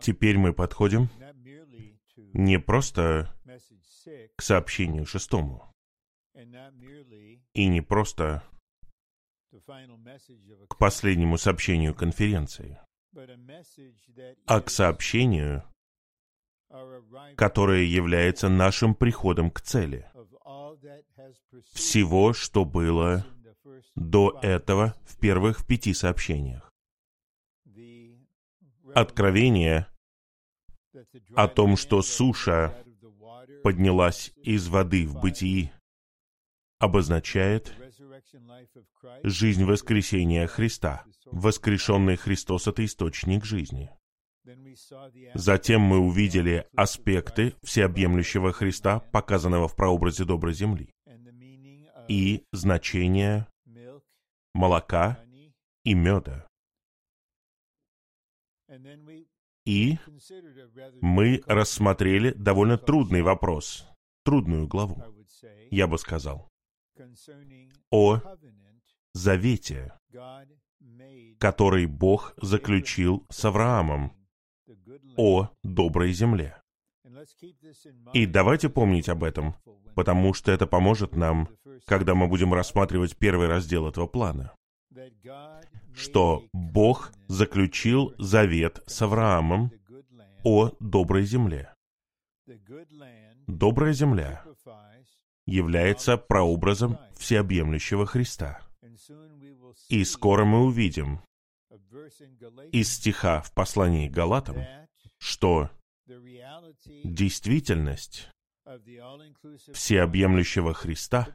Теперь 0.00 0.38
мы 0.38 0.52
подходим 0.52 1.08
не 2.32 2.58
просто 2.58 3.34
к 4.36 4.42
сообщению 4.42 5.06
шестому, 5.06 5.74
и 6.34 7.66
не 7.66 7.80
просто 7.80 8.42
к 10.68 10.76
последнему 10.78 11.38
сообщению 11.38 11.94
конференции, 11.94 12.78
а 14.46 14.60
к 14.60 14.70
сообщению, 14.70 15.64
которое 17.36 17.84
является 17.84 18.48
нашим 18.48 18.94
приходом 18.94 19.50
к 19.50 19.60
цели. 19.60 20.10
Всего, 21.72 22.32
что 22.32 22.64
было 22.64 23.26
до 23.94 24.38
этого 24.42 24.94
в 25.06 25.18
первых 25.18 25.66
пяти 25.66 25.92
сообщениях. 25.92 26.70
Откровение 28.94 29.86
о 31.34 31.48
том, 31.48 31.76
что 31.76 32.02
суша 32.02 32.84
поднялась 33.62 34.32
из 34.36 34.68
воды 34.68 35.06
в 35.06 35.20
бытии, 35.20 35.72
обозначает 36.78 37.74
жизнь 39.22 39.64
воскресения 39.64 40.46
Христа. 40.46 41.04
Воскрешенный 41.26 42.16
Христос— 42.16 42.66
это 42.68 42.84
источник 42.84 43.44
жизни. 43.44 43.90
Затем 45.34 45.82
мы 45.82 45.98
увидели 45.98 46.66
аспекты 46.74 47.54
всеобъемлющего 47.62 48.52
Христа, 48.52 49.00
показанного 49.00 49.68
в 49.68 49.76
прообразе 49.76 50.24
доброй 50.24 50.54
земли, 50.54 50.90
и 52.08 52.44
значение 52.52 53.46
молока 54.54 55.22
и 55.84 55.94
меда. 55.94 56.47
И 59.64 59.98
мы 61.02 61.42
рассмотрели 61.46 62.32
довольно 62.32 62.78
трудный 62.78 63.22
вопрос, 63.22 63.86
трудную 64.24 64.66
главу, 64.66 65.02
я 65.70 65.86
бы 65.86 65.98
сказал, 65.98 66.48
о 67.90 68.20
завете, 69.12 69.92
который 71.38 71.86
Бог 71.86 72.34
заключил 72.38 73.26
с 73.30 73.44
Авраамом, 73.44 74.12
о 75.16 75.50
доброй 75.62 76.12
земле. 76.12 76.60
И 78.14 78.26
давайте 78.26 78.68
помнить 78.68 79.08
об 79.08 79.24
этом, 79.24 79.54
потому 79.94 80.34
что 80.34 80.52
это 80.52 80.66
поможет 80.66 81.14
нам, 81.14 81.48
когда 81.84 82.14
мы 82.14 82.28
будем 82.28 82.54
рассматривать 82.54 83.16
первый 83.16 83.48
раздел 83.48 83.88
этого 83.88 84.06
плана, 84.06 84.54
что 85.98 86.48
Бог 86.52 87.12
заключил 87.26 88.14
завет 88.18 88.82
с 88.86 89.02
Авраамом 89.02 89.72
о 90.44 90.70
доброй 90.80 91.24
земле. 91.24 91.74
Добрая 93.46 93.92
земля 93.92 94.44
является 95.46 96.16
прообразом 96.16 96.98
всеобъемлющего 97.16 98.06
Христа. 98.06 98.60
И 99.88 100.04
скоро 100.04 100.44
мы 100.44 100.64
увидим 100.64 101.20
из 102.72 102.92
стиха 102.92 103.40
в 103.40 103.52
послании 103.52 104.08
Галатам, 104.08 104.64
что 105.18 105.70
действительность 107.04 108.30
всеобъемлющего 109.72 110.74
Христа, 110.74 111.28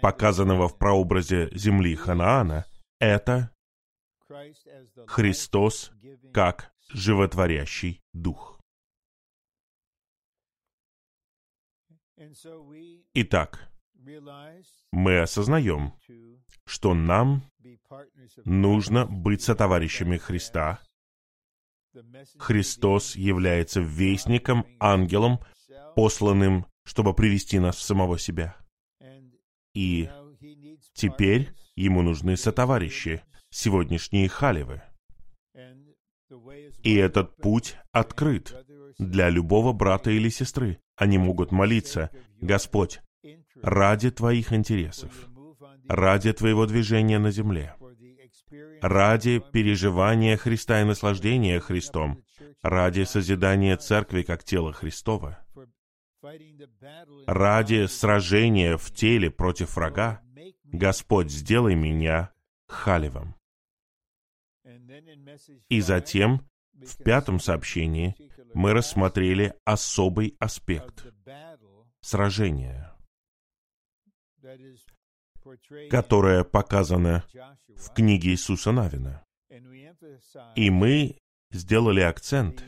показанного 0.00 0.68
в 0.68 0.78
прообразе 0.78 1.50
земли 1.52 1.94
Ханаана, 1.96 2.64
это 2.98 3.50
Христос 5.06 5.90
как 6.32 6.72
животворящий 6.92 8.02
Дух. 8.12 8.60
Итак, 13.14 13.70
мы 14.92 15.20
осознаем, 15.20 15.94
что 16.66 16.94
нам 16.94 17.42
нужно 18.44 19.06
быть 19.06 19.42
сотоварищами 19.42 20.16
Христа. 20.16 20.80
Христос 22.38 23.16
является 23.16 23.80
вестником, 23.80 24.66
ангелом, 24.78 25.40
посланным, 25.94 26.66
чтобы 26.84 27.14
привести 27.14 27.58
нас 27.58 27.76
в 27.76 27.82
самого 27.82 28.18
себя. 28.18 28.56
И 29.74 30.10
теперь 30.94 31.54
ему 31.78 32.02
нужны 32.02 32.36
сотоварищи, 32.36 33.22
сегодняшние 33.50 34.28
халивы. 34.28 34.82
И 36.82 36.94
этот 36.94 37.36
путь 37.36 37.76
открыт 37.92 38.54
для 38.98 39.30
любого 39.30 39.72
брата 39.72 40.10
или 40.10 40.28
сестры. 40.28 40.80
Они 40.96 41.18
могут 41.18 41.52
молиться, 41.52 42.10
«Господь, 42.40 43.00
ради 43.62 44.10
Твоих 44.10 44.52
интересов, 44.52 45.12
ради 45.88 46.32
Твоего 46.32 46.66
движения 46.66 47.18
на 47.18 47.30
земле, 47.30 47.74
ради 48.82 49.42
переживания 49.52 50.36
Христа 50.36 50.80
и 50.80 50.84
наслаждения 50.84 51.60
Христом, 51.60 52.22
ради 52.62 53.04
созидания 53.04 53.76
Церкви 53.76 54.22
как 54.22 54.42
тела 54.44 54.72
Христова, 54.72 55.38
ради 57.26 57.86
сражения 57.86 58.76
в 58.76 58.90
теле 58.92 59.30
против 59.30 59.76
врага, 59.76 60.20
Господь, 60.72 61.30
сделай 61.30 61.74
меня 61.74 62.32
халивом. 62.66 63.34
И 65.68 65.80
затем, 65.80 66.46
в 66.74 67.02
пятом 67.02 67.40
сообщении, 67.40 68.14
мы 68.54 68.72
рассмотрели 68.72 69.54
особый 69.64 70.36
аспект 70.38 71.06
сражения, 72.00 72.94
которое 75.90 76.44
показано 76.44 77.24
в 77.76 77.94
книге 77.94 78.30
Иисуса 78.30 78.72
Навина. 78.72 79.24
И 80.54 80.70
мы 80.70 81.18
сделали 81.50 82.00
акцент 82.00 82.62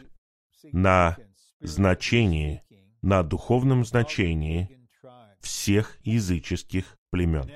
на 0.73 1.17
значении, 1.61 2.63
на 3.03 3.23
духовном 3.23 3.85
значении 3.85 4.89
всех 5.41 5.99
языческих 6.05 6.97
племен. 7.11 7.51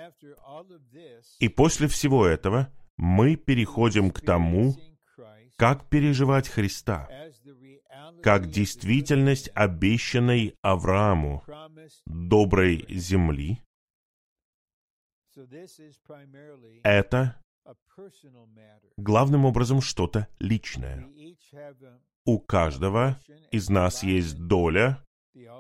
И 1.39 1.49
после 1.49 1.89
всего 1.89 2.27
этого 2.27 2.73
мы 2.97 3.37
переходим 3.37 4.11
к 4.11 4.21
тому, 4.21 4.77
как 5.57 5.89
переживать 5.89 6.49
Христа, 6.49 7.09
как 8.23 8.49
действительность 8.49 9.51
обещанной 9.55 10.57
Аврааму 10.63 11.43
доброй 12.07 12.85
земли. 12.89 13.61
Это 16.83 17.41
главным 18.97 19.45
образом 19.45 19.81
что-то 19.81 20.29
личное. 20.39 21.07
У 22.25 22.39
каждого 22.39 23.19
из 23.51 23.69
нас 23.69 24.03
есть 24.03 24.39
доля, 24.39 25.05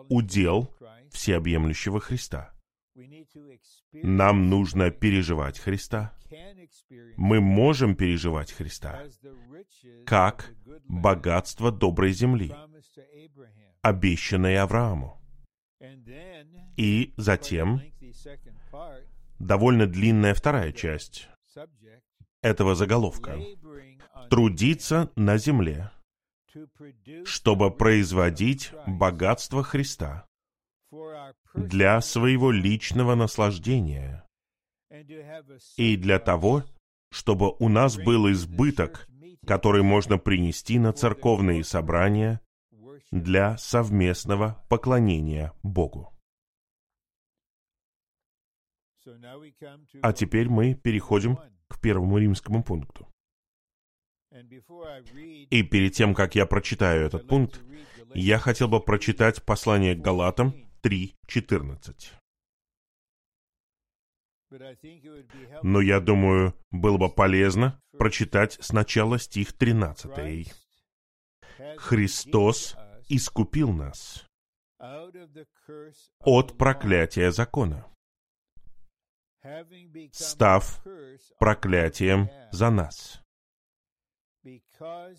удел 0.08 0.72
всеобъемлющего 1.10 2.00
Христа. 2.00 2.53
Нам 3.92 4.48
нужно 4.48 4.90
переживать 4.90 5.58
Христа. 5.58 6.16
Мы 7.16 7.40
можем 7.40 7.96
переживать 7.96 8.52
Христа 8.52 9.02
как 10.06 10.52
богатство 10.84 11.72
доброй 11.72 12.12
земли, 12.12 12.54
обещанное 13.82 14.62
Аврааму. 14.62 15.20
И 16.76 17.12
затем 17.16 17.82
довольно 19.38 19.86
длинная 19.86 20.34
вторая 20.34 20.72
часть 20.72 21.28
этого 22.42 22.74
заголовка. 22.74 23.38
Трудиться 24.30 25.10
на 25.16 25.36
земле, 25.36 25.90
чтобы 27.24 27.70
производить 27.70 28.72
богатство 28.86 29.62
Христа 29.62 30.26
для 31.54 32.00
своего 32.00 32.50
личного 32.50 33.14
наслаждения 33.14 34.26
и 35.76 35.96
для 35.96 36.18
того, 36.18 36.64
чтобы 37.10 37.54
у 37.58 37.68
нас 37.68 37.96
был 37.96 38.30
избыток, 38.32 39.08
который 39.46 39.82
можно 39.82 40.18
принести 40.18 40.78
на 40.78 40.92
церковные 40.92 41.64
собрания 41.64 42.40
для 43.10 43.56
совместного 43.56 44.64
поклонения 44.68 45.52
Богу. 45.62 46.12
А 50.02 50.12
теперь 50.12 50.48
мы 50.48 50.74
переходим 50.74 51.38
к 51.68 51.80
первому 51.80 52.18
римскому 52.18 52.64
пункту. 52.64 53.08
И 55.50 55.62
перед 55.62 55.92
тем, 55.92 56.14
как 56.14 56.34
я 56.34 56.46
прочитаю 56.46 57.06
этот 57.06 57.28
пункт, 57.28 57.62
я 58.14 58.38
хотел 58.38 58.68
бы 58.68 58.80
прочитать 58.80 59.44
послание 59.44 59.94
к 59.94 60.00
Галатам 60.00 60.63
3.14. 60.84 62.12
Но 65.62 65.80
я 65.80 66.00
думаю, 66.00 66.54
было 66.70 66.98
бы 66.98 67.08
полезно 67.08 67.80
прочитать 67.98 68.58
сначала 68.60 69.18
стих 69.18 69.52
13. 69.54 70.52
Христос 71.78 72.76
искупил 73.08 73.72
нас 73.72 74.26
от 76.20 76.58
проклятия 76.58 77.32
закона, 77.32 77.86
став 80.12 80.84
проклятием 81.38 82.28
за 82.52 82.70
нас. 82.70 83.20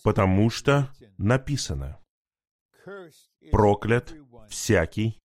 Потому 0.03 0.50
что 0.51 0.94
написано, 1.18 2.00
проклят 3.51 4.13
всякий, 4.50 5.19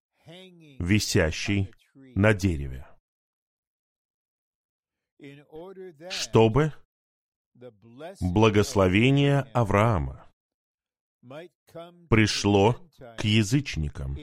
висящий 0.80 1.70
на 1.94 2.32
дереве, 2.34 2.86
чтобы 6.08 6.72
благословение 8.20 9.40
Авраама 9.52 10.26
пришло 12.08 12.72
к 13.18 13.24
язычникам 13.24 14.16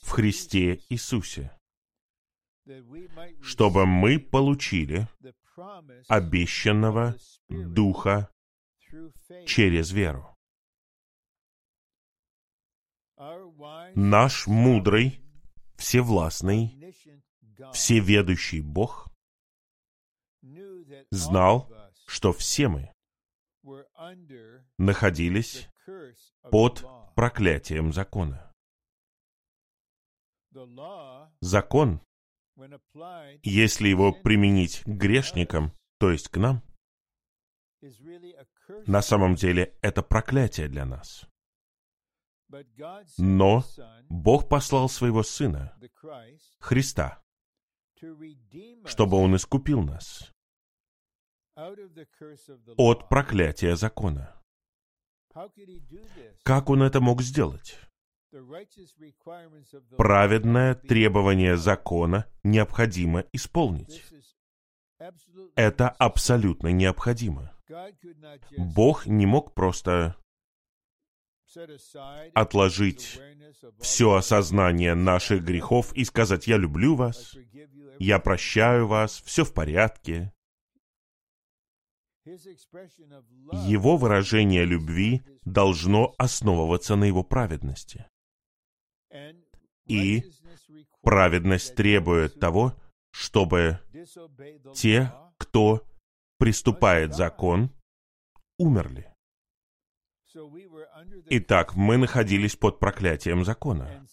в 0.00 0.10
Христе 0.10 0.80
Иисусе, 0.88 1.56
чтобы 3.42 3.84
мы 3.84 4.18
получили 4.18 5.06
обещанного 6.08 7.16
Духа 7.48 8.30
через 9.46 9.92
веру. 9.92 10.34
Наш 13.94 14.46
мудрый, 14.46 15.23
всевластный, 15.76 16.94
всеведущий 17.72 18.60
Бог 18.60 19.08
знал, 21.10 21.72
что 22.06 22.32
все 22.32 22.68
мы 22.68 22.92
находились 24.78 25.68
под 26.50 26.84
проклятием 27.14 27.92
закона. 27.92 28.52
Закон, 31.40 32.00
если 33.42 33.88
его 33.88 34.12
применить 34.12 34.82
к 34.84 34.88
грешникам, 34.88 35.72
то 35.98 36.10
есть 36.10 36.28
к 36.28 36.36
нам, 36.36 36.62
на 38.86 39.02
самом 39.02 39.34
деле 39.34 39.76
это 39.82 40.02
проклятие 40.02 40.68
для 40.68 40.84
нас. 40.84 41.26
Но 43.18 43.64
Бог 44.08 44.48
послал 44.48 44.88
своего 44.88 45.22
Сына, 45.22 45.76
Христа, 46.58 47.22
чтобы 48.84 49.16
Он 49.16 49.36
искупил 49.36 49.82
нас 49.82 50.32
от 52.76 53.08
проклятия 53.08 53.76
закона. 53.76 54.40
Как 56.42 56.70
Он 56.70 56.82
это 56.82 57.00
мог 57.00 57.22
сделать? 57.22 57.78
Праведное 59.96 60.74
требование 60.74 61.56
закона 61.56 62.26
необходимо 62.42 63.24
исполнить. 63.32 64.02
Это 65.54 65.88
абсолютно 65.88 66.68
необходимо. 66.68 67.52
Бог 68.56 69.06
не 69.06 69.26
мог 69.26 69.54
просто 69.54 70.16
отложить 72.34 73.20
все 73.80 74.14
осознание 74.14 74.94
наших 74.94 75.44
грехов 75.44 75.92
и 75.94 76.04
сказать 76.04 76.46
«Я 76.46 76.56
люблю 76.56 76.94
вас», 76.94 77.36
«Я 77.98 78.18
прощаю 78.18 78.86
вас», 78.86 79.22
«Все 79.24 79.44
в 79.44 79.52
порядке». 79.52 80.32
Его 82.24 83.96
выражение 83.96 84.64
любви 84.64 85.22
должно 85.44 86.14
основываться 86.16 86.96
на 86.96 87.04
его 87.04 87.22
праведности. 87.22 88.06
И 89.86 90.24
праведность 91.02 91.74
требует 91.74 92.40
того, 92.40 92.74
чтобы 93.10 93.80
те, 94.74 95.12
кто 95.36 95.86
приступает 96.38 97.14
закон, 97.14 97.70
умерли. 98.58 99.13
Итак, 101.30 101.74
мы 101.74 101.96
находились 101.96 102.56
под 102.56 102.78
проклятием 102.78 103.44
закона, 103.44 104.06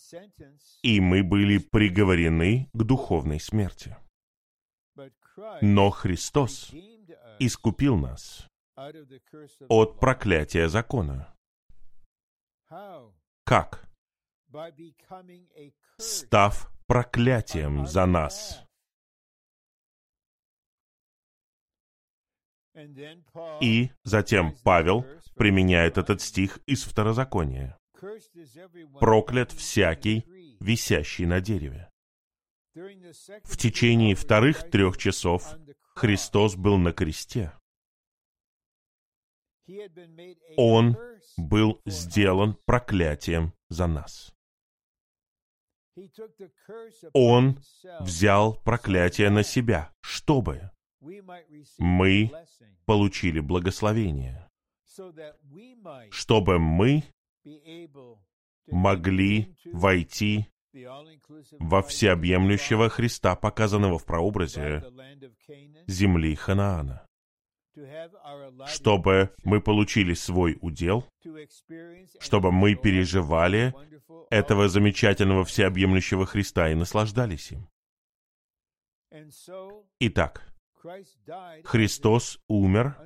и 0.84 1.00
мы 1.00 1.24
были 1.24 1.58
приговорены 1.58 2.70
к 2.74 2.84
духовной 2.84 3.40
смерти. 3.40 3.96
Но 5.62 5.90
Христос 5.90 6.72
искупил 7.40 7.98
нас 7.98 8.48
от 9.70 10.00
проклятия 10.00 10.70
закона. 10.70 11.34
Как? 13.46 13.88
Став 15.98 16.72
проклятием 16.88 17.88
за 17.88 18.06
нас. 18.06 18.66
И 23.62 23.92
затем 24.04 24.56
Павел 24.64 25.06
применяет 25.36 25.98
этот 25.98 26.22
стих 26.22 26.60
из 26.66 26.84
Второзакония. 26.84 27.78
«Проклят 29.00 29.52
всякий, 29.52 30.26
висящий 30.60 31.26
на 31.26 31.42
дереве». 31.42 31.90
В 33.44 33.58
течение 33.58 34.16
вторых 34.16 34.70
трех 34.70 34.98
часов 34.98 35.56
Христос 35.96 36.56
был 36.56 36.78
на 36.78 36.94
кресте. 36.94 37.54
Он 40.58 40.98
был 41.38 41.82
сделан 41.86 42.58
проклятием 42.66 43.54
за 43.70 43.88
нас. 43.88 44.34
Он 47.14 47.60
взял 48.00 48.56
проклятие 48.64 49.30
на 49.30 49.44
себя, 49.44 49.94
чтобы 50.02 50.72
мы 51.80 52.32
получили 52.86 53.40
благословение, 53.40 54.48
чтобы 56.12 56.60
мы 56.60 57.04
могли 58.68 59.56
войти 59.66 60.48
во 61.60 61.82
всеобъемлющего 61.82 62.90
Христа, 62.90 63.36
показанного 63.36 63.98
в 63.98 64.06
прообразе 64.06 64.84
земли 65.88 66.36
Ханаана, 66.36 67.06
чтобы 68.68 69.34
мы 69.44 69.60
получили 69.60 70.14
свой 70.14 70.58
удел, 70.62 71.08
чтобы 72.20 72.52
мы 72.52 72.76
переживали 72.76 73.74
этого 74.30 74.70
замечательного 74.70 75.44
всеобъемлющего 75.44 76.26
Христа 76.26 76.70
и 76.70 76.76
наслаждались 76.76 77.52
им. 77.52 77.68
Итак, 80.00 80.51
Христос 81.64 82.40
умер, 82.48 82.98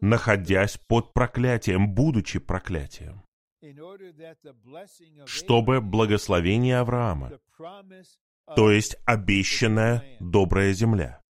находясь 0.00 0.78
под 0.88 1.12
проклятием, 1.12 1.92
будучи 1.94 2.38
проклятием, 2.38 3.22
чтобы 5.26 5.80
благословение 5.80 6.78
Авраама, 6.78 7.38
то 8.56 8.70
есть 8.70 8.96
обещанная 9.04 10.16
добрая 10.20 10.72
земля, 10.72 11.22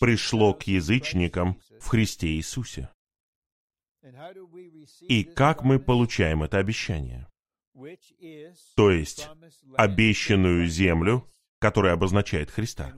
пришло 0.00 0.54
к 0.54 0.64
язычникам 0.64 1.60
в 1.80 1.86
Христе 1.86 2.28
Иисусе. 2.28 2.90
И 5.00 5.24
как 5.24 5.62
мы 5.62 5.78
получаем 5.78 6.42
это 6.42 6.58
обещание? 6.58 7.28
То 8.74 8.90
есть 8.90 9.28
обещанную 9.76 10.66
землю, 10.66 11.30
которая 11.58 11.94
обозначает 11.94 12.50
Христа, 12.50 12.94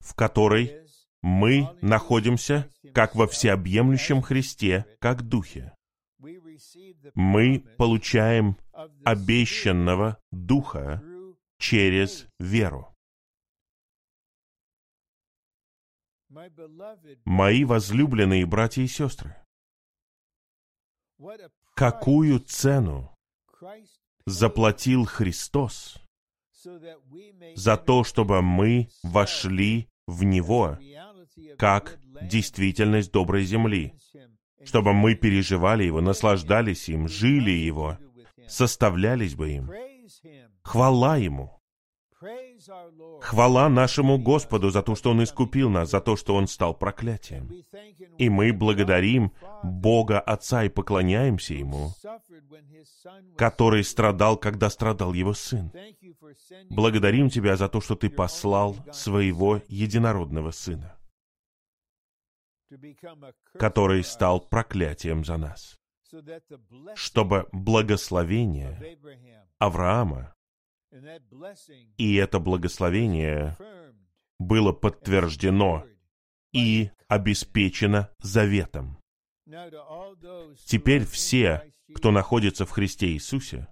в 0.00 0.14
которой 0.14 0.86
мы 1.22 1.68
находимся 1.82 2.70
как 2.94 3.14
во 3.14 3.26
всеобъемлющем 3.26 4.22
Христе, 4.22 4.86
как 5.00 5.22
Духе. 5.22 5.74
Мы 7.14 7.60
получаем 7.76 8.56
обещанного 9.04 10.18
Духа 10.30 11.02
через 11.58 12.26
веру. 12.38 12.94
Мои 17.24 17.64
возлюбленные 17.64 18.46
братья 18.46 18.82
и 18.82 18.86
сестры, 18.86 19.34
какую 21.74 22.40
цену 22.40 23.14
заплатил 24.26 25.04
Христос 25.06 26.05
за 27.54 27.76
то, 27.76 28.04
чтобы 28.04 28.42
мы 28.42 28.88
вошли 29.02 29.88
в 30.06 30.24
Него 30.24 30.78
как 31.58 31.98
действительность 32.22 33.12
доброй 33.12 33.44
земли, 33.44 33.94
чтобы 34.64 34.92
мы 34.92 35.14
переживали 35.14 35.84
Его, 35.84 36.00
наслаждались 36.00 36.88
им, 36.88 37.08
жили 37.08 37.50
Его, 37.50 37.98
составлялись 38.46 39.34
бы 39.34 39.50
им. 39.50 39.70
Хвала 40.62 41.16
Ему! 41.16 41.55
Хвала 43.20 43.68
нашему 43.68 44.18
Господу 44.18 44.70
за 44.70 44.82
то, 44.82 44.94
что 44.94 45.10
Он 45.10 45.22
искупил 45.22 45.70
нас, 45.70 45.90
за 45.90 46.00
то, 46.00 46.16
что 46.16 46.34
Он 46.34 46.46
стал 46.46 46.74
проклятием. 46.74 47.50
И 48.18 48.28
мы 48.28 48.52
благодарим 48.52 49.32
Бога 49.62 50.20
Отца 50.20 50.64
и 50.64 50.68
поклоняемся 50.68 51.54
Ему, 51.54 51.92
который 53.36 53.84
страдал, 53.84 54.36
когда 54.36 54.70
страдал 54.70 55.12
Его 55.12 55.34
Сын. 55.34 55.72
Благодарим 56.70 57.30
Тебя 57.30 57.56
за 57.56 57.68
то, 57.68 57.80
что 57.80 57.94
Ты 57.94 58.10
послал 58.10 58.76
Своего 58.92 59.60
единородного 59.68 60.50
Сына, 60.50 60.96
который 63.58 64.02
стал 64.04 64.40
проклятием 64.40 65.24
за 65.24 65.36
нас, 65.36 65.78
чтобы 66.94 67.48
благословение 67.52 68.98
Авраама 69.58 70.35
и 71.96 72.14
это 72.14 72.38
благословение 72.38 73.56
было 74.38 74.72
подтверждено 74.72 75.84
и 76.52 76.90
обеспечено 77.08 78.10
заветом. 78.20 78.98
Теперь 80.64 81.04
все, 81.04 81.70
кто 81.94 82.10
находится 82.10 82.66
в 82.66 82.70
Христе 82.70 83.08
Иисусе, 83.08 83.68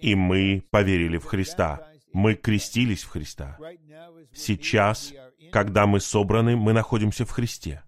и 0.00 0.14
мы 0.14 0.62
поверили 0.70 1.18
в 1.18 1.24
Христа, 1.24 1.90
мы 2.12 2.34
крестились 2.34 3.02
в 3.02 3.08
Христа. 3.08 3.58
Сейчас, 4.32 5.12
когда 5.52 5.86
мы 5.86 6.00
собраны, 6.00 6.56
мы 6.56 6.72
находимся 6.72 7.24
в 7.24 7.30
Христе. 7.30 7.82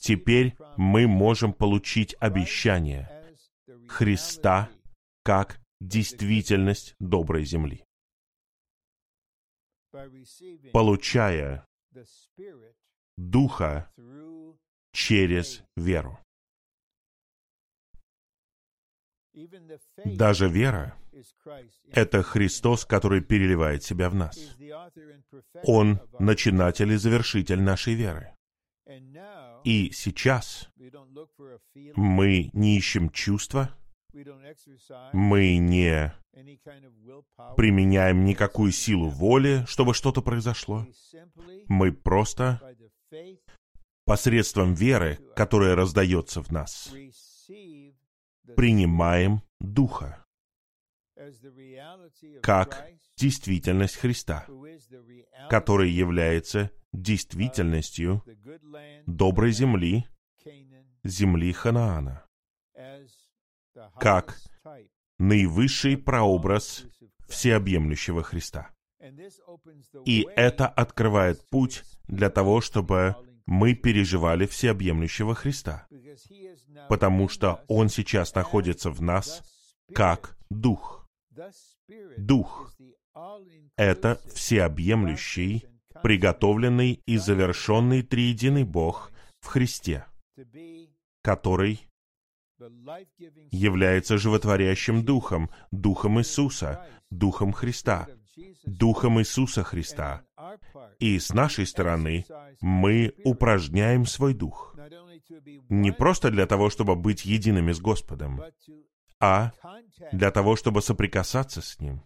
Теперь 0.00 0.56
мы 0.76 1.06
можем 1.06 1.52
получить 1.52 2.16
обещание 2.18 3.08
Христа 3.88 4.68
как 5.22 5.60
действительность 5.80 6.94
доброй 6.98 7.44
земли. 7.44 7.84
Получая 10.72 11.66
Духа 13.16 13.90
через 14.92 15.62
веру. 15.76 16.18
Даже 20.04 20.48
вера— 20.48 20.96
это 21.92 22.22
Христос, 22.22 22.84
который 22.84 23.20
переливает 23.20 23.82
себя 23.82 24.10
в 24.10 24.14
нас. 24.14 24.56
Он— 25.64 26.00
начинатель 26.18 26.92
и 26.92 26.96
завершитель 26.96 27.60
нашей 27.60 27.94
веры. 27.94 28.34
И 29.64 29.90
сейчас 29.92 30.70
мы 31.94 32.50
не 32.52 32.78
ищем 32.78 33.10
чувства, 33.10 33.76
мы 35.12 35.56
не 35.56 36.12
применяем 37.56 38.24
никакую 38.24 38.72
силу 38.72 39.08
воли, 39.08 39.64
чтобы 39.66 39.94
что-то 39.94 40.22
произошло. 40.22 40.86
Мы 41.68 41.92
просто 41.92 42.60
посредством 44.04 44.74
веры, 44.74 45.18
которая 45.36 45.74
раздается 45.74 46.42
в 46.42 46.50
нас, 46.50 46.90
принимаем 48.56 49.42
Духа 49.60 50.24
как 52.42 52.86
действительность 53.16 53.96
Христа, 53.96 54.46
который 55.50 55.90
является 55.90 56.70
действительностью 56.92 58.22
доброй 59.06 59.52
земли, 59.52 60.06
земли 61.04 61.52
Ханаана 61.52 62.24
как 63.98 64.38
наивысший 65.18 65.96
прообраз 65.96 66.84
всеобъемлющего 67.28 68.22
Христа. 68.22 68.70
И 70.04 70.26
это 70.36 70.66
открывает 70.66 71.40
путь 71.50 71.82
для 72.06 72.30
того, 72.30 72.60
чтобы 72.60 73.16
мы 73.46 73.74
переживали 73.74 74.46
всеобъемлющего 74.46 75.34
Христа, 75.34 75.86
потому 76.88 77.28
что 77.28 77.64
Он 77.68 77.88
сейчас 77.88 78.34
находится 78.34 78.90
в 78.90 79.00
нас 79.00 79.42
как 79.94 80.36
Дух. 80.50 81.06
Дух— 82.16 82.74
это 83.76 84.20
всеобъемлющий, 84.34 85.66
приготовленный 86.02 87.02
и 87.06 87.16
завершенный 87.16 88.02
триединый 88.02 88.64
Бог 88.64 89.10
в 89.40 89.46
Христе, 89.46 90.04
который 91.22 91.88
является 93.50 94.18
животворящим 94.18 95.04
Духом, 95.04 95.50
Духом 95.70 96.20
Иисуса, 96.20 96.86
Духом 97.10 97.52
Христа, 97.52 98.08
Духом 98.64 99.20
Иисуса 99.20 99.62
Христа. 99.62 100.22
И 100.98 101.18
с 101.18 101.32
нашей 101.32 101.66
стороны 101.66 102.24
мы 102.60 103.14
упражняем 103.24 104.06
свой 104.06 104.34
Дух. 104.34 104.76
Не 105.68 105.92
просто 105.92 106.30
для 106.30 106.46
того, 106.46 106.70
чтобы 106.70 106.96
быть 106.96 107.24
едиными 107.24 107.72
с 107.72 107.80
Господом, 107.80 108.42
а 109.20 109.52
для 110.12 110.30
того, 110.30 110.56
чтобы 110.56 110.80
соприкасаться 110.82 111.60
с 111.60 111.78
Ним 111.80 112.02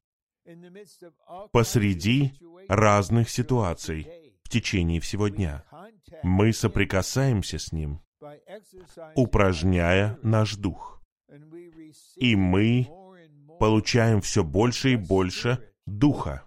посреди 1.52 2.32
разных 2.68 3.30
ситуаций 3.30 4.08
в 4.42 4.48
течение 4.48 5.00
всего 5.00 5.28
дня. 5.28 5.64
Мы 6.22 6.52
соприкасаемся 6.52 7.58
с 7.58 7.72
Ним 7.72 8.00
упражняя 9.14 10.18
наш 10.22 10.56
дух. 10.56 11.02
И 12.16 12.36
мы 12.36 12.88
получаем 13.58 14.20
все 14.20 14.44
больше 14.44 14.92
и 14.92 14.96
больше 14.96 15.72
духа. 15.86 16.44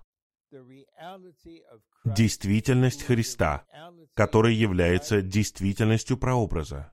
Действительность 2.03 3.03
Христа, 3.03 3.65
которая 4.13 4.53
является 4.53 5.21
действительностью 5.21 6.17
прообраза 6.17 6.91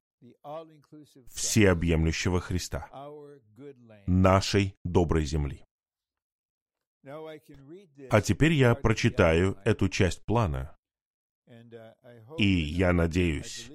всеобъемлющего 1.28 2.40
Христа, 2.40 2.88
нашей 4.06 4.74
доброй 4.84 5.24
земли. 5.24 5.64
А 8.10 8.20
теперь 8.20 8.52
я 8.52 8.74
прочитаю 8.74 9.58
эту 9.64 9.88
часть 9.88 10.24
плана, 10.24 10.76
и 12.38 12.46
я 12.46 12.92
надеюсь, 12.92 13.70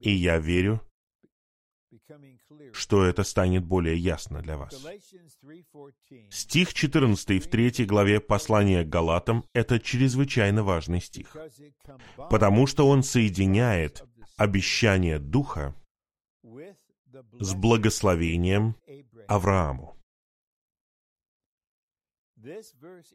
и 0.00 0.10
я 0.10 0.38
верю, 0.38 0.80
что 2.72 3.04
это 3.04 3.24
станет 3.24 3.64
более 3.64 3.96
ясно 3.96 4.42
для 4.42 4.56
вас. 4.56 4.74
Стих 6.30 6.74
14 6.74 7.44
в 7.44 7.50
3 7.50 7.86
главе 7.86 8.20
послания 8.20 8.84
к 8.84 8.88
Галатам— 8.88 9.44
это 9.52 9.80
чрезвычайно 9.80 10.62
важный 10.62 11.00
стих, 11.00 11.36
потому 12.16 12.66
что 12.66 12.88
он 12.88 13.02
соединяет 13.02 14.04
обещание 14.36 15.18
Духа 15.18 15.74
с 17.40 17.54
благословением 17.54 18.76
Аврааму. 19.26 19.96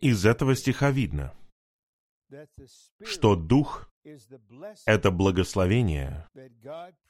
Из 0.02 0.26
этого 0.26 0.56
стиха 0.56 0.92
видно, 0.92 1.34
что 3.04 3.36
Дух— 3.36 3.88
это 4.86 5.12
благословение, 5.12 6.28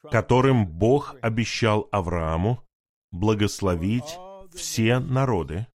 которым 0.03 0.67
Бог 0.67 1.15
обещал 1.21 1.87
Аврааму 1.91 2.63
благословить 3.11 4.17
все 4.53 4.99
народы, 4.99 5.67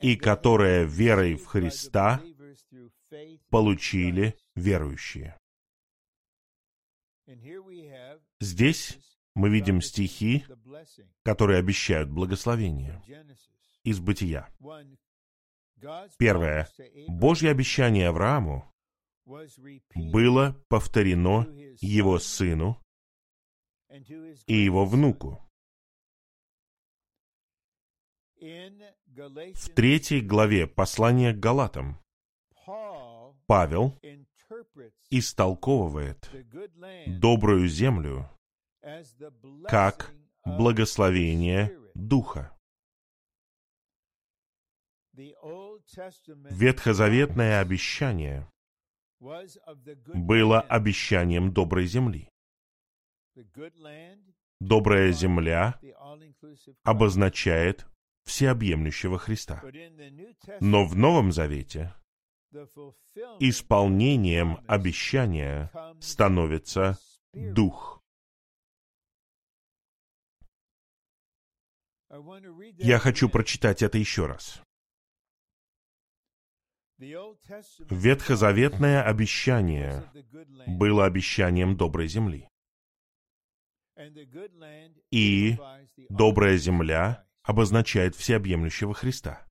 и 0.00 0.16
которое 0.16 0.84
верой 0.84 1.34
в 1.34 1.46
Христа 1.46 2.22
получили 3.50 4.36
верующие. 4.54 5.36
Здесь 8.40 8.98
мы 9.34 9.50
видим 9.50 9.80
стихи, 9.80 10.44
которые 11.22 11.58
обещают 11.58 12.10
благословение 12.10 13.02
из 13.84 14.00
Бытия. 14.00 14.48
Первое. 16.18 16.68
Божье 17.08 17.50
обещание 17.50 18.08
Аврааму 18.08 18.70
было 19.94 20.56
повторено 20.68 21.46
его 21.80 22.18
сыну 22.18 22.82
и 24.46 24.54
его 24.54 24.84
внуку. 24.84 25.46
В 28.40 29.68
третьей 29.74 30.20
главе 30.20 30.66
послания 30.66 31.32
к 31.34 31.38
Галатам 31.38 32.00
Павел 33.46 33.98
истолковывает 35.10 36.30
добрую 37.06 37.68
землю 37.68 38.30
как 39.68 40.12
благословение 40.44 41.76
Духа. 41.94 42.56
Ветхозаветное 46.50 47.60
обещание 47.60 48.48
было 49.20 50.60
обещанием 50.60 51.52
доброй 51.52 51.86
земли. 51.86 52.28
Добрая 54.60 55.12
земля 55.12 55.80
обозначает 56.82 57.86
всеобъемлющего 58.24 59.18
Христа. 59.18 59.62
Но 60.60 60.84
в 60.84 60.96
Новом 60.96 61.32
Завете 61.32 61.94
исполнением 63.38 64.58
обещания 64.66 65.70
становится 66.00 66.98
Дух. 67.32 68.02
Я 72.78 72.98
хочу 72.98 73.28
прочитать 73.28 73.82
это 73.82 73.98
еще 73.98 74.26
раз. 74.26 74.60
Ветхозаветное 77.00 79.02
обещание 79.02 80.04
было 80.66 81.06
обещанием 81.06 81.76
доброй 81.76 82.08
земли. 82.08 82.48
И 85.10 85.56
добрая 86.08 86.56
земля 86.56 87.24
обозначает 87.42 88.14
всеобъемлющего 88.14 88.94
Христа. 88.94 89.46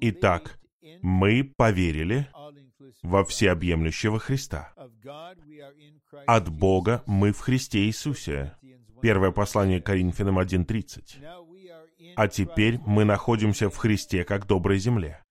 Итак, 0.00 0.58
мы 1.00 1.52
поверили 1.56 2.28
во 3.02 3.24
всеобъемлющего 3.24 4.18
Христа. 4.18 4.74
От 6.26 6.48
Бога 6.48 7.02
мы 7.06 7.32
в 7.32 7.38
Христе 7.38 7.86
Иисусе. 7.86 8.56
Первое 9.00 9.30
послание 9.30 9.80
Коринфянам 9.80 10.38
1.30. 10.38 12.14
А 12.16 12.28
теперь 12.28 12.78
мы 12.84 13.04
находимся 13.04 13.70
в 13.70 13.76
Христе 13.76 14.24
как 14.24 14.46
доброй 14.46 14.78
земле. 14.78 15.22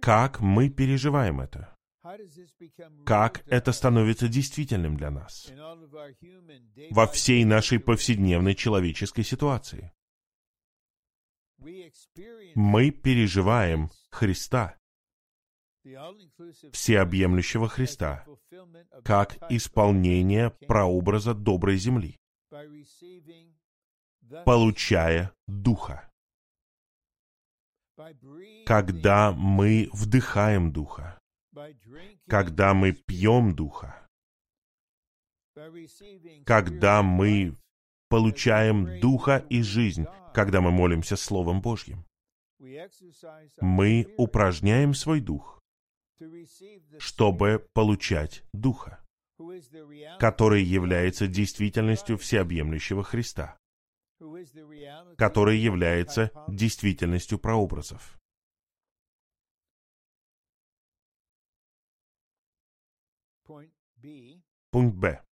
Как 0.00 0.40
мы 0.40 0.70
переживаем 0.70 1.40
это? 1.40 1.74
Как 3.04 3.46
это 3.46 3.72
становится 3.72 4.28
действительным 4.28 4.96
для 4.96 5.10
нас 5.10 5.52
во 6.90 7.06
всей 7.06 7.44
нашей 7.44 7.78
повседневной 7.78 8.54
человеческой 8.54 9.24
ситуации? 9.24 9.92
Мы 12.54 12.90
переживаем 12.90 13.90
Христа, 14.10 14.78
всеобъемлющего 16.72 17.68
Христа, 17.68 18.24
как 19.04 19.38
исполнение 19.50 20.50
прообраза 20.66 21.34
доброй 21.34 21.76
земли, 21.76 22.16
получая 24.44 25.32
Духа. 25.46 26.08
Когда 28.66 29.32
мы 29.32 29.88
вдыхаем 29.92 30.72
Духа, 30.72 31.18
когда 32.28 32.74
мы 32.74 32.92
пьем 32.92 33.54
Духа, 33.54 34.06
когда 36.44 37.02
мы 37.02 37.56
получаем 38.08 39.00
Духа 39.00 39.44
и 39.50 39.62
жизнь, 39.62 40.06
когда 40.32 40.60
мы 40.60 40.70
молимся 40.70 41.16
Словом 41.16 41.60
Божьим. 41.60 42.04
Мы 43.60 44.14
упражняем 44.16 44.94
свой 44.94 45.20
Дух, 45.20 45.60
чтобы 46.98 47.66
получать 47.72 48.42
Духа, 48.52 49.04
который 50.18 50.62
является 50.62 51.26
действительностью 51.28 52.18
всеобъемлющего 52.18 53.04
Христа, 53.04 53.56
который 55.16 55.58
является 55.58 56.30
действительностью 56.48 57.38
прообразов. 57.38 58.18
Пункт 64.70 64.96
Б. 64.96 65.22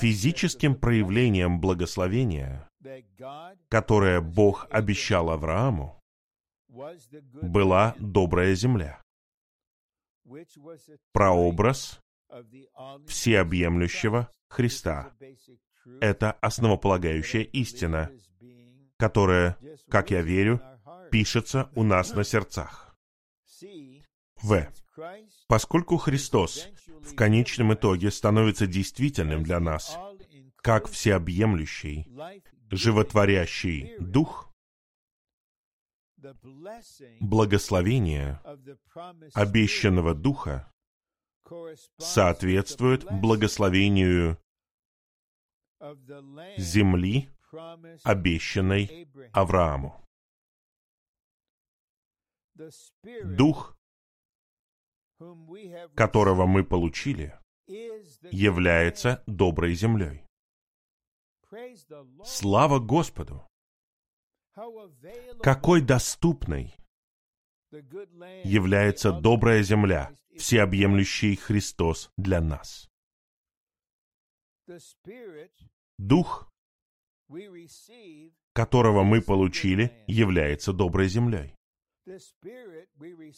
Физическим 0.00 0.74
проявлением 0.74 1.60
благословения, 1.60 2.68
которое 3.68 4.20
Бог 4.20 4.66
обещал 4.70 5.30
Аврааму, 5.30 6.00
была 6.68 7.94
добрая 7.98 8.54
земля, 8.54 9.02
прообраз 11.12 12.00
всеобъемлющего 13.06 14.30
Христа. 14.48 15.12
Это 16.00 16.32
основополагающая 16.32 17.42
истина, 17.42 18.10
которая, 18.96 19.56
как 19.88 20.10
я 20.10 20.22
верю, 20.22 20.60
пишется 21.10 21.70
у 21.74 21.82
нас 21.82 22.14
на 22.14 22.24
сердцах. 22.24 22.96
В. 24.42 24.68
Поскольку 25.48 25.96
Христос 25.96 26.68
в 27.02 27.14
конечном 27.14 27.74
итоге 27.74 28.10
становится 28.10 28.66
действительным 28.66 29.42
для 29.42 29.60
нас, 29.60 29.96
как 30.56 30.88
всеобъемлющий, 30.88 32.06
животворящий 32.70 33.96
Дух, 33.98 34.52
благословение 37.20 38.40
обещанного 39.34 40.14
Духа 40.14 40.72
соответствует 41.98 43.04
благословению 43.10 44.38
земли, 46.56 47.30
обещанной 48.04 49.08
Аврааму. 49.32 50.04
Дух, 53.24 53.76
которого 55.94 56.46
мы 56.46 56.64
получили, 56.64 57.38
является 57.66 59.22
доброй 59.26 59.74
землей. 59.74 60.24
Слава 62.24 62.78
Господу! 62.78 63.46
Какой 65.40 65.80
доступной 65.80 66.74
является 67.70 69.12
добрая 69.12 69.62
земля, 69.62 70.10
всеобъемлющий 70.36 71.36
Христос 71.36 72.10
для 72.16 72.40
нас. 72.40 72.88
Дух, 75.98 76.52
которого 78.52 79.02
мы 79.02 79.22
получили, 79.22 80.04
является 80.06 80.72
доброй 80.72 81.08
землей. 81.08 81.54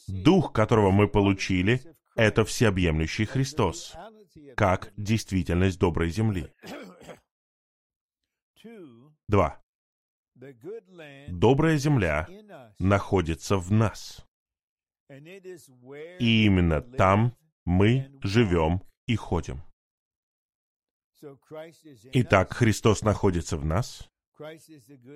Дух, 0.09 0.53
которого 0.53 0.91
мы 0.91 1.09
получили, 1.09 1.81
это 2.17 2.45
всеобъемлющий 2.45 3.25
Христос, 3.25 3.95
как 4.57 4.93
действительность 4.97 5.79
доброй 5.79 6.11
земли. 6.11 6.53
Два. 9.29 9.63
Добрая 11.29 11.77
земля 11.77 12.29
находится 12.79 13.57
в 13.57 13.71
нас. 13.71 14.25
И 15.09 16.47
именно 16.47 16.81
там 16.81 17.37
мы 17.65 18.11
живем 18.23 18.83
и 19.07 19.17
ходим. 19.17 19.63
Итак, 22.13 22.53
Христос 22.53 23.03
находится 23.03 23.57
в 23.57 23.65
нас. 23.65 24.09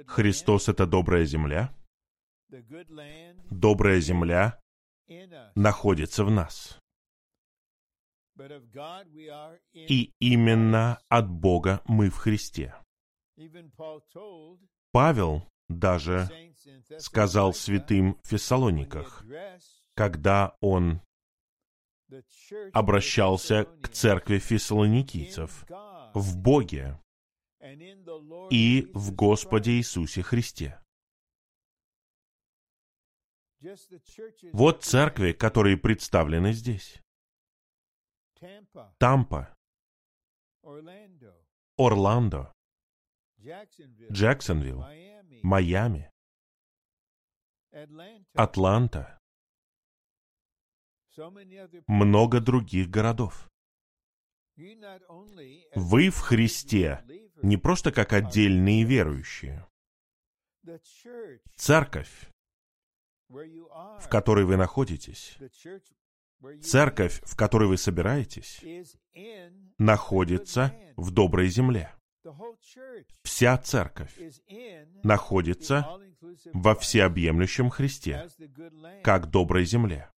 Христос— 0.07 0.69
это 0.71 0.87
добрая 0.87 1.25
земля. 1.25 1.75
Добрая 3.51 4.01
земля 4.01 4.61
находится 5.55 6.25
в 6.25 6.31
нас. 6.31 6.79
И 9.73 10.13
именно 10.19 11.01
от 11.09 11.31
Бога 11.31 11.83
мы 11.87 12.11
в 12.11 12.17
Христе. 12.17 12.75
Павел 14.93 15.49
даже 15.69 16.29
сказал 16.99 17.55
святым 17.55 18.19
в 18.23 18.29
Фессалониках, 18.29 19.25
когда 19.95 20.57
он 20.61 21.01
обращался 22.73 23.65
к 23.83 23.89
церкви 23.89 24.39
фессалоникийцев 24.39 25.65
в 26.15 26.37
Боге 26.37 27.01
и 28.51 28.91
в 28.95 29.15
Господе 29.15 29.73
Иисусе 29.73 30.23
Христе. 30.23 30.81
Вот 34.53 34.85
церкви, 34.85 35.33
которые 35.33 35.77
представлены 35.77 36.53
здесь. 36.53 37.01
Тампа, 38.99 39.57
Орландо, 41.77 42.55
Джексонвилл, 44.11 44.85
Майами, 45.43 46.11
Атланта, 48.35 49.19
много 51.87 52.41
других 52.41 52.91
городов. 52.91 53.49
Вы 54.57 56.11
в 56.11 56.19
Христе 56.21 57.05
не 57.43 57.57
просто 57.57 57.93
как 57.93 58.13
отдельные 58.13 58.85
верующие. 58.85 59.67
Церковь, 61.57 62.29
в 63.29 64.09
которой 64.09 64.45
вы 64.45 64.57
находитесь, 64.57 65.37
церковь, 66.63 67.21
в 67.25 67.37
которой 67.37 67.69
вы 67.69 67.77
собираетесь, 67.77 68.61
находится 69.79 70.75
в 70.97 71.11
доброй 71.11 71.49
земле. 71.49 71.95
Вся 73.23 73.59
церковь 73.59 74.17
находится 75.03 75.87
во 76.53 76.75
всеобъемлющем 76.75 77.71
Христе, 77.71 78.29
как 79.03 79.31
доброй 79.31 79.65
земле. 79.65 80.11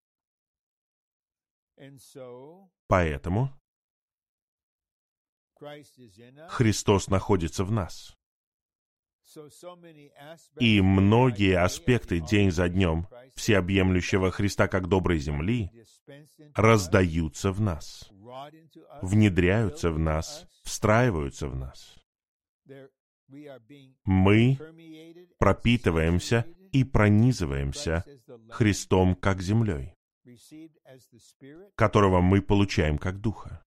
Поэтому 2.87 3.51
Христос 6.49 7.07
находится 7.07 7.63
в 7.63 7.71
нас. 7.71 8.17
И 10.59 10.81
многие 10.81 11.59
аспекты 11.59 12.21
день 12.21 12.51
за 12.51 12.69
днем 12.69 13.07
всеобъемлющего 13.35 14.31
Христа 14.31 14.67
как 14.67 14.87
доброй 14.87 15.19
земли 15.19 15.69
раздаются 16.55 17.51
в 17.51 17.59
нас, 17.61 18.09
внедряются 19.01 19.91
в 19.91 19.99
нас, 19.99 20.47
встраиваются 20.63 21.47
в 21.47 21.55
нас. 21.55 21.95
Мы 24.05 24.57
пропитываемся 25.37 26.45
и 26.71 26.83
пронизываемся 26.83 28.05
Христом 28.49 29.15
как 29.15 29.41
землей, 29.41 29.93
которого 31.75 32.21
мы 32.21 32.41
получаем 32.41 32.97
как 32.97 33.19
Духа. 33.19 33.63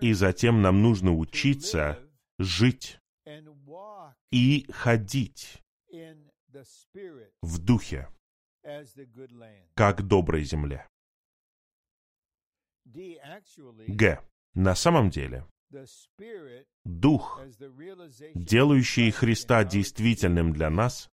И 0.00 0.12
затем 0.12 0.62
нам 0.62 0.82
нужно 0.82 1.14
учиться 1.16 1.98
жить 2.38 2.98
и 4.30 4.66
ходить 4.70 5.62
в 7.42 7.58
Духе, 7.58 8.08
как 9.74 10.06
доброй 10.06 10.44
земле. 10.44 10.86
Г. 12.84 14.20
На 14.54 14.74
самом 14.74 15.10
деле, 15.10 15.46
Дух, 16.84 17.40
делающий 18.34 19.10
Христа 19.10 19.64
действительным 19.64 20.52
для 20.52 20.70
нас, 20.70 21.10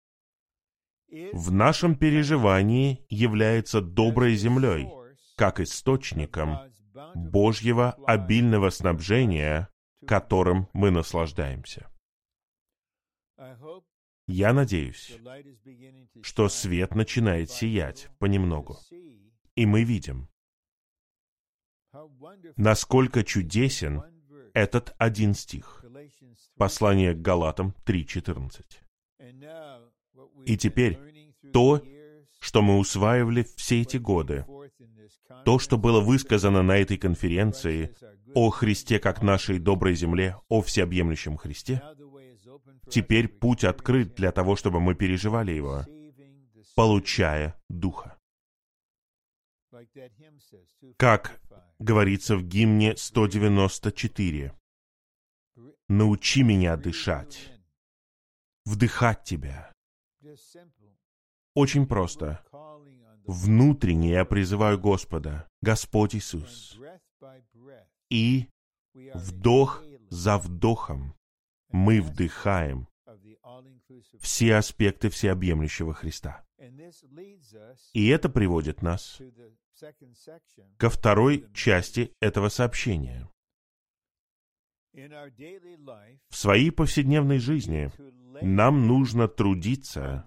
в 1.32 1.52
нашем 1.52 1.96
переживании 1.96 3.06
является 3.08 3.80
доброй 3.80 4.34
землей, 4.34 4.90
как 5.36 5.60
источником 5.60 6.58
Божьего 7.14 7.92
обильного 8.06 8.70
снабжения, 8.70 9.68
которым 10.06 10.68
мы 10.72 10.90
наслаждаемся. 10.90 11.88
Я 14.26 14.52
надеюсь, 14.52 15.18
что 16.22 16.48
свет 16.48 16.94
начинает 16.94 17.50
сиять 17.50 18.08
понемногу, 18.18 18.76
и 19.54 19.64
мы 19.66 19.84
видим, 19.84 20.28
насколько 22.56 23.24
чудесен 23.24 24.02
этот 24.54 24.94
один 24.98 25.34
стих. 25.34 25.84
Послание 26.56 27.14
к 27.14 27.22
Галатам 27.22 27.74
3.14. 27.86 28.64
И 30.46 30.56
теперь 30.56 30.98
то, 31.52 31.82
что 32.40 32.62
мы 32.62 32.78
усваивали 32.78 33.46
все 33.56 33.82
эти 33.82 33.96
годы, 33.96 34.44
то, 35.44 35.58
что 35.58 35.78
было 35.78 36.00
высказано 36.00 36.62
на 36.62 36.78
этой 36.78 36.96
конференции 36.96 37.94
о 38.34 38.50
Христе 38.50 38.98
как 38.98 39.22
нашей 39.22 39.58
доброй 39.58 39.94
земле, 39.94 40.36
о 40.48 40.62
всеобъемлющем 40.62 41.36
Христе, 41.36 41.82
теперь 42.88 43.28
путь 43.28 43.64
открыт 43.64 44.14
для 44.14 44.32
того, 44.32 44.56
чтобы 44.56 44.80
мы 44.80 44.94
переживали 44.94 45.52
его, 45.52 45.84
получая 46.74 47.60
Духа. 47.68 48.18
Как 50.96 51.40
говорится 51.78 52.36
в 52.36 52.42
гимне 52.42 52.96
194. 52.96 54.52
«Научи 55.88 56.42
меня 56.42 56.76
дышать, 56.76 57.50
вдыхать 58.66 59.24
Тебя». 59.24 59.72
Очень 61.54 61.86
просто. 61.86 62.44
Внутренне 63.28 64.12
я 64.12 64.24
призываю 64.24 64.80
Господа, 64.80 65.46
Господь 65.60 66.16
Иисус. 66.16 66.78
И 68.08 68.48
вдох 68.94 69.84
за 70.08 70.38
вдохом 70.38 71.14
мы 71.68 72.00
вдыхаем 72.00 72.88
все 74.18 74.54
аспекты 74.56 75.10
всеобъемлющего 75.10 75.92
Христа. 75.92 76.42
И 77.92 78.08
это 78.08 78.30
приводит 78.30 78.80
нас 78.80 79.20
ко 80.78 80.88
второй 80.88 81.46
части 81.52 82.14
этого 82.20 82.48
сообщения. 82.48 83.28
В 84.94 86.34
своей 86.34 86.72
повседневной 86.72 87.40
жизни 87.40 87.90
нам 88.40 88.86
нужно 88.86 89.28
трудиться 89.28 90.24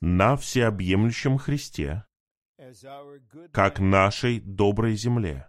на 0.00 0.36
всеобъемлющем 0.36 1.38
Христе, 1.38 2.04
как 3.52 3.80
нашей 3.80 4.40
доброй 4.40 4.94
земле, 4.96 5.48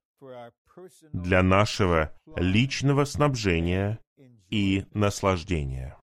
для 1.14 1.44
нашего 1.44 2.18
личного 2.36 3.06
снабжения 3.06 4.00
и 4.50 4.86
наслаждения. 4.94 5.98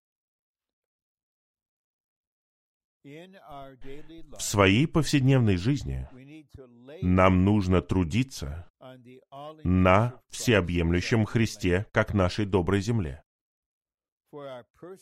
В 3.05 4.41
своей 4.41 4.87
повседневной 4.87 5.57
жизни 5.57 6.09
нам 7.03 7.45
нужно 7.45 7.83
трудиться 7.83 8.71
на 9.65 10.21
всеобъемлющем 10.31 11.25
Христе, 11.25 11.87
как 11.93 12.15
нашей 12.15 12.47
доброй 12.47 12.81
земле, 12.81 13.23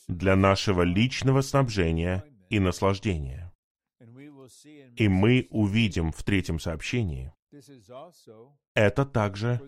для 0.09 0.35
нашего 0.35 0.83
личного 0.83 1.43
снабжения 1.43 2.25
и 2.49 2.59
наслаждения. 2.59 3.50
И 4.97 5.09
мы 5.09 5.47
увидим 5.51 6.13
в 6.13 6.23
третьем 6.23 6.59
сообщении, 6.59 7.33
это 8.75 9.05
также 9.05 9.61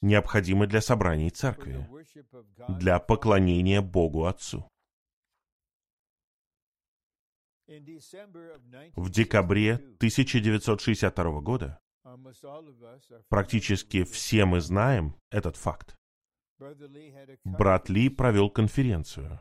необходимо 0.00 0.66
для 0.66 0.80
собраний 0.80 1.30
церкви, 1.30 1.88
для 2.68 2.98
поклонения 2.98 3.80
Богу 3.80 4.26
Отцу. 4.26 4.68
В 8.96 9.10
декабре 9.10 9.74
1962 9.74 11.40
года 11.40 11.78
практически 13.28 14.04
все 14.04 14.44
мы 14.46 14.60
знаем 14.60 15.16
этот 15.30 15.56
факт. 15.56 15.94
Брат 17.44 17.88
Ли 17.88 18.08
провел 18.08 18.50
конференцию 18.50 19.40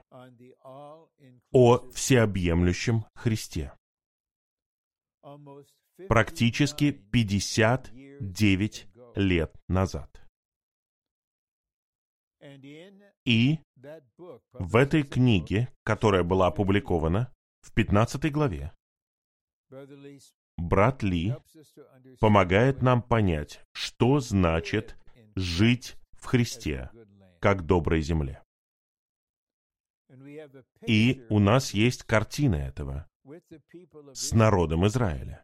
о 1.51 1.89
всеобъемлющем 1.91 3.05
Христе. 3.15 3.73
Практически 6.07 6.91
59 6.91 8.87
лет 9.15 9.55
назад. 9.67 10.23
И 13.25 13.59
в 14.53 14.75
этой 14.75 15.03
книге, 15.03 15.73
которая 15.83 16.23
была 16.23 16.47
опубликована 16.47 17.33
в 17.61 17.73
15 17.73 18.31
главе, 18.31 18.71
брат 20.57 21.03
Ли 21.03 21.35
помогает 22.19 22.81
нам 22.81 23.01
понять, 23.01 23.61
что 23.73 24.19
значит 24.19 24.95
жить 25.35 25.97
в 26.13 26.25
Христе, 26.25 26.89
как 27.39 27.65
доброй 27.65 28.01
земле. 28.01 28.43
И 30.85 31.25
у 31.29 31.39
нас 31.39 31.73
есть 31.73 32.03
картина 32.03 32.55
этого 32.55 33.07
с 34.13 34.31
народом 34.33 34.87
Израиля. 34.87 35.43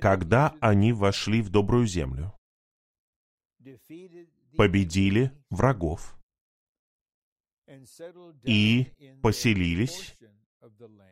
Когда 0.00 0.56
они 0.60 0.92
вошли 0.92 1.42
в 1.42 1.50
добрую 1.50 1.86
землю, 1.86 2.34
победили 4.56 5.32
врагов 5.50 6.16
и 8.44 8.92
поселились 9.22 10.16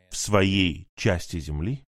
в 0.09 0.17
своей 0.17 0.87
части 0.95 1.39
земли, 1.39 1.85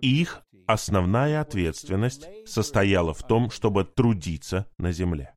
их 0.00 0.42
основная 0.66 1.40
ответственность 1.40 2.28
состояла 2.46 3.12
в 3.12 3.26
том, 3.26 3.50
чтобы 3.50 3.84
трудиться 3.84 4.70
на 4.78 4.92
земле, 4.92 5.34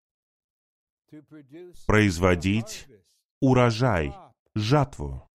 производить 1.88 2.88
урожай, 3.41 4.13
жатву 4.56 5.27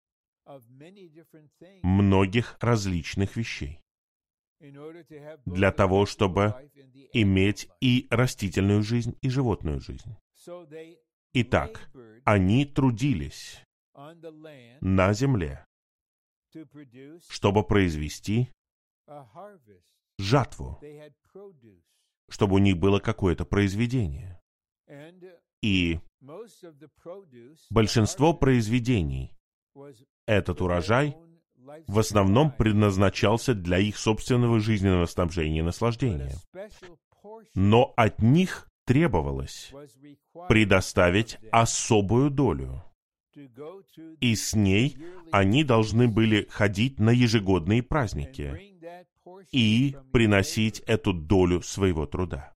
многих 1.83 2.57
различных 2.61 3.37
вещей 3.37 3.81
для 5.45 5.73
того, 5.73 6.07
чтобы 6.07 6.71
иметь 7.13 7.69
и 7.81 8.07
растительную 8.11 8.83
жизнь, 8.83 9.17
и 9.21 9.29
животную 9.29 9.81
жизнь. 9.81 10.17
Итак, 11.35 11.91
они 12.25 12.65
трудились 12.65 13.63
на 14.81 15.13
земле, 15.13 15.65
чтобы 17.29 17.65
произвести 17.65 18.51
жатву. 20.19 20.81
чтобы 22.29 22.57
у 22.57 22.59
них 22.59 22.77
было 22.77 22.99
какое-то 22.99 23.45
произведение. 23.45 24.41
И 25.63 26.01
большинство 27.71 28.35
произведений, 28.35 29.33
этот 30.27 30.61
урожай, 30.61 31.17
в 31.87 31.99
основном 31.99 32.51
предназначался 32.51 33.55
для 33.55 33.79
их 33.79 33.97
собственного 33.97 34.61
жизненного 34.61 35.07
снабжения 35.07 35.61
и 35.61 35.63
наслаждения. 35.63 36.37
Но 37.55 37.93
от 37.97 38.23
них 38.23 38.69
требовалось 38.85 39.73
предоставить 40.49 41.39
особую 41.51 42.31
долю. 42.31 42.85
И 44.21 44.35
с 44.35 44.55
ней 44.55 44.97
они 45.31 45.65
должны 45.65 46.09
были 46.09 46.47
ходить 46.51 46.99
на 46.99 47.11
ежегодные 47.11 47.83
праздники 47.83 48.75
и 49.53 49.97
приносить 50.13 50.81
эту 50.81 51.13
долю 51.13 51.61
своего 51.61 52.07
труда. 52.07 52.56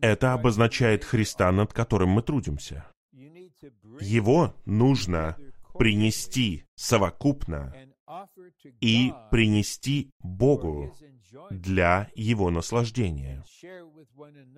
Это 0.00 0.32
обозначает 0.32 1.04
Христа, 1.04 1.50
над 1.52 1.72
которым 1.72 2.10
мы 2.10 2.22
трудимся. 2.22 2.90
Его 4.00 4.54
нужно 4.64 5.36
принести 5.74 6.64
совокупно 6.74 7.74
и 8.80 9.12
принести 9.30 10.10
Богу 10.18 10.94
для 11.50 12.10
Его 12.14 12.50
наслаждения 12.50 13.44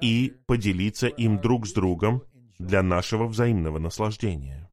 и 0.01 0.35
поделиться 0.47 1.07
им 1.07 1.41
друг 1.41 1.67
с 1.67 1.73
другом 1.73 2.25
для 2.59 2.83
нашего 2.83 3.27
взаимного 3.27 3.79
наслаждения. 3.79 4.71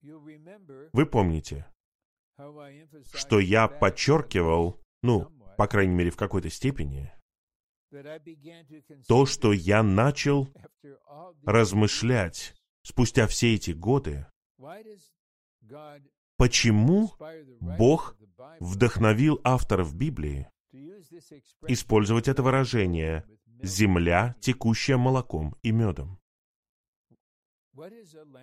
Вы 0.00 1.06
помните, 1.06 1.66
что 3.12 3.40
я 3.40 3.68
подчеркивал, 3.68 4.80
ну, 5.02 5.30
по 5.56 5.66
крайней 5.66 5.94
мере, 5.94 6.10
в 6.10 6.16
какой-то 6.16 6.50
степени, 6.50 7.12
то, 9.06 9.26
что 9.26 9.52
я 9.52 9.82
начал 9.82 10.48
размышлять 11.44 12.54
спустя 12.82 13.26
все 13.26 13.54
эти 13.54 13.70
годы, 13.70 14.26
почему 16.36 17.10
Бог 17.60 18.16
вдохновил 18.60 19.40
авторов 19.44 19.94
Библии 19.94 20.48
использовать 21.66 22.28
это 22.28 22.42
выражение 22.42 23.24
«земля, 23.62 24.36
текущая 24.40 24.96
молоком 24.96 25.56
и 25.62 25.72
медом». 25.72 26.18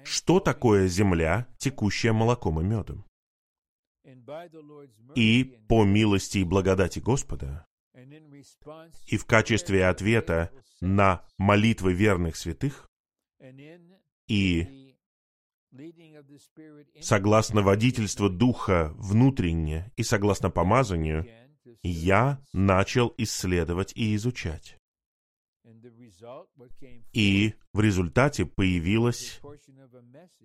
Что 0.04 0.40
такое 0.40 0.88
земля, 0.88 1.48
текущая 1.58 2.14
молоком 2.14 2.62
и 2.62 2.64
медом? 2.64 3.06
И 5.16 5.44
по 5.68 5.84
милости 5.84 6.40
и 6.40 6.44
благодати 6.44 7.00
Господа, 7.00 7.66
и 9.08 9.18
в 9.18 9.26
качестве 9.26 9.88
ответа 9.88 10.52
на 10.82 11.26
молитвы 11.38 11.94
верных 11.94 12.36
святых, 12.36 12.90
и 14.28 14.96
согласно 17.02 17.62
водительству 17.62 18.30
Духа 18.30 18.94
внутренне 18.96 19.92
и 19.98 20.04
согласно 20.04 20.50
помазанию, 20.50 21.26
я 21.82 22.42
начал 22.54 23.14
исследовать 23.18 23.92
и 23.96 24.16
изучать. 24.16 24.78
И 27.14 27.54
в 27.74 27.80
результате 27.80 28.46
появилась 28.46 29.42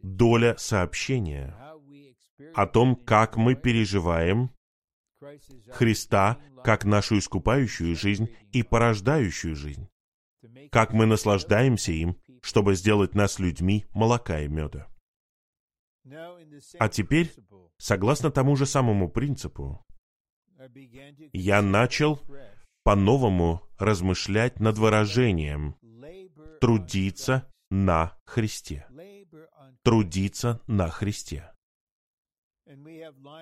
доля 0.02 0.56
сообщения 0.56 1.54
о 2.54 2.66
том, 2.66 2.96
как 2.96 3.36
мы 3.36 3.54
переживаем 3.54 4.50
Христа 5.70 6.40
как 6.64 6.84
нашу 6.84 7.18
искупающую 7.18 7.94
жизнь 7.94 8.28
и 8.52 8.62
порождающую 8.62 9.54
жизнь, 9.54 9.88
как 10.70 10.92
мы 10.92 11.06
наслаждаемся 11.06 11.92
им, 11.92 12.18
чтобы 12.42 12.74
сделать 12.74 13.14
нас 13.14 13.38
людьми 13.38 13.86
молока 13.92 14.40
и 14.40 14.48
меда. 14.48 14.88
А 16.78 16.88
теперь, 16.88 17.32
согласно 17.78 18.30
тому 18.30 18.56
же 18.56 18.66
самому 18.66 19.10
принципу, 19.10 19.84
я 21.32 21.62
начал 21.62 22.20
по-новому 22.82 23.62
размышлять 23.78 24.60
над 24.60 24.78
выражением 24.78 25.76
«трудиться 26.60 27.50
на 27.70 28.18
Христе». 28.24 28.86
Трудиться 29.82 30.60
на 30.66 30.90
Христе. 30.90 31.49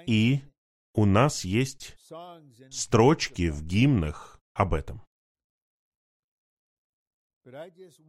И 0.06 0.40
у 0.94 1.04
нас 1.04 1.44
есть 1.44 1.96
строчки 2.70 3.50
в 3.50 3.64
гимнах 3.64 4.40
об 4.54 4.74
этом. 4.74 5.02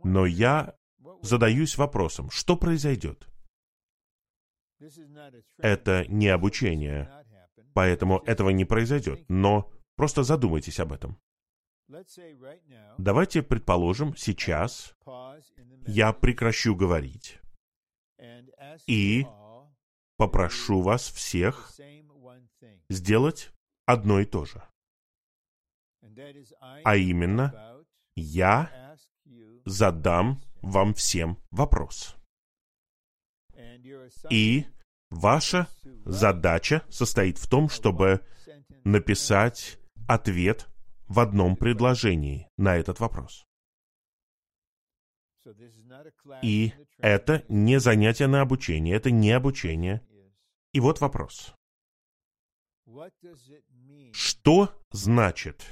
Но 0.04 0.26
я 0.26 0.76
задаюсь 1.22 1.78
вопросом, 1.78 2.30
что 2.30 2.58
произойдет? 2.58 3.28
Это 5.58 6.06
не 6.08 6.28
обучение, 6.28 7.12
поэтому 7.74 8.20
этого 8.20 8.50
не 8.50 8.66
произойдет. 8.66 9.24
Но 9.30 9.72
просто 9.96 10.24
задумайтесь 10.24 10.80
об 10.80 10.94
этом. 10.94 11.20
Давайте 12.98 13.42
предположим, 13.42 14.16
сейчас 14.16 14.96
я 15.88 16.14
прекращу 16.14 16.76
говорить 16.76 17.40
и 18.88 19.26
попрошу 20.20 20.82
вас 20.82 21.10
всех 21.10 21.72
сделать 22.90 23.52
одно 23.86 24.20
и 24.20 24.26
то 24.26 24.44
же. 24.44 24.62
А 26.84 26.98
именно, 26.98 27.86
я 28.16 28.98
задам 29.66 30.42
вам 30.62 30.94
всем 30.94 31.38
вопрос. 31.52 32.18
И 34.30 34.66
ваша 35.10 35.68
задача 36.04 36.84
состоит 36.90 37.38
в 37.38 37.48
том, 37.48 37.70
чтобы 37.70 38.20
написать 38.84 39.80
ответ 40.10 40.68
в 41.08 41.22
одном 41.22 41.56
предложении 41.56 42.50
на 42.58 42.76
этот 42.76 43.00
вопрос. 43.00 43.46
И 46.42 46.74
это 46.98 47.44
не 47.48 47.80
занятие 47.80 48.28
на 48.28 48.42
обучение, 48.42 48.96
это 48.96 49.12
не 49.12 49.32
обучение. 49.32 50.02
И 50.72 50.80
вот 50.80 51.02
вопрос. 51.02 51.54
Что 54.14 54.84
значит 54.92 55.66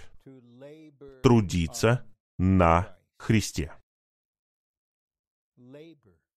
трудиться 1.24 2.06
на 2.38 2.98
Христе? 3.18 3.74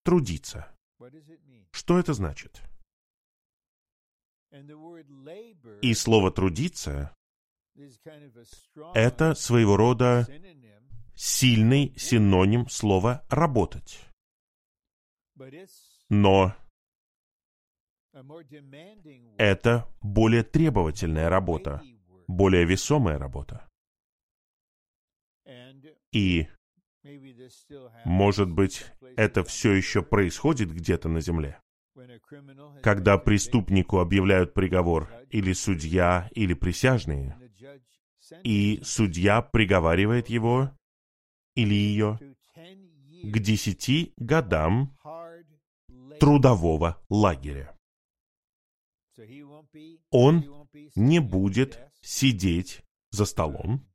Трудиться. 0.05 0.75
Что 1.73 1.99
это 1.99 2.15
значит? 2.15 2.63
И 5.83 5.95
слово 5.95 6.33
«трудиться»— 6.33 7.15
это 8.95 9.35
своего 9.35 9.77
рода 9.77 10.27
сильный 11.15 11.95
синоним 11.97 12.69
слова 12.69 13.25
«работать». 13.29 14.01
Но 16.09 16.57
это 19.39 19.87
более 20.01 20.43
требовательная 20.43 21.29
работа, 21.29 21.83
более 22.27 22.65
весомая 22.65 23.19
работа. 23.19 23.69
И, 26.13 26.49
может 28.05 28.51
быть, 28.51 28.85
это 29.17 29.45
все 29.45 29.73
еще 29.73 30.03
происходит 30.03 30.73
где-то 30.73 31.09
на 31.09 31.21
земле. 31.21 31.61
Когда 32.83 33.19
преступнику 33.19 33.99
объявляют 33.99 34.55
приговор 34.55 35.11
или 35.31 35.53
судья, 35.53 36.29
или 36.33 36.55
присяжные, 36.55 37.37
и 38.45 38.81
судья 38.85 39.43
приговаривает 39.43 40.29
его 40.29 40.71
или 41.57 41.75
ее 41.75 42.19
к 43.23 43.39
десяти 43.39 44.15
годам 44.17 44.97
трудового 46.21 47.03
лагеря 47.09 47.77
он 50.11 50.69
не 50.95 51.21
будет 51.21 51.79
сидеть 52.01 52.83
за 53.11 53.25
столом 53.25 53.87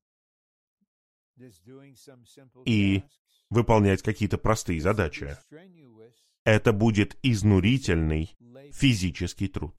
и 2.65 3.03
выполнять 3.49 4.01
какие-то 4.01 4.37
простые 4.37 4.81
задачи. 4.81 5.37
Это 6.43 6.73
будет 6.73 7.17
изнурительный 7.23 8.35
физический 8.71 9.47
труд. 9.47 9.75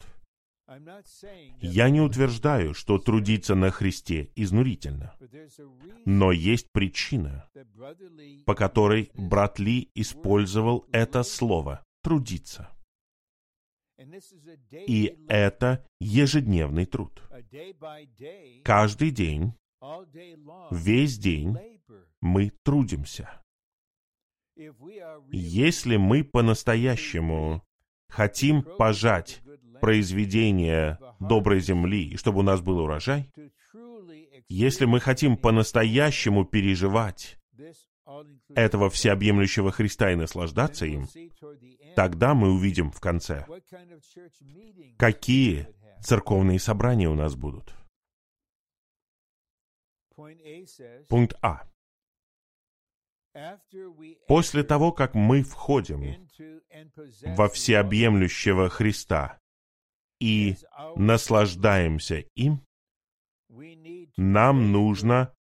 Я 1.60 1.90
не 1.90 2.00
утверждаю, 2.00 2.74
что 2.74 2.98
трудиться 2.98 3.54
на 3.54 3.70
Христе 3.70 4.32
изнурительно. 4.34 5.14
Но 6.04 6.32
есть 6.32 6.72
причина, 6.72 7.48
по 8.46 8.54
которой 8.54 9.10
брат 9.14 9.60
Ли 9.60 9.90
использовал 9.94 10.86
это 10.90 11.22
слово 11.22 11.84
«трудиться». 12.02 12.75
И 14.86 15.16
это 15.28 15.86
ежедневный 16.00 16.86
труд. 16.86 17.22
Каждый 18.64 19.10
день, 19.10 19.54
весь 20.70 21.18
день 21.18 21.56
мы 22.20 22.52
трудимся. 22.62 23.42
Если 25.30 25.96
мы 25.96 26.24
по-настоящему 26.24 27.62
хотим 28.08 28.62
пожать 28.62 29.42
произведение 29.80 30.98
доброй 31.20 31.60
земли, 31.60 32.08
и 32.08 32.16
чтобы 32.16 32.40
у 32.40 32.42
нас 32.42 32.60
был 32.60 32.78
урожай, 32.78 33.30
если 34.48 34.84
мы 34.84 35.00
хотим 35.00 35.36
по-настоящему 35.36 36.44
переживать 36.44 37.38
этого 38.54 38.88
всеобъемлющего 38.88 39.72
Христа 39.72 40.12
и 40.12 40.16
наслаждаться 40.16 40.86
им, 40.86 41.06
тогда 41.96 42.34
мы 42.34 42.52
увидим 42.52 42.92
в 42.92 43.00
конце, 43.00 43.46
какие 44.98 45.66
церковные 46.02 46.58
собрания 46.58 47.08
у 47.08 47.14
нас 47.14 47.34
будут. 47.34 47.74
Пункт 51.08 51.36
А. 51.42 51.68
После 54.28 54.62
того, 54.62 54.92
как 54.92 55.14
мы 55.14 55.42
входим 55.42 56.28
во 57.36 57.48
всеобъемлющего 57.48 58.68
Христа 58.68 59.38
и 60.20 60.56
наслаждаемся 60.96 62.24
им, 62.34 62.64
нам 64.16 64.72
нужно 64.72 65.34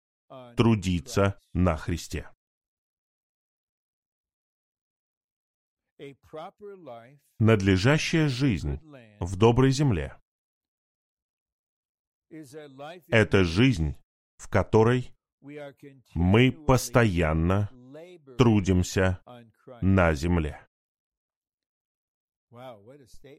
трудиться 0.55 1.39
на 1.53 1.77
Христе. 1.77 2.32
Надлежащая 7.39 8.27
жизнь 8.27 8.79
в 9.19 9.37
доброй 9.37 9.71
земле— 9.71 10.19
это 13.09 13.43
жизнь, 13.43 13.95
в 14.37 14.49
которой 14.49 15.13
мы 16.15 16.51
постоянно 16.51 17.69
трудимся 18.37 19.21
на 19.81 20.13
земле. 20.13 20.67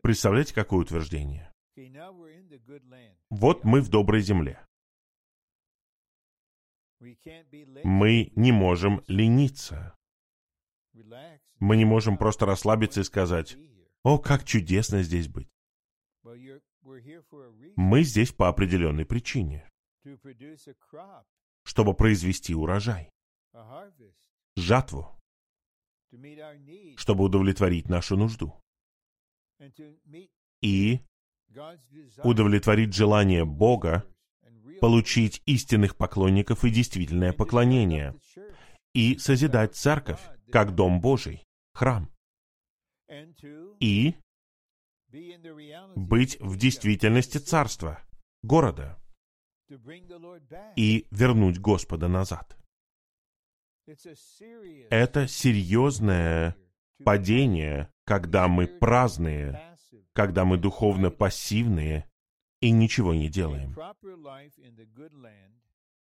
Представляете, 0.03 0.55
какое 0.55 0.81
утверждение? 0.81 1.53
Вот 3.31 3.65
мы 3.65 3.81
в 3.81 3.89
доброй 3.89 4.21
земле. 4.21 4.65
Мы 7.85 8.33
не 8.37 8.53
можем 8.53 9.03
лениться. 9.09 9.97
Мы 11.59 11.77
не 11.77 11.85
можем 11.85 12.17
просто 12.17 12.47
расслабиться 12.47 13.01
и 13.01 13.05
сказать, 13.05 13.57
«О, 14.03 14.19
как 14.19 14.45
чудесно 14.45 15.03
здесь 15.03 15.29
быть!» 15.29 15.49
Мы 17.77 18.03
здесь 18.03 18.33
по 18.33 18.49
определенной 18.49 19.07
причине, 19.07 19.69
чтобы 21.65 21.95
произвести 21.95 22.55
урожай, 22.55 23.11
жатву, 24.57 25.19
чтобы 26.97 27.25
удовлетворить 27.25 27.89
нашу 27.89 28.17
нужду 28.17 28.55
и 30.61 31.01
удовлетворить 32.23 32.95
желание 32.95 33.45
Бога 33.45 34.05
получить 34.81 35.43
истинных 35.47 35.97
поклонников 35.97 36.65
и 36.65 36.71
действительное 36.71 37.33
поклонение, 37.33 38.15
и 38.93 39.17
созидать 39.19 39.75
церковь, 39.75 40.21
как 40.55 40.73
Дом 40.77 41.01
Божий, 41.01 41.43
храм, 41.73 42.09
и 43.81 44.15
быть 45.97 46.39
в 46.39 46.57
действительности 46.57 47.39
царства, 47.39 48.01
города, 48.45 48.97
и 50.77 51.09
вернуть 51.11 51.59
Господа 51.59 52.07
назад. 52.07 52.57
Это 54.91 55.27
серьезное 55.27 56.57
падение, 57.05 57.91
когда 58.05 58.47
мы 58.47 58.69
праздные, 58.69 59.77
когда 60.13 60.45
мы 60.45 60.57
духовно 60.57 61.11
пассивные 61.11 62.09
и 62.61 62.71
ничего 62.71 63.13
не 63.13 63.29
делаем. 63.29 63.75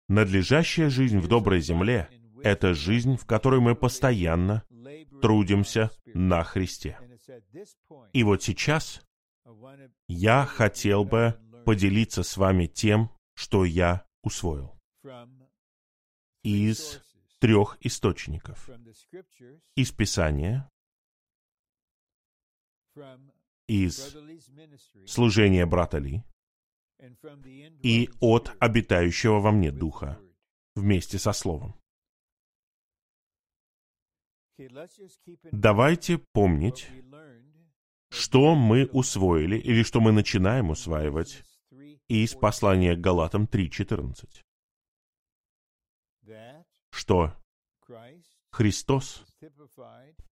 Надлежащая 0.09 0.91
жизнь 0.91 1.21
в 1.21 1.29
доброй 1.29 1.61
земле— 1.61 2.09
это 2.43 2.75
жизнь, 2.75 3.17
в 3.17 3.27
которой 3.27 3.61
мы 3.61 3.75
постоянно 3.75 4.65
трудимся 5.21 5.91
на 6.07 6.43
Христе. 6.45 6.99
И 8.13 8.23
вот 8.23 8.43
сейчас 8.43 9.03
я 10.09 10.47
хотел 10.47 11.05
бы 11.05 11.39
поделиться 11.65 12.23
с 12.23 12.37
вами 12.37 12.67
тем, 12.67 13.11
что 13.35 13.65
я 13.65 14.05
усвоил 14.23 14.79
из 16.43 17.01
трех 17.39 17.77
источников. 17.81 18.69
Из 19.77 19.93
Писания, 19.93 20.69
из 23.67 24.17
служения 25.07 25.67
брата 25.67 25.99
Ли 25.99 26.23
и 27.83 28.11
от 28.21 28.55
обитающего 28.59 29.41
во 29.41 29.53
мне 29.53 29.71
Духа 29.71 30.21
вместе 30.75 31.19
со 31.19 31.33
Словом. 31.33 31.80
Давайте 35.53 36.19
помнить, 36.19 36.89
что 38.11 38.55
мы 38.55 38.87
усвоили 38.87 39.57
или 39.57 39.83
что 39.83 40.01
мы 40.01 40.13
начинаем 40.13 40.71
усваивать 40.71 41.43
из 42.09 42.35
послания 42.35 42.95
к 42.95 43.01
Галатам 43.01 43.45
3.14. 43.45 44.43
Что 46.91 47.35
Христос 48.51 49.25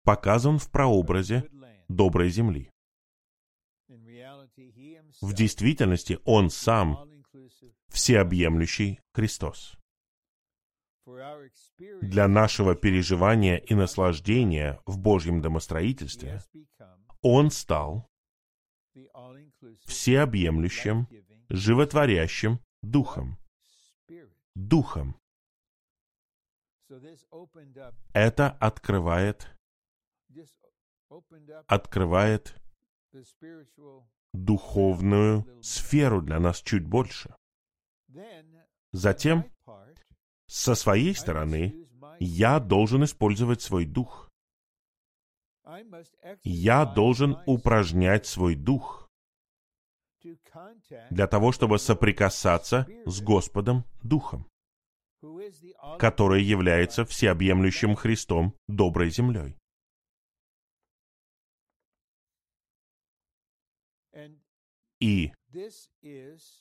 показан 0.02 0.58
в 0.58 0.70
прообразе 0.70 1.48
доброй 1.88 2.30
земли. 2.30 2.70
В 3.88 5.32
действительности 5.34 6.18
Он 6.24 6.50
сам 6.50 7.22
всеобъемлющий 7.88 9.00
Христос. 9.12 9.76
Для 12.00 12.26
нашего 12.26 12.74
переживания 12.74 13.58
и 13.58 13.74
наслаждения 13.74 14.80
в 14.86 14.98
Божьем 14.98 15.40
домостроительстве 15.40 16.40
Он 17.22 17.50
стал 17.50 18.08
всеобъемлющим, 19.84 21.08
животворящим 21.48 22.60
Духом. 22.82 23.38
Духом. 24.54 25.16
Это 28.12 28.50
открывает, 28.50 29.48
открывает 31.66 32.56
духовную 34.32 35.62
сферу 35.62 36.22
для 36.22 36.40
нас 36.40 36.60
чуть 36.62 36.86
больше. 36.86 37.34
Затем, 38.92 39.44
со 40.46 40.74
своей 40.74 41.14
стороны, 41.14 41.86
я 42.20 42.60
должен 42.60 43.04
использовать 43.04 43.62
свой 43.62 43.84
дух. 43.84 44.30
Я 46.44 46.84
должен 46.84 47.38
упражнять 47.46 48.26
свой 48.26 48.54
дух 48.54 49.10
для 51.10 51.26
того, 51.26 51.52
чтобы 51.52 51.78
соприкасаться 51.78 52.86
с 53.04 53.20
Господом 53.20 53.84
Духом, 54.02 54.48
который 55.98 56.42
является 56.42 57.04
всеобъемлющим 57.04 57.94
Христом 57.94 58.54
доброй 58.68 59.10
землей. 59.10 59.56
И 65.00 65.32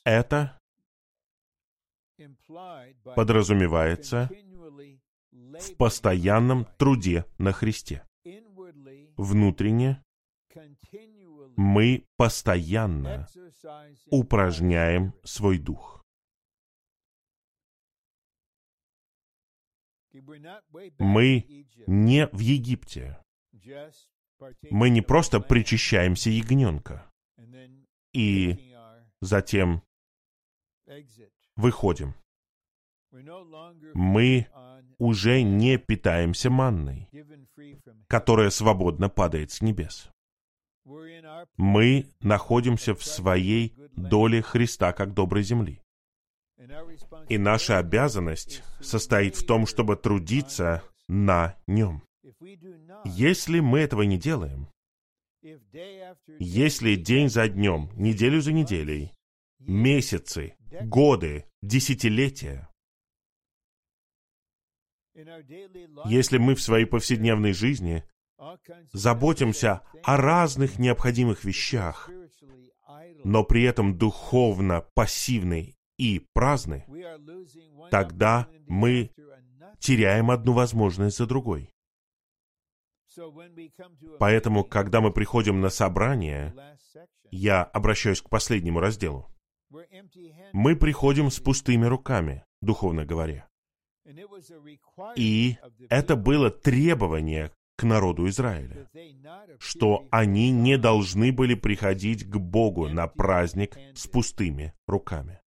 это 0.04 0.60
подразумевается 3.14 4.30
в 5.32 5.76
постоянном 5.76 6.66
труде 6.78 7.24
на 7.38 7.52
Христе. 7.52 8.06
Внутренне 9.16 10.02
мы 11.56 12.06
постоянно 12.16 13.26
упражняем 14.10 15.14
свой 15.24 15.58
дух. 15.58 16.04
Мы 20.98 21.64
не 21.86 22.26
в 22.28 22.38
Египте. 22.38 23.22
Мы 24.70 24.90
не 24.90 25.02
просто 25.02 25.40
причащаемся 25.40 26.30
ягненка 26.30 27.10
и 28.12 28.74
затем 29.20 29.82
выходим. 31.56 32.14
Мы 33.94 34.46
уже 34.98 35.42
не 35.42 35.78
питаемся 35.78 36.50
манной, 36.50 37.08
которая 38.08 38.50
свободно 38.50 39.08
падает 39.08 39.50
с 39.50 39.60
небес. 39.60 40.10
Мы 41.56 42.06
находимся 42.20 42.94
в 42.94 43.04
своей 43.04 43.74
доли 43.96 44.40
Христа 44.40 44.92
как 44.92 45.14
доброй 45.14 45.42
земли. 45.42 45.80
И 47.28 47.38
наша 47.38 47.78
обязанность 47.78 48.62
состоит 48.80 49.36
в 49.36 49.46
том, 49.46 49.66
чтобы 49.66 49.96
трудиться 49.96 50.82
на 51.08 51.56
нем. 51.66 52.02
Если 53.04 53.60
мы 53.60 53.80
этого 53.80 54.02
не 54.02 54.18
делаем, 54.18 54.68
если 56.38 56.96
день 56.96 57.28
за 57.28 57.48
днем, 57.48 57.90
неделю 57.94 58.40
за 58.40 58.52
неделей, 58.52 59.12
месяцы, 59.60 60.56
годы, 60.82 61.46
десятилетия, 61.62 62.68
если 66.04 66.38
мы 66.38 66.54
в 66.54 66.62
своей 66.62 66.84
повседневной 66.84 67.52
жизни 67.52 68.04
заботимся 68.92 69.82
о 70.02 70.16
разных 70.16 70.78
необходимых 70.78 71.44
вещах, 71.44 72.10
но 73.24 73.44
при 73.44 73.62
этом 73.62 73.96
духовно 73.96 74.86
пассивны 74.94 75.74
и 75.96 76.20
праздны, 76.32 76.86
тогда 77.90 78.48
мы 78.66 79.10
теряем 79.78 80.30
одну 80.30 80.52
возможность 80.52 81.16
за 81.16 81.26
другой. 81.26 81.70
Поэтому, 84.18 84.64
когда 84.64 85.00
мы 85.00 85.12
приходим 85.12 85.60
на 85.60 85.70
собрание, 85.70 86.54
я 87.30 87.64
обращаюсь 87.64 88.20
к 88.20 88.28
последнему 88.28 88.80
разделу. 88.80 89.30
Мы 90.52 90.76
приходим 90.76 91.30
с 91.30 91.40
пустыми 91.40 91.86
руками, 91.86 92.44
духовно 92.60 93.04
говоря. 93.04 93.48
И 95.16 95.56
это 95.88 96.16
было 96.16 96.50
требование 96.50 97.52
к 97.76 97.82
народу 97.82 98.28
Израиля, 98.28 98.88
что 99.58 100.06
они 100.10 100.50
не 100.50 100.78
должны 100.78 101.32
были 101.32 101.54
приходить 101.54 102.24
к 102.24 102.36
Богу 102.36 102.88
на 102.88 103.06
праздник 103.06 103.76
с 103.94 104.06
пустыми 104.06 104.74
руками. 104.86 105.40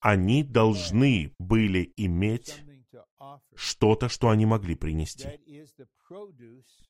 Они 0.00 0.44
должны 0.44 1.34
были 1.38 1.92
иметь 1.96 2.62
что-то, 3.54 4.08
что 4.08 4.28
они 4.30 4.46
могли 4.46 4.74
принести, 4.74 5.28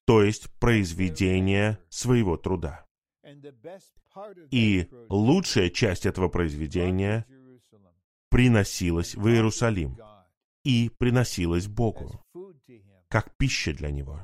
то 0.05 0.23
есть 0.23 0.51
произведение 0.59 1.79
своего 1.89 2.37
труда. 2.37 2.87
И 4.51 4.89
лучшая 5.09 5.71
часть 5.71 6.07
этого 6.07 6.29
произведения 6.29 7.27
приносилась 8.29 9.15
в 9.15 9.29
Иерусалим 9.29 9.97
и 10.65 10.91
приносилась 10.99 11.67
Богу, 11.67 12.25
как 13.09 13.37
пища 13.37 13.73
для 13.73 13.91
Него. 13.91 14.21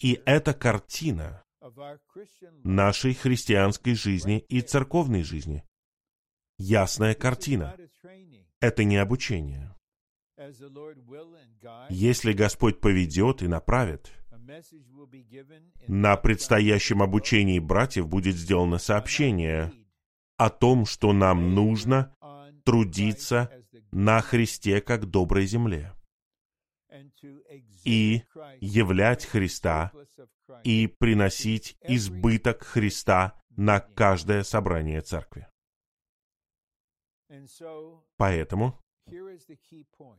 И 0.00 0.20
это 0.24 0.54
картина 0.54 1.44
нашей 2.64 3.14
христианской 3.14 3.94
жизни 3.94 4.38
и 4.48 4.60
церковной 4.60 5.22
жизни. 5.22 5.64
Ясная 6.58 7.14
картина. 7.14 7.76
Это 8.60 8.84
не 8.84 8.96
обучение. 8.96 9.74
Если 11.88 12.32
Господь 12.32 12.80
поведет 12.80 13.42
и 13.42 13.48
направит, 13.48 14.12
на 15.88 16.16
предстоящем 16.16 17.02
обучении 17.02 17.58
братьев 17.58 18.08
будет 18.08 18.36
сделано 18.36 18.78
сообщение 18.78 19.72
о 20.36 20.50
том, 20.50 20.86
что 20.86 21.12
нам 21.12 21.54
нужно 21.54 22.14
трудиться 22.64 23.50
на 23.92 24.20
Христе 24.20 24.80
как 24.80 25.06
доброй 25.06 25.46
земле 25.46 25.92
и 27.84 28.22
являть 28.60 29.24
Христа 29.24 29.92
и 30.64 30.86
приносить 30.86 31.76
избыток 31.82 32.62
Христа 32.64 33.40
на 33.50 33.80
каждое 33.80 34.42
собрание 34.42 35.00
церкви. 35.00 35.48
Поэтому 38.16 38.80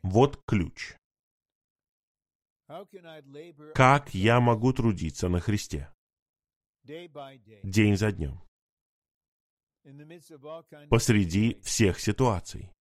вот 0.04 0.42
ключ. 0.46 0.96
Как 3.74 4.14
я 4.14 4.40
могу 4.40 4.74
трудиться 4.74 5.30
на 5.30 5.40
Христе? 5.40 5.90
День 7.64 7.96
за 7.96 8.12
днем. 8.12 8.42
Посреди 10.90 11.60
всех 11.62 12.00
ситуаций. 12.00 12.72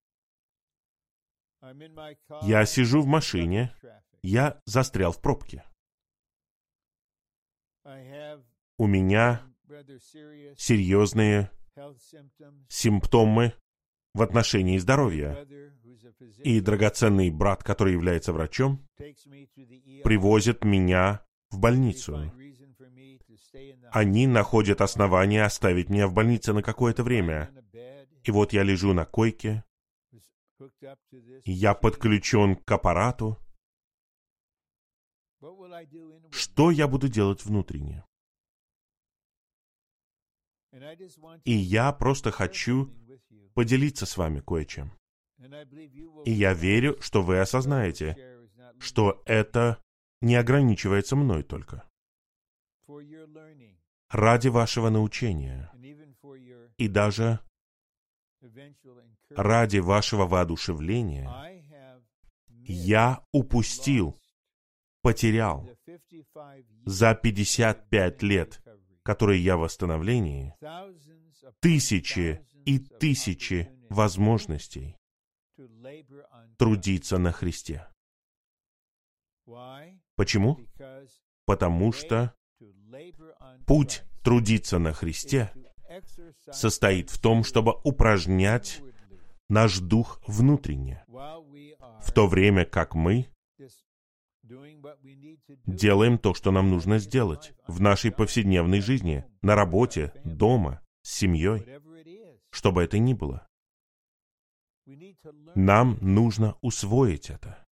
Я 2.43 2.66
сижу 2.66 3.01
в 3.03 3.07
машине, 3.07 3.74
я 4.22 4.61
застрял 4.64 5.12
в 5.12 5.20
пробке. 5.20 5.64
У 7.84 8.87
меня 8.87 9.55
серьезные 10.57 11.51
симптомы 12.68 13.55
в 14.17 14.23
отношении 14.23 14.79
здоровья. 14.79 15.47
И 16.43 16.61
драгоценный 16.61 17.31
брат, 17.31 17.62
который 17.62 17.93
является 17.93 18.33
врачом, 18.33 18.87
привозит 20.03 20.64
меня 20.64 21.25
в 21.51 21.59
больницу. 21.61 22.33
Они 23.91 24.27
находят 24.27 24.81
основания 24.81 25.45
оставить 25.45 25.91
меня 25.91 26.09
в 26.09 26.14
больнице 26.14 26.53
на 26.53 26.62
какое-то 26.62 27.05
время. 27.05 27.51
И 28.25 28.31
вот 28.31 28.53
я 28.53 28.62
лежу 28.62 28.93
на 28.93 29.05
койке, 29.05 29.64
я 31.45 31.75
подключен 31.75 32.57
к 32.57 32.73
аппарату. 32.73 33.39
Что 36.31 36.71
я 36.71 36.89
буду 36.89 37.09
делать 37.09 37.45
внутренне? 37.45 38.05
И 41.45 41.53
я 41.53 41.93
просто 41.93 42.31
хочу 42.31 42.91
поделиться 43.57 44.05
с 44.05 44.19
вами 44.19 44.41
кое-чем. 44.41 44.93
И 46.27 46.31
я 46.31 46.53
верю, 46.53 47.01
что 47.01 47.23
вы 47.23 47.41
осознаете, 47.41 48.15
что 48.79 49.23
это 49.25 49.83
не 50.21 50.37
ограничивается 50.37 51.17
мной 51.17 51.43
только. 51.43 51.83
Ради 54.11 54.49
вашего 54.49 54.91
научения. 54.91 55.73
И 56.77 56.89
даже 56.89 57.41
ради 59.31 59.79
вашего 59.79 60.27
воодушевления 60.27 61.27
я 62.67 63.25
упустил, 63.33 64.21
потерял 65.01 65.67
за 66.85 67.15
55 67.15 68.23
лет, 68.23 68.63
которые 69.03 69.43
я 69.43 69.57
в 69.57 69.61
восстановлении, 69.61 70.55
тысячи 71.61 72.47
и 72.67 72.79
тысячи 72.79 73.71
возможностей 73.89 74.97
трудиться 76.59 77.17
на 77.17 77.33
Христе. 77.33 77.89
Почему? 80.17 80.59
Потому 81.47 81.93
что 81.93 82.35
путь 83.67 84.03
трудиться 84.23 84.79
на 84.79 84.93
Христе 84.93 85.53
состоит 86.51 87.11
в 87.11 87.21
том, 87.21 87.45
чтобы 87.45 87.75
упражнять 87.85 88.83
наш 89.49 89.79
дух 89.79 90.21
внутренне, 90.27 91.05
в 91.07 92.12
то 92.12 92.27
время 92.27 92.64
как 92.64 92.95
мы 92.95 93.29
делаем 95.67 96.19
то, 96.19 96.35
что 96.35 96.51
нам 96.51 96.71
нужно 96.71 96.99
сделать 96.99 97.53
в 97.69 97.81
нашей 97.81 98.11
повседневной 98.11 98.81
жизни, 98.81 99.25
на 99.43 99.55
работе, 99.55 100.12
дома, 100.25 100.81
с 101.03 101.12
семьей, 101.12 101.64
что 102.57 102.73
бы 102.73 102.83
это 102.83 102.99
ни 102.99 103.13
было. 103.13 103.47
Нам 105.55 105.99
нужно 106.01 106.57
усвоить 106.63 107.29
это. 107.29 107.63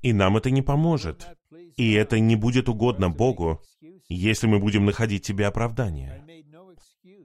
И 0.00 0.14
нам 0.14 0.38
это 0.38 0.50
не 0.50 0.62
поможет. 0.62 1.28
И 1.76 1.92
это 1.92 2.18
не 2.18 2.36
будет 2.36 2.70
угодно 2.70 3.10
Богу, 3.10 3.62
если 4.08 4.46
мы 4.46 4.60
будем 4.60 4.86
находить 4.86 5.26
себе 5.26 5.46
оправдание. 5.46 6.24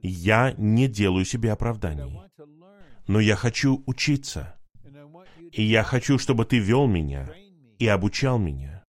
Я 0.02 0.52
не 0.58 0.88
делаю 0.88 1.24
себе 1.24 1.52
оправданий. 1.52 2.20
Но 3.06 3.18
я 3.18 3.34
хочу 3.34 3.82
учиться. 3.86 4.60
И 5.52 5.62
я 5.62 5.84
хочу, 5.84 6.18
чтобы 6.18 6.44
ты 6.44 6.58
вел 6.58 6.86
меня 6.86 7.32
и 7.78 7.86
обучал 7.86 8.38
меня. 8.38 8.84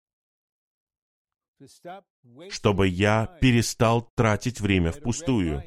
Чтобы 2.49 2.89
я 2.89 3.27
перестал 3.43 4.11
тратить 4.17 4.61
время 4.61 4.93
впустую 4.93 5.63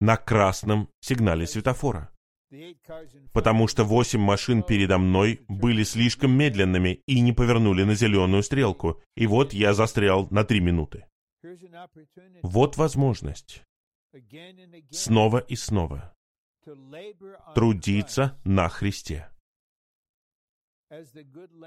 на 0.00 0.16
красном 0.16 0.88
сигнале 1.00 1.46
светофора. 1.46 2.10
Потому 3.32 3.66
что 3.66 3.84
восемь 3.84 4.20
машин 4.20 4.62
передо 4.62 4.98
мной 4.98 5.40
были 5.48 5.82
слишком 5.82 6.32
медленными 6.32 7.02
и 7.06 7.20
не 7.20 7.32
повернули 7.32 7.82
на 7.84 7.94
зеленую 7.94 8.42
стрелку. 8.42 9.02
И 9.16 9.26
вот 9.26 9.52
я 9.52 9.74
застрял 9.74 10.28
на 10.30 10.44
три 10.44 10.60
минуты. 10.60 11.06
Вот 12.42 12.76
возможность 12.76 13.62
снова 14.90 15.38
и 15.38 15.56
снова 15.56 16.14
трудиться 17.54 18.40
на 18.44 18.68
Христе, 18.68 19.28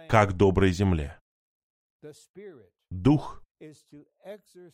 как 0.07 0.33
доброй 0.33 0.71
земле. 0.71 1.19
Дух. 2.89 3.43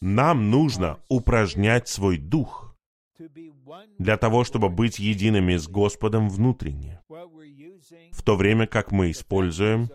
Нам 0.02 0.52
нужно 0.52 1.02
упражнять 1.08 1.88
свой 1.88 2.18
дух 2.18 2.73
для 3.98 4.18
того, 4.18 4.44
чтобы 4.44 4.70
быть 4.70 5.00
едиными 5.00 5.56
с 5.56 5.68
Господом 5.68 6.30
внутренне, 6.30 7.02
в 8.12 8.24
то 8.24 8.36
время 8.36 8.68
как 8.68 8.92
мы 8.92 9.12
используем 9.12 9.90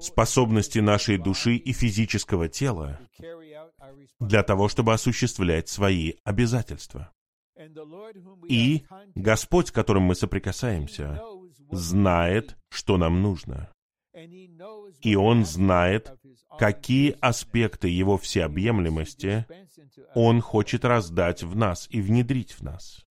способности 0.00 0.78
нашей 0.78 1.18
души 1.18 1.56
и 1.56 1.72
физического 1.72 2.48
тела 2.48 3.00
для 4.20 4.42
того, 4.42 4.68
чтобы 4.68 4.92
осуществлять 4.92 5.68
свои 5.68 6.14
обязательства. 6.24 7.12
И 8.48 8.84
Господь, 9.14 9.70
которым 9.70 10.04
мы 10.04 10.14
соприкасаемся, 10.14 11.20
знает, 11.70 12.56
что 12.70 12.96
нам 12.96 13.20
нужно. 13.22 13.70
И 15.02 15.16
Он 15.16 15.44
знает, 15.44 16.12
какие 16.58 17.16
аспекты 17.20 17.88
Его 17.88 18.18
всеобъемлемости 18.18 19.46
Он 20.14 20.40
хочет 20.40 20.84
раздать 20.84 21.42
в 21.42 21.56
нас 21.56 21.86
и 21.90 22.00
внедрить 22.00 22.52
в 22.52 22.62
нас. 22.62 23.04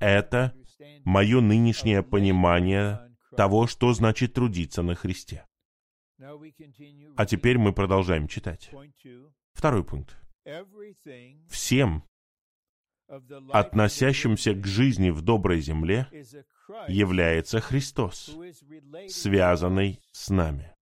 Это 0.00 0.54
мое 1.04 1.40
нынешнее 1.40 2.02
понимание 2.02 3.00
того, 3.36 3.66
что 3.66 3.92
значит 3.92 4.34
трудиться 4.34 4.82
на 4.82 4.94
Христе. 4.94 5.46
А 7.16 7.26
теперь 7.26 7.58
мы 7.58 7.72
продолжаем 7.72 8.28
читать. 8.28 8.70
Второй 9.52 9.84
пункт. 9.84 10.16
Всем, 11.48 12.04
относящимся 13.52 14.54
к 14.54 14.66
жизни 14.66 15.10
в 15.10 15.22
доброй 15.22 15.60
земле, 15.60 16.08
является 16.88 17.60
Христос, 17.60 18.36
связанный 19.08 20.00
с 20.12 20.30
нами. 20.30 20.74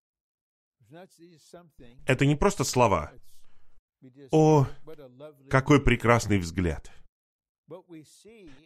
Это 2.05 2.25
не 2.25 2.35
просто 2.35 2.63
слова. 2.63 3.11
О, 4.31 4.67
какой 5.49 5.83
прекрасный 5.83 6.37
взгляд! 6.37 6.91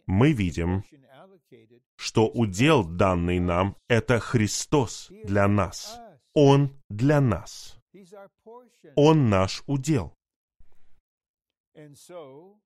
Мы 0.06 0.32
видим, 0.32 0.84
что 1.96 2.28
удел 2.28 2.84
данный 2.84 3.38
нам— 3.38 3.76
это 3.88 4.18
Христос 4.18 5.08
для 5.24 5.48
нас. 5.48 5.98
Он 6.34 6.78
для 6.88 7.20
нас. 7.20 7.78
Он 8.94 9.30
наш 9.30 9.62
удел. 9.66 10.14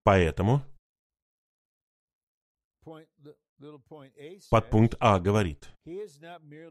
Поэтому 0.02 0.62
подпункт 4.50 4.96
А 5.00 5.20
говорит, 5.20 5.70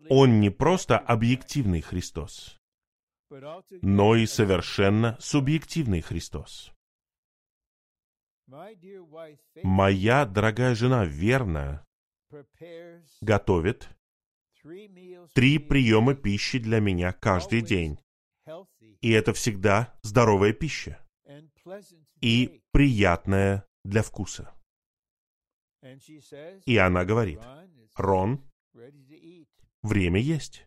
Он 0.09 0.39
не 0.39 0.49
просто 0.49 0.99
объективный 0.99 1.81
Христос, 1.81 2.59
но 3.81 4.15
и 4.15 4.25
совершенно 4.25 5.17
субъективный 5.19 6.01
Христос. 6.01 6.71
Моя 9.63 10.25
дорогая 10.25 10.75
жена 10.75 11.05
верно 11.05 11.85
готовит 13.21 13.89
три 15.33 15.59
приема 15.59 16.15
пищи 16.15 16.59
для 16.59 16.79
меня 16.79 17.13
каждый 17.13 17.61
день. 17.61 17.99
И 19.01 19.11
это 19.11 19.33
всегда 19.33 19.97
здоровая 20.01 20.53
пища 20.53 20.99
и 22.21 22.61
приятная 22.71 23.65
для 23.83 24.01
вкуса. 24.01 24.53
И 26.65 26.77
она 26.77 27.03
говорит, 27.05 27.41
Рон, 27.95 28.41
время 29.81 30.19
есть. 30.19 30.65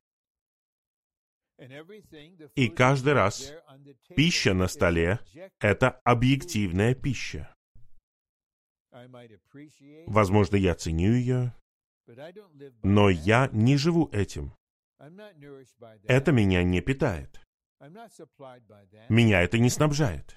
И 2.54 2.68
каждый 2.68 3.14
раз 3.14 3.52
пища 4.14 4.52
на 4.52 4.68
столе— 4.68 5.20
это 5.60 6.00
объективная 6.04 6.94
пища. 6.94 7.54
Возможно, 10.06 10.56
я 10.56 10.74
ценю 10.74 11.12
ее, 11.12 11.54
но 12.82 13.08
я 13.10 13.48
не 13.52 13.76
живу 13.76 14.08
этим. 14.12 14.52
Это 16.04 16.32
меня 16.32 16.62
не 16.62 16.80
питает. 16.80 17.40
Меня 19.08 19.42
это 19.42 19.58
не 19.58 19.70
снабжает. 19.70 20.36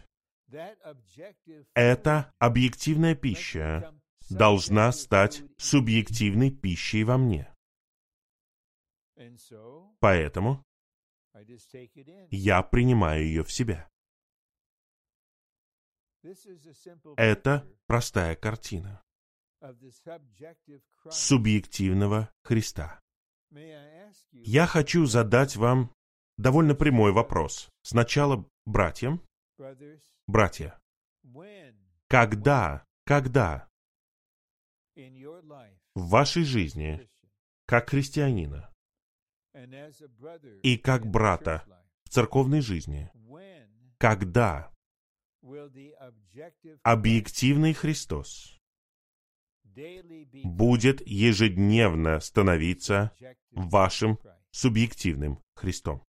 Эта 1.76 2.34
объективная 2.40 3.16
пища 3.16 3.94
должна 4.30 4.92
стать 4.92 5.44
субъективной 5.58 6.52
пищей 6.52 7.04
во 7.04 7.18
мне. 7.18 7.54
Поэтому 10.00 10.64
я 12.32 12.64
принимаю 12.64 13.24
ее 13.24 13.44
в 13.44 13.52
себя. 13.52 13.90
Это 17.18 17.68
простая 17.88 18.36
картина 18.36 19.04
субъективного 21.10 22.32
Христа. 22.44 23.00
Я 24.32 24.68
хочу 24.68 25.06
задать 25.06 25.56
вам 25.56 25.94
довольно 26.38 26.76
прямой 26.76 27.12
вопрос. 27.12 27.70
Сначала 27.84 28.46
братьям. 28.66 29.24
Братья, 30.28 30.80
когда, 32.08 32.86
когда 33.06 33.68
в 35.96 36.10
вашей 36.10 36.44
жизни, 36.44 37.10
как 37.66 37.90
христианина 37.90 38.69
и 40.64 40.78
как 40.78 41.06
брата 41.06 41.64
в 42.04 42.10
церковной 42.10 42.62
жизни, 42.62 43.12
когда 43.98 44.72
объективный 46.84 47.74
Христос 47.74 48.60
будет 50.44 51.06
ежедневно 51.06 52.20
становиться 52.20 53.12
вашим 53.52 54.20
субъективным 54.52 55.42
Христом. 55.56 56.04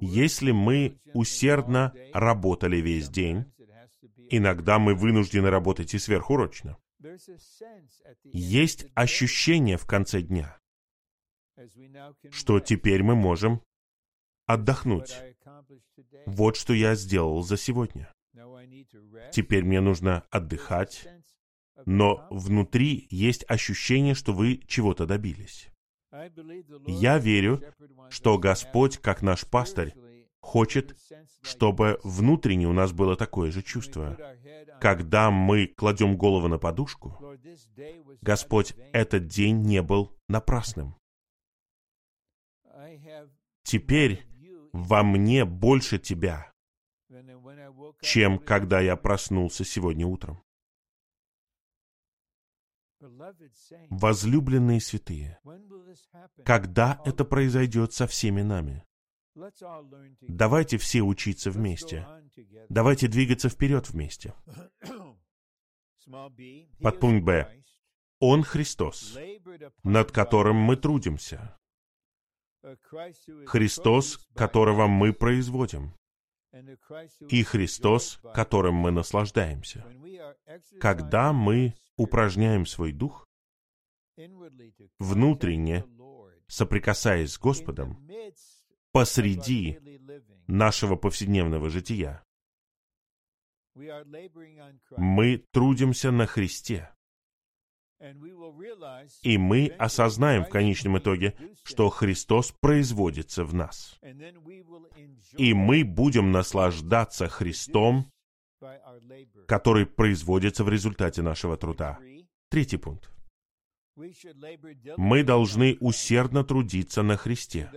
Если 0.00 0.52
мы 0.52 1.00
усердно 1.14 1.94
работали 2.12 2.76
весь 2.76 3.08
день, 3.08 3.52
иногда 4.30 4.78
мы 4.78 4.94
вынуждены 4.94 5.48
работать 5.50 5.94
и 5.94 5.98
сверхурочно. 5.98 6.76
Есть 8.24 8.86
ощущение 8.94 9.76
в 9.76 9.86
конце 9.86 10.22
дня, 10.22 10.58
что 12.30 12.60
теперь 12.60 13.02
мы 13.02 13.14
можем 13.14 13.62
отдохнуть. 14.46 15.14
Вот 16.26 16.56
что 16.56 16.72
я 16.72 16.94
сделал 16.94 17.42
за 17.42 17.56
сегодня. 17.56 18.12
Теперь 19.32 19.64
мне 19.64 19.80
нужно 19.80 20.24
отдыхать, 20.30 21.06
но 21.86 22.26
внутри 22.30 23.06
есть 23.10 23.44
ощущение, 23.48 24.14
что 24.14 24.32
вы 24.32 24.58
чего-то 24.66 25.06
добились. 25.06 25.68
Я 26.86 27.18
верю, 27.18 27.62
что 28.10 28.38
Господь, 28.38 28.98
как 28.98 29.22
наш 29.22 29.46
пастырь, 29.46 29.94
хочет, 30.42 30.96
чтобы 31.40 31.98
внутренне 32.02 32.66
у 32.66 32.72
нас 32.72 32.92
было 32.92 33.16
такое 33.16 33.50
же 33.50 33.62
чувство. 33.62 34.18
Когда 34.80 35.30
мы 35.30 35.68
кладем 35.68 36.16
голову 36.16 36.48
на 36.48 36.58
подушку, 36.58 37.18
Господь, 38.20 38.74
этот 38.92 39.28
день 39.28 39.62
не 39.62 39.80
был 39.80 40.14
напрасным. 40.28 40.96
Теперь 43.62 44.26
во 44.72 45.02
мне 45.02 45.44
больше 45.44 45.98
Тебя, 45.98 46.52
чем 48.00 48.38
когда 48.38 48.80
я 48.80 48.96
проснулся 48.96 49.64
сегодня 49.64 50.06
утром. 50.06 50.42
Возлюбленные 53.90 54.80
святые, 54.80 55.40
когда 56.44 57.00
это 57.04 57.24
произойдет 57.24 57.92
со 57.92 58.06
всеми 58.06 58.42
нами? 58.42 58.84
Давайте 60.20 60.78
все 60.78 61.02
учиться 61.02 61.50
вместе. 61.50 62.06
Давайте 62.68 63.08
двигаться 63.08 63.48
вперед 63.48 63.90
вместе. 63.90 64.34
Подпункт 66.80 67.24
Б. 67.24 67.62
Он 68.18 68.42
Христос, 68.42 69.18
над 69.82 70.12
которым 70.12 70.56
мы 70.56 70.76
трудимся. 70.76 71.58
Христос, 73.46 74.18
которого 74.34 74.86
мы 74.86 75.12
производим. 75.12 75.94
И 77.28 77.42
Христос, 77.42 78.20
которым 78.34 78.74
мы 78.74 78.90
наслаждаемся. 78.90 79.84
Когда 80.80 81.32
мы 81.32 81.74
упражняем 81.96 82.66
свой 82.66 82.92
дух, 82.92 83.26
внутренне, 84.98 85.84
соприкасаясь 86.46 87.32
с 87.32 87.38
Господом, 87.38 88.06
посреди 88.92 89.78
нашего 90.46 90.96
повседневного 90.96 91.70
жития. 91.70 92.24
Мы 94.96 95.44
трудимся 95.50 96.10
на 96.10 96.26
Христе. 96.26 96.90
И 99.22 99.38
мы 99.38 99.68
осознаем 99.78 100.44
в 100.44 100.48
конечном 100.48 100.98
итоге, 100.98 101.36
что 101.62 101.88
Христос 101.88 102.52
производится 102.60 103.44
в 103.44 103.54
нас. 103.54 103.98
И 105.38 105.54
мы 105.54 105.84
будем 105.84 106.32
наслаждаться 106.32 107.28
Христом 107.28 108.12
который 109.46 109.86
производится 109.86 110.64
в 110.64 110.68
результате 110.68 111.22
нашего 111.22 111.56
труда. 111.56 111.98
Третий 112.48 112.76
пункт. 112.76 113.11
Мы 113.94 115.22
должны 115.22 115.76
усердно 115.80 116.44
трудиться 116.44 117.02
на 117.02 117.16
Христе, 117.16 117.70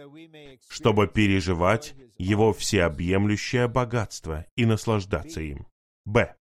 чтобы 0.70 1.08
переживать 1.08 1.94
Его 2.18 2.54
всеобъемлющее 2.54 3.68
богатство 3.68 4.46
и 4.56 4.66
наслаждаться 4.66 5.42
им. 5.42 5.68
Б. 6.06 6.36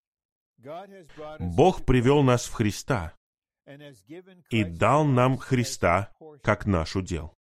Бог 1.39 1.85
привел 1.85 2.23
нас 2.23 2.47
в 2.47 2.53
Христа 2.53 3.15
и 4.51 4.65
дал 4.65 5.05
нам 5.05 5.39
Христа 5.39 6.15
как 6.43 6.67
наш 6.67 6.97
удел. 6.97 7.35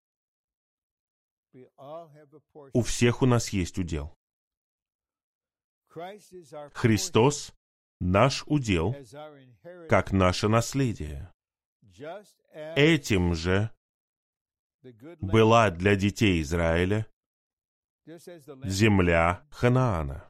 У 2.73 2.81
всех 2.81 3.21
у 3.21 3.25
нас 3.25 3.49
есть 3.49 3.77
удел. 3.77 4.15
Христос— 6.73 7.53
наш 7.99 8.43
удел, 8.47 8.95
как 9.88 10.11
наше 10.11 10.47
наследие. 10.47 11.32
Этим 12.76 13.36
же 13.36 13.70
была 15.20 15.70
для 15.70 15.96
детей 15.96 16.41
Израиля 16.41 17.08
земля 18.66 19.46
Ханаана. 19.50 20.30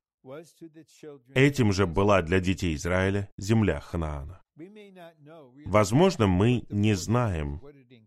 Этим 1.34 1.74
же 1.74 1.86
была 1.86 2.22
для 2.22 2.40
детей 2.40 2.76
Израиля 2.76 3.30
земля 3.38 3.80
Ханаана. 3.80 4.42
Возможно, 5.66 6.28
мы 6.28 6.66
не 6.70 6.94
знаем, 6.94 7.62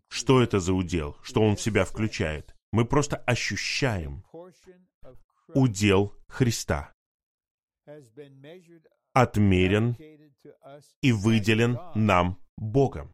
что 0.07 0.41
это 0.41 0.59
за 0.59 0.73
удел, 0.73 1.17
что 1.21 1.41
он 1.41 1.55
в 1.55 1.61
себя 1.61 1.83
включает. 1.85 2.55
Мы 2.71 2.85
просто 2.85 3.17
ощущаем 3.17 4.23
удел 5.53 6.15
Христа. 6.27 6.93
Отмерен 9.13 9.95
и 11.01 11.11
выделен 11.11 11.77
нам 11.95 12.39
Богом 12.57 13.13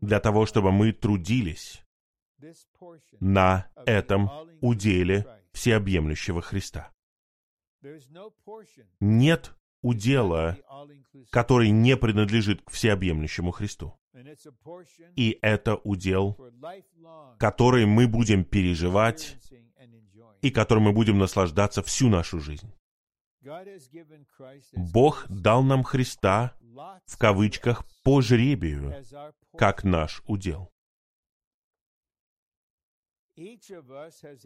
для 0.00 0.20
того, 0.20 0.46
чтобы 0.46 0.72
мы 0.72 0.92
трудились 0.92 1.82
на 3.20 3.70
этом 3.86 4.30
уделе 4.60 5.26
всеобъемлющего 5.52 6.40
Христа. 6.42 6.90
Нет 9.00 9.54
удела, 9.82 10.58
который 11.30 11.70
не 11.70 11.96
принадлежит 11.96 12.62
к 12.62 12.70
всеобъемлющему 12.70 13.50
Христу. 13.50 13.94
И 15.16 15.38
это 15.40 15.76
удел, 15.76 16.36
который 17.38 17.86
мы 17.86 18.06
будем 18.06 18.44
переживать 18.44 19.36
и 20.42 20.50
которым 20.50 20.84
мы 20.84 20.92
будем 20.92 21.18
наслаждаться 21.18 21.82
всю 21.82 22.08
нашу 22.08 22.40
жизнь. 22.40 22.72
Бог 24.74 25.26
дал 25.28 25.62
нам 25.62 25.82
Христа 25.82 26.54
в 27.06 27.18
кавычках 27.18 27.84
по 28.10 28.22
жребию, 28.22 29.04
как 29.56 29.84
наш 29.84 30.20
удел. 30.26 30.72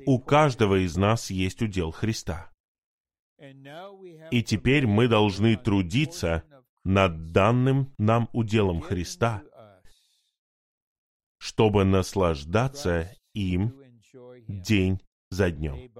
У 0.04 0.18
каждого 0.18 0.84
из 0.84 0.98
нас 0.98 1.30
есть 1.30 1.62
удел 1.62 1.90
Христа. 1.90 2.52
И 4.30 4.42
теперь 4.42 4.86
мы 4.86 5.08
должны 5.08 5.56
трудиться 5.56 6.44
над 6.84 7.32
данным 7.32 7.94
нам 7.96 8.28
уделом 8.34 8.82
Христа, 8.82 9.42
чтобы 11.38 11.86
наслаждаться 11.86 13.16
им 13.32 13.72
день 14.46 15.00
за 15.30 15.50
днем. 15.50 15.90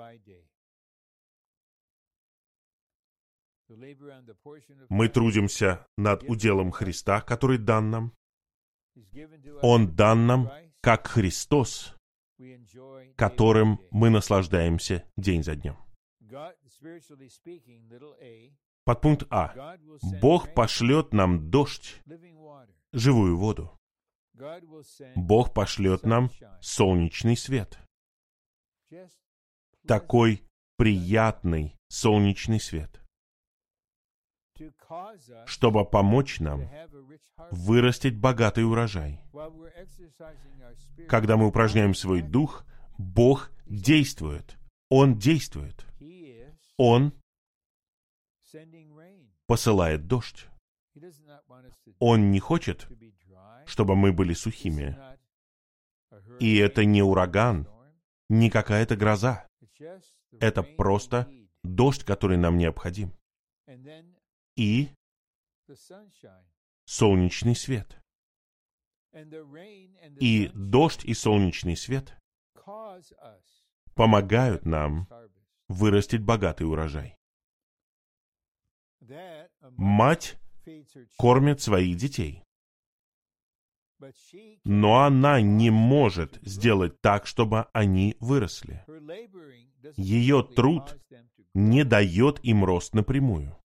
Мы 4.89 5.09
трудимся 5.09 5.87
над 5.97 6.22
уделом 6.25 6.70
Христа, 6.70 7.20
который 7.20 7.59
дан 7.59 7.91
нам. 7.91 8.12
Он 9.62 9.95
дан 9.95 10.27
нам 10.27 10.51
как 10.81 11.07
Христос, 11.09 11.97
которым 13.16 13.81
мы 13.91 14.11
наслаждаемся 14.11 15.05
день 15.16 15.43
за 15.43 15.57
днем. 15.57 15.77
Подпункт 18.85 19.27
А. 19.31 19.77
Бог 20.20 20.55
пошлет 20.55 21.12
нам 21.12 21.51
дождь, 21.51 22.03
живую 22.93 23.37
воду. 23.37 23.79
Бог 25.14 25.55
пошлет 25.55 26.05
нам 26.05 26.31
солнечный 26.61 27.37
свет. 27.37 27.79
Такой 29.87 30.43
приятный 30.77 31.77
солнечный 31.89 32.61
свет 32.61 33.03
чтобы 35.46 35.84
помочь 35.84 36.40
нам 36.40 36.68
вырастить 37.50 38.18
богатый 38.18 38.64
урожай. 38.64 39.20
Когда 41.09 41.36
мы 41.36 41.46
упражняем 41.46 41.94
свой 41.94 42.22
дух, 42.22 42.64
Бог 42.98 43.50
действует. 43.66 44.57
Он 44.88 45.18
действует. 45.18 45.84
Он 46.76 47.12
посылает 49.46 50.07
дождь. 50.07 50.46
Он 51.98 52.30
не 52.30 52.38
хочет, 52.38 52.88
чтобы 53.66 53.96
мы 53.96 54.12
были 54.12 54.34
сухими. 54.34 54.96
И 56.38 56.57
это 56.57 56.84
не 56.84 57.02
ураган, 57.02 57.68
не 58.28 58.50
какая-то 58.50 58.96
гроза. 58.96 59.46
Это 60.40 60.62
просто 60.62 61.28
дождь, 61.62 62.05
который 62.05 62.36
нам 62.36 62.57
необходим 62.57 63.12
и 64.57 64.88
солнечный 66.84 67.57
свет. 67.57 68.00
И 70.20 70.50
дождь 70.55 71.05
и 71.05 71.14
солнечный 71.14 71.76
свет 71.76 72.14
помогают 73.94 74.64
нам 74.64 75.09
вырастить 75.68 76.22
богатый 76.22 76.64
урожай. 76.64 77.16
Мать 79.61 80.36
кормит 81.16 81.61
своих 81.61 81.96
детей. 81.96 82.42
Но 84.64 85.05
она 85.05 85.40
не 85.40 85.70
может 85.70 86.38
сделать 86.42 87.00
так, 87.00 87.26
чтобы 87.26 87.68
они 87.72 88.16
выросли. 88.20 88.84
Ее 89.96 90.42
труд 90.42 90.98
не 91.55 91.84
дает 91.84 92.44
им 92.44 92.64
рост 92.64 92.94
напрямую, 92.94 93.57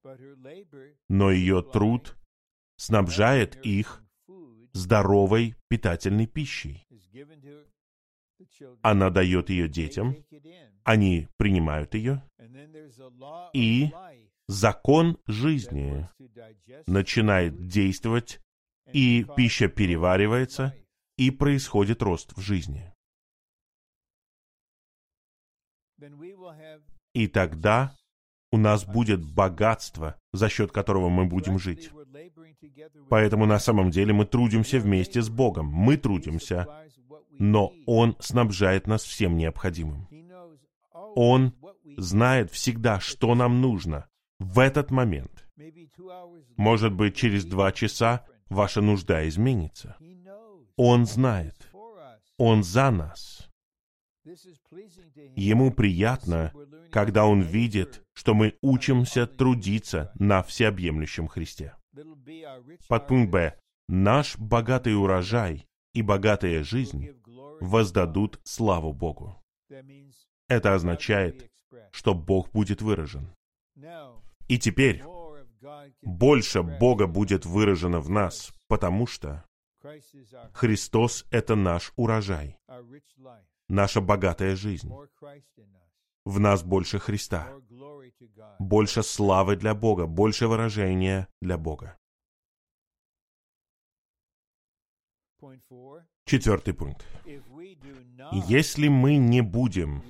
но 1.10 1.32
ее 1.32 1.64
труд 1.64 2.16
снабжает 2.78 3.56
их 3.66 4.04
здоровой 4.74 5.56
питательной 5.68 6.28
пищей. 6.28 6.88
Она 8.82 9.10
дает 9.10 9.50
ее 9.50 9.68
детям, 9.68 10.16
они 10.84 11.28
принимают 11.38 11.94
ее, 11.94 12.24
и 13.54 13.92
закон 14.48 15.18
жизни 15.26 16.08
начинает 16.88 17.68
действовать, 17.68 18.40
и 18.94 19.26
пища 19.36 19.68
переваривается, 19.68 20.76
и 21.18 21.32
происходит 21.32 22.02
рост 22.02 22.36
в 22.38 22.40
жизни. 22.42 22.94
И 27.14 27.28
тогда 27.28 27.96
у 28.52 28.58
нас 28.58 28.86
будет 28.86 29.24
богатство, 29.24 30.16
за 30.34 30.50
счет 30.50 30.72
которого 30.72 31.10
мы 31.10 31.26
будем 31.26 31.60
жить. 31.60 31.92
Поэтому 33.10 33.46
на 33.46 33.60
самом 33.60 33.92
деле 33.92 34.14
мы 34.14 34.26
трудимся 34.26 34.80
вместе 34.80 35.22
с 35.22 35.30
Богом. 35.30 35.68
Мы 35.68 35.98
трудимся, 35.98 36.68
но 37.38 37.72
Он 37.86 38.16
снабжает 38.20 38.88
нас 38.88 39.04
всем 39.04 39.38
необходимым. 39.38 40.08
Он 41.16 41.54
знает 41.98 42.52
всегда, 42.52 43.00
что 43.00 43.36
нам 43.36 43.62
нужно 43.62 44.08
в 44.40 44.60
этот 44.60 44.92
момент. 44.92 45.48
Может 46.58 46.94
быть, 46.94 47.16
через 47.16 47.46
два 47.46 47.72
часа 47.72 48.26
ваша 48.50 48.82
нужда 48.82 49.28
изменится. 49.28 49.98
Он 50.76 51.06
знает. 51.06 51.70
Он 52.38 52.64
за 52.64 52.92
нас. 52.92 53.39
Ему 55.36 55.72
приятно, 55.72 56.54
когда 56.92 57.26
он 57.26 57.42
видит, 57.42 58.04
что 58.14 58.34
мы 58.34 58.58
учимся 58.62 59.28
трудиться 59.28 60.12
на 60.16 60.44
всеобъемлющем 60.44 61.28
Христе. 61.28 61.76
Подпункт 62.88 63.32
Б. 63.32 63.60
Наш 63.88 64.38
богатый 64.38 64.96
урожай 64.96 65.68
и 65.94 66.02
богатая 66.02 66.64
жизнь 66.64 67.10
воздадут 67.60 68.40
славу 68.44 68.94
Богу. 68.94 69.42
Это 70.48 70.76
означает, 70.76 71.52
что 71.92 72.14
Бог 72.14 72.52
будет 72.52 72.82
выражен. 72.82 73.34
И 74.48 74.60
теперь 74.60 75.04
больше 76.02 76.62
Бога 76.64 77.08
будет 77.08 77.46
выражено 77.46 78.00
в 78.00 78.10
нас, 78.10 78.54
потому 78.68 79.08
что 79.08 79.44
Христос— 80.54 81.26
это 81.32 81.56
наш 81.56 81.94
урожай 81.96 82.58
наша 83.70 84.02
богатая 84.02 84.56
жизнь. 84.56 84.92
В 86.26 86.40
нас 86.40 86.64
больше 86.64 87.00
Христа, 87.00 87.48
больше 88.60 89.04
славы 89.04 89.56
для 89.56 89.74
Бога, 89.74 90.06
больше 90.06 90.48
выражения 90.48 91.28
для 91.42 91.58
Бога. 91.58 91.98
Четвертый 96.26 96.74
пункт. 96.74 97.08
Если 98.48 98.90
мы 98.90 99.16
не 99.16 99.42
будем 99.42 100.04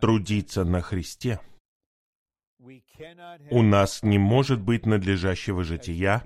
трудиться 0.00 0.64
на 0.64 0.82
Христе, 0.82 1.40
у 3.50 3.62
нас 3.62 4.02
не 4.02 4.18
может 4.18 4.60
быть 4.60 4.84
надлежащего 4.84 5.64
жития 5.64 6.22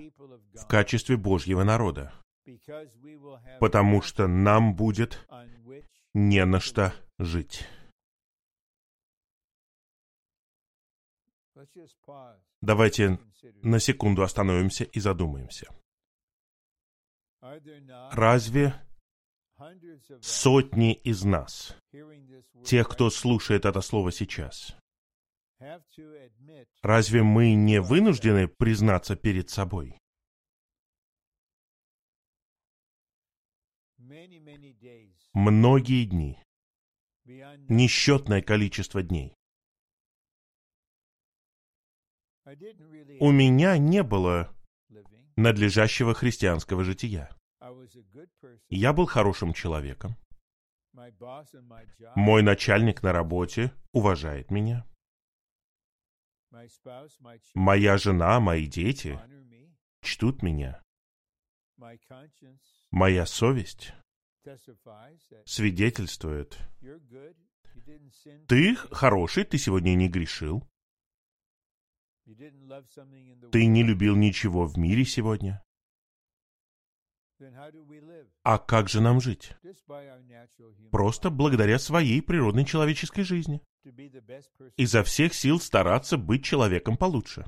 в 0.55 0.67
качестве 0.67 1.17
Божьего 1.17 1.63
народа, 1.63 2.13
потому 3.61 4.03
что 4.03 4.27
нам 4.27 4.75
будет 4.75 5.27
не 6.15 6.45
на 6.45 6.61
что 6.61 6.95
жить. 7.19 7.67
Давайте 12.61 13.19
на 13.63 13.79
секунду 13.79 14.23
остановимся 14.23 14.85
и 14.85 15.01
задумаемся. 15.01 15.67
Разве 18.13 18.75
сотни 20.21 20.95
из 20.95 21.25
нас, 21.25 21.77
тех, 22.65 22.89
кто 22.89 23.11
слушает 23.11 23.65
это 23.65 23.81
слово 23.81 24.13
сейчас, 24.13 24.77
разве 26.83 27.23
мы 27.23 27.55
не 27.55 27.81
вынуждены 27.81 28.49
признаться 28.49 29.17
перед 29.17 29.51
собой? 29.51 30.02
Многие 35.35 36.05
дни, 36.05 36.39
несчетное 37.25 38.43
количество 38.43 39.03
дней, 39.03 39.35
у 43.21 43.31
меня 43.31 43.79
не 43.79 44.03
было 44.03 44.55
надлежащего 45.37 46.13
христианского 46.13 46.85
жития. 46.85 47.31
Я 48.69 48.93
был 48.93 49.07
хорошим 49.07 49.55
человеком. 49.55 50.17
Мой 52.15 52.43
начальник 52.43 53.03
на 53.03 53.13
работе 53.13 53.73
уважает 53.93 54.51
меня. 54.51 54.85
Моя 57.55 57.97
жена, 57.97 58.41
мои 58.41 58.67
дети 58.67 59.19
чтут 60.03 60.43
меня. 60.43 60.83
Моя 62.91 63.25
совесть 63.25 63.95
свидетельствует. 65.45 66.59
Ты 68.49 68.77
хороший, 68.77 69.45
ты 69.45 69.59
сегодня 69.59 69.95
не 69.95 70.09
грешил. 70.09 70.69
Ты 72.25 73.67
не 73.67 73.83
любил 73.83 74.17
ничего 74.17 74.67
в 74.67 74.79
мире 74.79 75.05
сегодня. 75.05 75.63
А 78.45 78.59
как 78.59 78.89
же 78.89 79.01
нам 79.01 79.21
жить? 79.21 79.57
Просто 80.91 81.31
благодаря 81.31 81.79
своей 81.79 82.23
природной 82.23 82.65
человеческой 82.65 83.25
жизни. 83.25 83.61
Изо 84.77 85.03
всех 85.03 85.35
сил 85.35 85.59
стараться 85.59 86.17
быть 86.17 86.45
человеком 86.45 86.97
получше. 86.97 87.45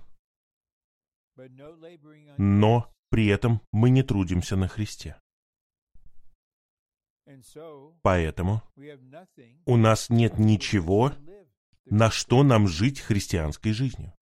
Но 2.38 2.92
при 3.10 3.26
этом 3.26 3.60
мы 3.70 3.90
не 3.90 4.02
трудимся 4.02 4.56
на 4.56 4.66
Христе. 4.66 5.20
Поэтому 8.02 8.62
у 9.64 9.76
нас 9.76 10.10
нет 10.10 10.38
ничего, 10.38 11.12
на 11.86 12.10
что 12.10 12.42
нам 12.42 12.68
жить 12.68 13.00
христианской 13.00 13.72
жизнью. 13.72 14.12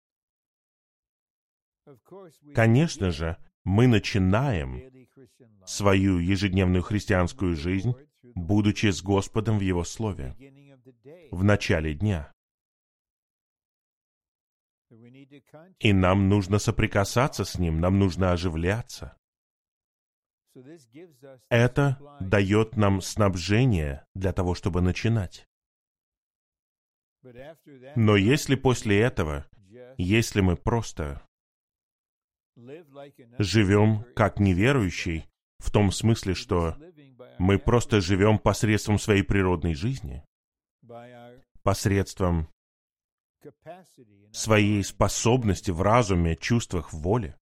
Конечно 2.55 3.11
же, 3.11 3.37
мы 3.65 3.87
начинаем 3.87 4.83
свою 5.67 6.19
ежедневную 6.19 6.83
христианскую 6.83 7.57
жизнь, 7.57 7.95
будучи 8.23 8.91
с 8.91 9.03
Господом 9.03 9.59
в 9.59 9.63
Его 9.63 9.85
Слове, 9.85 10.37
в 11.31 11.45
начале 11.45 11.95
дня. 11.95 12.33
И 15.79 15.93
нам 15.93 16.29
нужно 16.29 16.59
соприкасаться 16.59 17.45
с 17.45 17.59
Ним, 17.59 17.81
нам 17.81 17.99
нужно 17.99 18.33
оживляться. 18.33 19.17
Это 21.49 21.99
дает 22.21 22.77
нам 22.77 23.01
снабжение 23.01 24.05
для 24.15 24.33
того, 24.33 24.55
чтобы 24.55 24.81
начинать. 24.81 25.47
Но 27.97 28.17
если 28.17 28.57
после 28.57 29.01
этого, 29.01 29.47
если 29.97 30.41
мы 30.41 30.57
просто 30.57 31.23
живем 33.39 34.05
как 34.15 34.41
неверующий, 34.41 35.27
в 35.59 35.71
том 35.71 35.93
смысле, 35.93 36.35
что 36.35 36.77
мы 37.39 37.59
просто 37.59 38.01
живем 38.01 38.39
посредством 38.39 38.99
своей 38.99 39.23
природной 39.23 39.75
жизни, 39.75 40.25
посредством 41.63 42.49
своей 44.33 44.83
способности 44.83 45.71
в 45.71 45.81
разуме, 45.83 46.37
чувствах, 46.37 46.93
в 46.93 46.99
воле, 46.99 47.37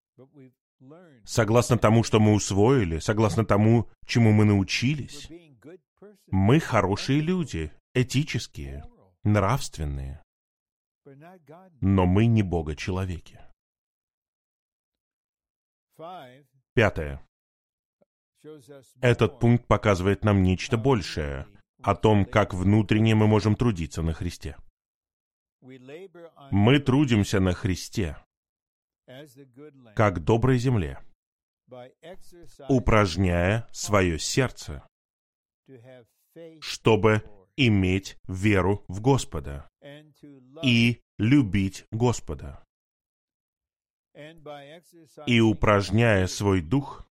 согласно 1.31 1.79
тому, 1.79 2.03
что 2.03 2.19
мы 2.19 2.35
усвоили, 2.35 2.99
согласно 2.99 3.45
тому, 3.45 3.89
чему 4.05 4.33
мы 4.33 4.45
научились. 4.45 5.29
Мы 6.27 6.59
хорошие 6.59 7.21
люди, 7.21 7.73
этические, 7.95 8.85
нравственные, 9.23 10.23
но 11.81 12.07
мы 12.07 12.27
не 12.27 12.43
Бога-человеки. 12.43 13.41
Пятое. 16.75 17.25
Этот 19.01 19.39
пункт 19.39 19.67
показывает 19.67 20.25
нам 20.25 20.43
нечто 20.43 20.77
большее 20.77 21.47
о 21.83 21.95
том, 21.95 22.25
как 22.25 22.55
внутренне 22.55 23.15
мы 23.15 23.27
можем 23.29 23.55
трудиться 23.55 24.03
на 24.03 24.15
Христе. 24.15 24.57
Мы 25.61 26.81
трудимся 26.81 27.39
на 27.39 27.53
Христе, 27.53 28.17
как 29.95 30.25
доброй 30.25 30.59
земле, 30.59 30.99
упражняя 32.69 33.69
свое 33.73 34.19
сердце, 34.19 34.87
чтобы 36.61 37.23
иметь 37.57 38.19
веру 38.27 38.85
в 38.89 39.01
Господа 39.01 39.69
и 40.63 41.03
любить 41.19 41.85
Господа, 41.91 42.65
и 45.27 45.41
упражняя 45.41 46.27
свой 46.27 46.61
дух, 46.61 47.07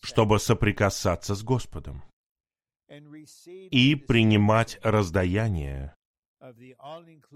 чтобы 0.00 0.38
соприкасаться 0.38 1.34
с 1.34 1.42
Господом 1.42 2.02
и 3.70 3.94
принимать 3.96 4.78
раздаяние 4.82 5.94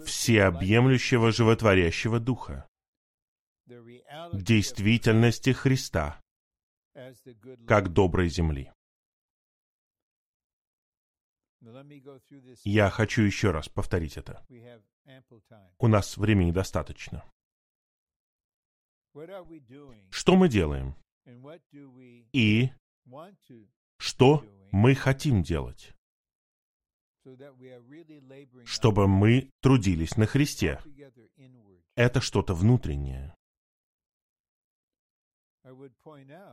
всеобъемлющего 0.05 1.32
животворящего 1.32 2.20
духа, 2.20 2.68
действительности 3.66 5.50
Христа, 5.50 6.20
как 7.66 7.92
доброй 7.92 8.28
земли. 8.28 8.72
Я 12.64 12.90
хочу 12.90 13.22
еще 13.22 13.50
раз 13.50 13.68
повторить 13.68 14.16
это. 14.16 14.44
У 15.78 15.88
нас 15.88 16.16
времени 16.16 16.52
достаточно. 16.52 17.24
Что 20.10 20.36
мы 20.36 20.48
делаем? 20.48 20.94
И 22.32 22.70
что 23.98 24.44
мы 24.70 24.94
хотим 24.94 25.42
делать, 25.42 25.92
чтобы 28.64 29.08
мы 29.08 29.50
трудились 29.60 30.16
на 30.16 30.26
Христе? 30.26 30.80
Это 31.96 32.20
что-то 32.20 32.54
внутреннее. 32.54 33.34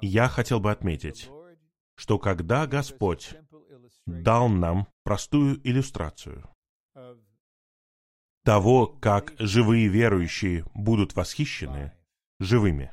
Я 0.01 0.28
хотел 0.28 0.59
бы 0.59 0.72
отметить, 0.72 1.30
что 1.95 2.20
когда 2.20 2.68
Господь 2.68 3.36
дал 4.05 4.49
нам 4.49 4.88
простую 5.03 5.59
иллюстрацию 5.68 6.49
того, 8.43 8.88
как 8.88 9.34
живые 9.39 9.88
верующие 9.88 10.66
будут 10.74 11.16
восхищены 11.16 11.93
живыми. 12.39 12.91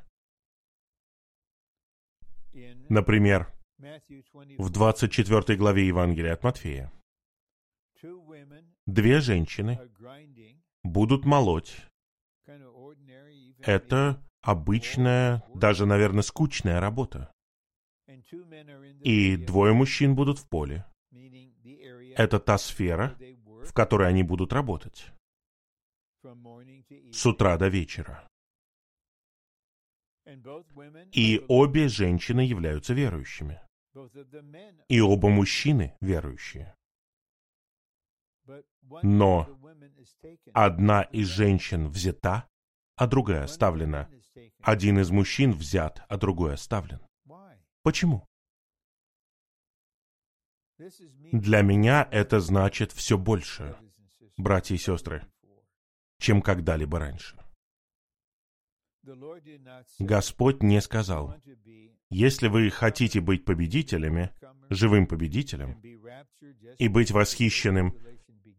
Например, 2.89 3.53
Matthew 3.79 4.25
24, 4.33 4.57
в 4.59 4.71
24 4.71 5.59
главе 5.59 5.87
Евангелия 5.87 6.35
от 6.35 6.45
Матфея 6.45 6.93
две 8.87 9.21
женщины 9.21 9.79
будут 10.83 11.25
молоть. 11.25 11.77
Это 13.63 14.23
обычная, 14.43 15.43
даже, 15.55 15.87
наверное, 15.87 16.23
скучная 16.23 16.81
работа. 16.81 17.33
И 19.03 19.37
двое 19.37 19.73
мужчин 19.73 20.15
будут 20.15 20.39
в 20.39 20.49
поле. 20.49 20.87
Это 22.17 22.41
та 22.41 22.59
сфера, 22.59 23.17
в 23.65 23.73
которой 23.73 24.09
они 24.09 24.23
будут 24.23 24.53
работать 24.53 25.13
с 27.13 27.27
утра 27.27 27.57
до 27.57 27.69
вечера. 27.69 28.27
И 31.13 31.45
обе 31.49 31.89
женщины 31.89 32.41
являются 32.41 32.95
верующими. 32.95 33.61
И 34.89 35.01
оба 35.01 35.29
мужчины 35.29 35.97
верующие. 36.01 36.75
Но. 39.03 39.49
Одна 40.53 41.03
из 41.03 41.29
женщин 41.29 41.89
взята, 41.89 42.49
а 42.97 43.07
другая 43.07 43.45
оставлена. 43.45 44.11
Один 44.63 44.99
из 44.99 45.11
мужчин 45.11 45.53
взят, 45.53 46.03
а 46.09 46.17
другой 46.17 46.55
оставлен. 46.55 47.01
Почему? 47.83 48.27
Для 51.33 51.63
меня 51.63 52.09
это 52.11 52.41
значит 52.41 52.93
все 52.93 53.19
больше, 53.19 53.77
братья 54.37 54.75
и 54.75 54.79
сестры, 54.79 55.27
чем 56.19 56.41
когда-либо 56.41 56.99
раньше. 56.99 57.37
Господь 59.99 60.63
не 60.63 60.77
"You 60.77 60.81
сказал, 60.81 61.37
если 62.11 62.49
вы 62.49 62.71
хотите 62.71 63.21
быть 63.21 63.45
победителями, 63.45 64.35
живым 64.69 65.07
победителем, 65.07 65.81
и 66.79 66.89
быть 66.89 67.11
восхищенным 67.11 67.97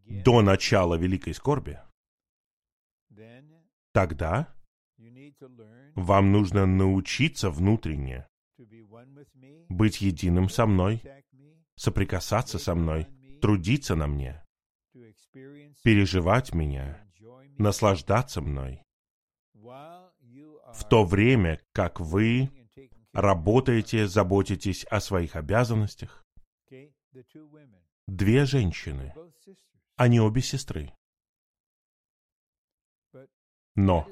до 0.06 0.42
начала 0.42 0.96
великой 0.96 1.34
скорби, 1.34 1.80
тогда 3.94 4.54
вам 5.96 6.32
нужно 6.32 6.66
научиться 6.66 7.50
внутренне 7.50 8.28
быть 9.70 10.02
единым 10.02 10.50
со 10.50 10.66
мной, 10.66 11.02
соприкасаться 11.76 12.60
со 12.60 12.76
мной, 12.76 13.08
трудиться 13.42 13.96
на 13.96 14.08
мне, 14.08 14.44
переживать 15.84 16.54
меня, 16.54 17.04
наслаждаться 17.58 18.42
мной, 18.42 18.84
в 19.54 20.88
то 20.90 21.04
время, 21.04 21.60
как 21.74 22.00
вы 22.00 22.50
работаете, 23.14 24.08
заботитесь 24.08 24.86
о 24.86 25.00
своих 25.00 25.36
обязанностях. 25.36 26.26
Две 28.08 28.46
женщины, 28.46 29.14
они 29.96 30.20
обе 30.20 30.42
сестры. 30.42 30.94
Но 33.76 34.08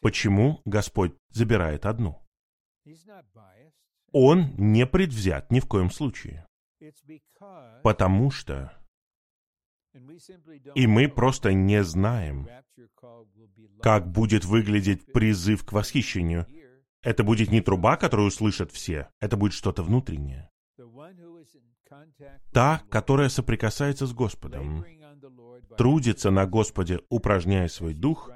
почему 0.00 0.60
Господь 0.64 1.14
забирает 1.30 1.86
одну? 1.86 2.22
Он 4.12 4.54
не 4.56 4.86
предвзят 4.86 5.50
ни 5.50 5.60
в 5.60 5.66
коем 5.66 5.90
случае. 5.90 6.46
Потому 7.82 8.30
что 8.30 8.72
и 10.74 10.86
мы 10.86 11.08
просто 11.08 11.52
не 11.52 11.82
знаем, 11.82 12.48
как 13.80 14.10
будет 14.10 14.44
выглядеть 14.44 15.12
призыв 15.12 15.64
к 15.64 15.72
восхищению. 15.72 16.46
Это 17.02 17.24
будет 17.24 17.50
не 17.50 17.60
труба, 17.60 17.96
которую 17.96 18.28
услышат 18.28 18.72
все, 18.72 19.08
это 19.20 19.36
будет 19.36 19.52
что-то 19.52 19.82
внутреннее. 19.82 20.50
Та, 22.52 22.82
которая 22.90 23.28
соприкасается 23.28 24.06
с 24.06 24.12
Господом, 24.12 24.84
трудится 25.76 26.30
на 26.30 26.46
Господе, 26.46 27.00
упражняя 27.08 27.68
свой 27.68 27.94
дух, 27.94 28.30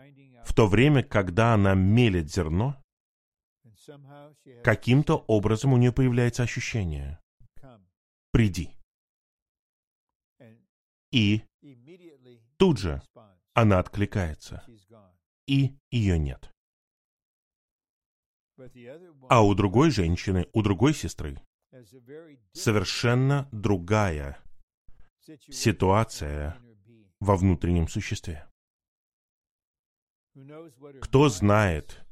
в 0.50 0.52
то 0.52 0.66
время, 0.66 1.04
когда 1.04 1.54
она 1.54 1.74
мелет 1.74 2.28
зерно, 2.28 2.76
каким-то 4.64 5.18
образом 5.28 5.72
у 5.72 5.76
нее 5.76 5.92
появляется 5.92 6.42
ощущение 6.42 7.20
«приди». 8.32 8.70
И 11.12 11.42
тут 12.56 12.78
же 12.78 13.00
она 13.54 13.78
откликается, 13.78 14.64
и 15.46 15.78
ее 15.92 16.18
нет. 16.18 16.52
А 19.28 19.44
у 19.44 19.54
другой 19.54 19.92
женщины, 19.92 20.48
у 20.52 20.62
другой 20.62 20.94
сестры, 20.94 21.40
совершенно 22.54 23.48
другая 23.52 24.42
ситуация 25.48 26.60
во 27.20 27.36
внутреннем 27.36 27.86
существе. 27.86 28.49
Кто 31.00 31.28
знает, 31.28 32.04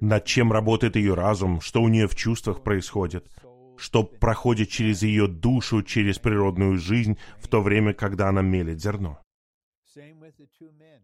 над 0.00 0.24
чем 0.24 0.52
работает 0.52 0.96
ее 0.96 1.14
разум, 1.14 1.60
что 1.60 1.82
у 1.82 1.88
нее 1.88 2.08
в 2.08 2.16
чувствах 2.16 2.62
происходит, 2.62 3.30
что 3.76 4.04
проходит 4.04 4.70
через 4.70 5.02
ее 5.02 5.26
душу, 5.26 5.82
через 5.82 6.18
природную 6.18 6.78
жизнь, 6.78 7.18
в 7.38 7.48
то 7.48 7.60
время, 7.60 7.92
когда 7.94 8.28
она 8.28 8.42
мелет 8.42 8.80
зерно. 8.80 9.22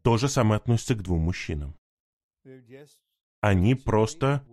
То 0.03 0.17
же 0.17 0.29
самое 0.29 0.57
относится 0.57 0.95
к 0.95 1.03
двум 1.03 1.23
мужчинам. 1.23 1.77
Они 3.41 3.75
просто 3.75 4.45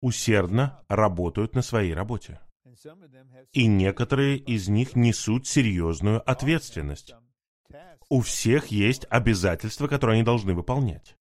усердно 0.00 0.84
работают 0.88 1.54
на 1.54 1.62
своей 1.62 1.94
работе. 1.94 2.40
И 3.52 3.66
некоторые 3.66 4.38
из 4.38 4.68
них 4.68 4.94
несут 4.94 5.46
серьезную 5.46 6.28
ответственность. 6.28 7.14
У 8.08 8.20
всех 8.20 8.68
есть 8.68 9.06
обязательства, 9.10 9.86
которые 9.86 10.14
они 10.16 10.24
должны 10.24 10.54
выполнять. 10.54 11.16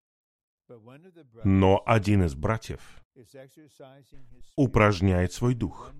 Но 1.43 1.81
один 1.85 2.23
из 2.23 2.35
братьев 2.35 3.03
упражняет 4.55 5.33
свой 5.33 5.55
дух. 5.55 5.91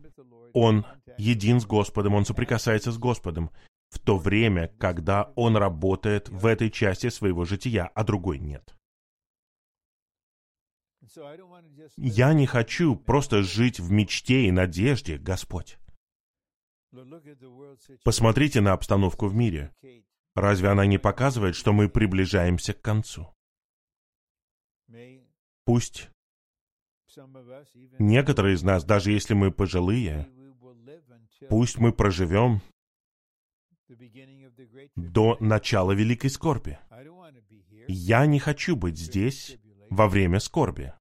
Он 0.54 0.86
един 1.18 1.60
с 1.60 1.66
Господом, 1.66 2.16
он 2.16 2.26
соприкасается 2.26 2.92
с 2.92 2.98
Господом, 2.98 3.52
в 3.90 4.00
то 4.00 4.18
время, 4.18 4.70
когда 4.80 5.32
он 5.36 5.56
работает 5.56 6.30
в 6.30 6.46
этой 6.46 6.70
части 6.70 7.10
своего 7.10 7.46
жития, 7.46 7.90
а 7.94 8.04
другой 8.04 8.40
нет. 8.40 8.76
Я 11.96 12.34
не 12.34 12.46
хочу 12.46 12.96
просто 12.96 13.44
жить 13.44 13.80
в 13.80 13.92
мечте 13.92 14.48
и 14.48 14.52
надежде, 14.52 15.18
Господь. 15.18 15.78
Посмотрите 18.04 18.62
на 18.62 18.74
обстановку 18.74 19.28
в 19.28 19.36
мире. 19.36 19.74
Разве 20.38 20.70
она 20.70 20.86
не 20.86 21.00
показывает, 21.00 21.56
что 21.56 21.74
мы 21.74 21.90
приближаемся 21.90 22.72
к 22.76 22.82
концу? 22.84 23.34
Пусть 25.66 26.12
некоторые 27.98 28.54
из 28.54 28.62
нас, 28.62 28.84
даже 28.86 29.12
если 29.12 29.34
мы 29.34 29.52
пожилые, 29.52 30.30
пусть 31.50 31.80
мы 31.80 31.92
проживем 31.92 32.62
до 34.96 35.38
начала 35.40 35.94
великой 35.94 36.30
скорби. 36.30 36.78
Я 37.88 38.28
не 38.28 38.38
хочу 38.38 38.76
быть 38.76 39.00
здесь 39.00 39.58
во 39.90 40.08
время 40.08 40.40
скорби. 40.40 40.94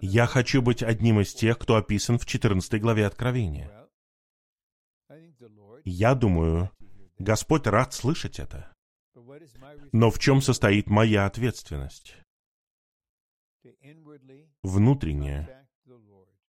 Я 0.00 0.26
хочу 0.26 0.62
быть 0.62 0.82
одним 0.82 1.20
из 1.20 1.32
тех, 1.32 1.60
кто 1.60 1.76
описан 1.76 2.18
в 2.18 2.26
14 2.26 2.80
главе 2.80 3.06
Откровения. 3.06 3.88
Я 5.84 6.16
думаю. 6.16 6.72
Господь 7.18 7.66
рад 7.66 7.94
слышать 7.94 8.38
это. 8.38 8.72
Но 9.92 10.10
в 10.10 10.18
чем 10.18 10.40
состоит 10.40 10.88
моя 10.88 11.26
ответственность? 11.26 12.16
Lord 14.62 15.64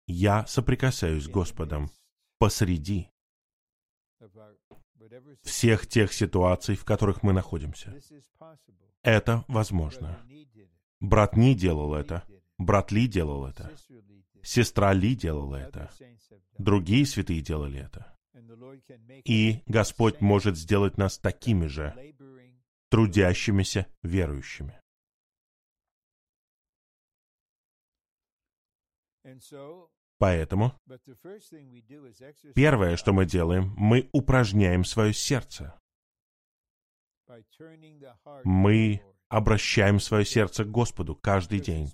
я 0.06 0.46
соприкасаюсь 0.46 1.24
с 1.24 1.28
Господом 1.28 1.90
посреди 2.38 3.10
всех 5.42 5.86
тех 5.86 6.12
ситуаций, 6.12 6.76
в 6.76 6.84
которых 6.84 7.22
мы 7.22 7.32
находимся. 7.32 7.94
Это 9.02 9.44
возможно. 9.48 10.18
Брат 11.00 11.36
Ни 11.36 11.54
делал 11.54 11.94
это, 11.94 12.24
брат 12.58 12.90
Ли 12.92 13.06
делал 13.06 13.46
это, 13.46 13.74
сестра 14.42 14.92
Ли 14.92 15.14
делала 15.14 15.56
это, 15.56 15.90
другие 16.58 17.04
святые 17.04 17.42
делали 17.42 17.80
это. 17.80 18.13
И 19.24 19.62
Господь 19.66 20.20
может 20.20 20.56
сделать 20.56 20.98
нас 20.98 21.18
такими 21.18 21.66
же, 21.66 21.94
трудящимися 22.90 23.86
верующими. 24.02 24.80
Поэтому 30.18 30.72
первое, 32.54 32.96
что 32.96 33.12
мы 33.12 33.26
делаем, 33.26 33.74
мы 33.76 34.08
упражняем 34.12 34.84
свое 34.84 35.12
сердце. 35.12 35.78
Мы 38.44 39.02
обращаем 39.28 39.98
свое 39.98 40.24
сердце 40.24 40.64
к 40.64 40.70
Господу 40.70 41.16
каждый 41.16 41.58
день, 41.58 41.90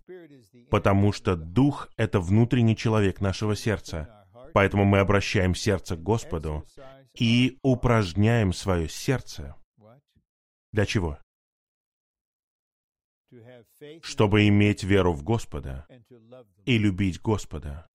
потому 0.70 1.12
что 1.12 1.36
Дух— 1.36 1.88
это 1.97 2.20
внутренний 2.20 2.76
человек 2.76 3.20
нашего 3.20 3.57
сердца. 3.57 4.20
Поэтому 4.53 4.84
мы 4.84 4.98
обращаем 4.98 5.55
сердце 5.55 5.96
к 5.96 6.03
Господу 6.03 6.66
и 7.18 7.59
упражняем 7.62 8.53
свое 8.53 8.88
сердце. 8.88 9.57
Для 10.72 10.86
чего? 10.86 11.18
Чтобы 14.03 14.48
иметь 14.48 14.82
веру 14.82 15.12
в 15.12 15.22
Господа 15.22 15.86
и 16.64 16.78
любить 16.78 17.20
Господа. 17.20 17.86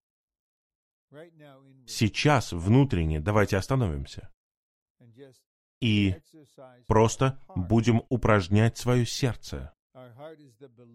Сейчас, 1.86 2.52
внутренне, 2.52 3.20
давайте 3.20 3.58
остановимся 3.58 4.32
и 5.82 6.16
просто 6.88 7.40
будем 7.56 8.04
упражнять 8.10 8.78
свое 8.78 9.06
сердце. 9.06 9.74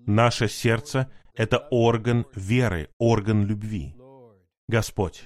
Наше 0.06 0.48
сердце— 0.48 1.10
это 1.34 1.68
орган 1.70 2.26
веры, 2.34 2.90
орган 2.98 3.46
любви. 3.46 3.94
Господь, 4.68 5.24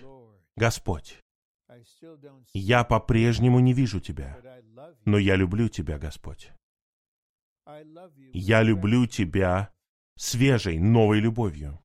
Господь, 0.56 1.20
я 2.52 2.84
по-прежнему 2.84 3.60
не 3.60 3.72
вижу 3.72 4.00
Тебя, 4.00 4.40
но 5.04 5.18
я 5.18 5.36
люблю 5.36 5.68
Тебя, 5.68 5.98
Господь. 5.98 6.52
Я 8.32 8.62
люблю 8.62 9.06
Тебя 9.06 9.72
свежей, 10.16 10.78
новой 10.78 11.20
любовью. 11.20 11.80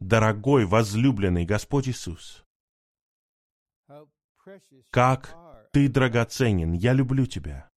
Дорогой, 0.00 0.64
возлюбленный 0.64 1.44
Господь 1.44 1.88
Иисус, 1.88 2.44
как 4.90 5.36
Ты 5.72 5.88
драгоценен, 5.88 6.72
я 6.72 6.92
люблю 6.92 7.26
Тебя. 7.26 7.68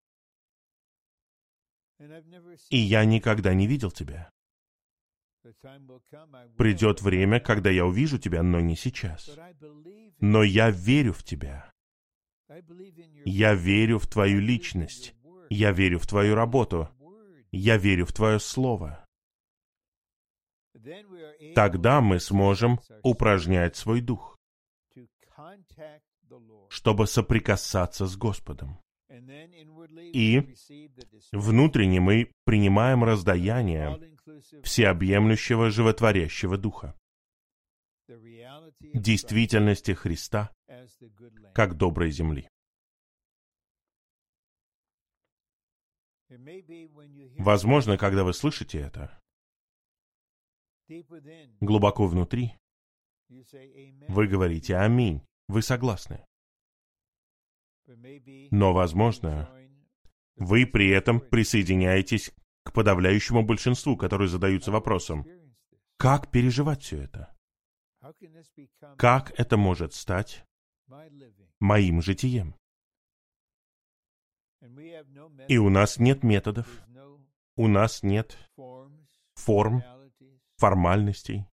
И 2.70 2.78
я 2.78 3.05
никогда 3.05 3.53
не 3.53 3.67
видел 3.67 3.91
Тебя. 3.91 4.32
Придет 6.57 7.01
время, 7.01 7.39
когда 7.39 7.69
я 7.69 7.85
увижу 7.85 8.17
Тебя, 8.17 8.43
но 8.43 8.59
не 8.59 8.75
сейчас. 8.75 9.29
Но 10.19 10.43
я 10.43 10.69
верю 10.69 11.13
в 11.13 11.23
Тебя. 11.23 11.71
Я 13.25 13.53
верю 13.53 13.99
в 13.99 14.07
Твою 14.07 14.39
личность. 14.39 15.15
Я 15.49 15.71
верю 15.71 15.99
в 15.99 16.07
Твою 16.07 16.35
работу. 16.35 16.89
Я 17.51 17.77
верю 17.77 18.05
в 18.05 18.13
Твое 18.13 18.39
Слово. 18.39 19.05
Тогда 21.55 22.01
мы 22.01 22.19
сможем 22.19 22.79
упражнять 23.03 23.75
свой 23.75 24.01
дух, 24.01 24.37
чтобы 26.69 27.07
соприкасаться 27.07 28.05
с 28.05 28.15
Господом. 28.15 28.79
И 30.13 30.55
внутренне 31.31 31.99
мы 31.99 32.31
принимаем 32.45 33.03
раздаяние 33.03 33.99
всеобъемлющего 34.63 35.69
животворящего 35.69 36.57
духа, 36.57 36.97
действительности 38.93 39.91
Христа 39.91 40.51
как 41.53 41.75
доброй 41.75 42.11
земли. 42.11 42.49
Возможно, 47.37 47.97
когда 47.97 48.23
вы 48.23 48.33
слышите 48.33 48.79
это, 48.79 49.19
глубоко 51.59 52.07
внутри, 52.07 52.53
вы 54.07 54.27
говорите 54.27 54.75
«Аминь», 54.75 55.23
вы 55.47 55.61
согласны. 55.61 56.25
Но, 58.51 58.73
возможно, 58.73 59.49
вы 60.35 60.65
при 60.67 60.89
этом 60.89 61.19
присоединяетесь 61.19 62.31
к 62.70 62.74
подавляющему 62.74 63.43
большинству, 63.43 63.97
которые 63.97 64.28
задаются 64.28 64.72
вопросом, 64.72 65.26
как 65.97 66.30
переживать 66.30 66.84
все 66.84 67.01
это? 67.01 67.36
Как 68.95 69.38
это 69.39 69.57
может 69.57 69.93
стать 69.93 70.45
моим 71.59 72.01
житием? 72.03 72.55
И 75.47 75.57
у 75.57 75.70
нас 75.70 75.97
нет 75.97 76.24
методов, 76.24 76.67
у 77.55 77.67
нас 77.67 78.03
нет 78.03 78.38
форм, 79.34 79.84
формальностей. 80.57 81.45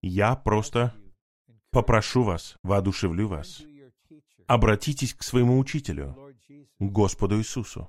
Я 0.00 0.36
просто 0.36 0.94
попрошу 1.70 2.22
вас, 2.22 2.56
воодушевлю 2.62 3.26
вас, 3.26 3.62
обратитесь 4.46 5.14
к 5.14 5.24
своему 5.24 5.58
учителю, 5.58 6.16
Господу 6.78 7.38
Иисусу, 7.38 7.88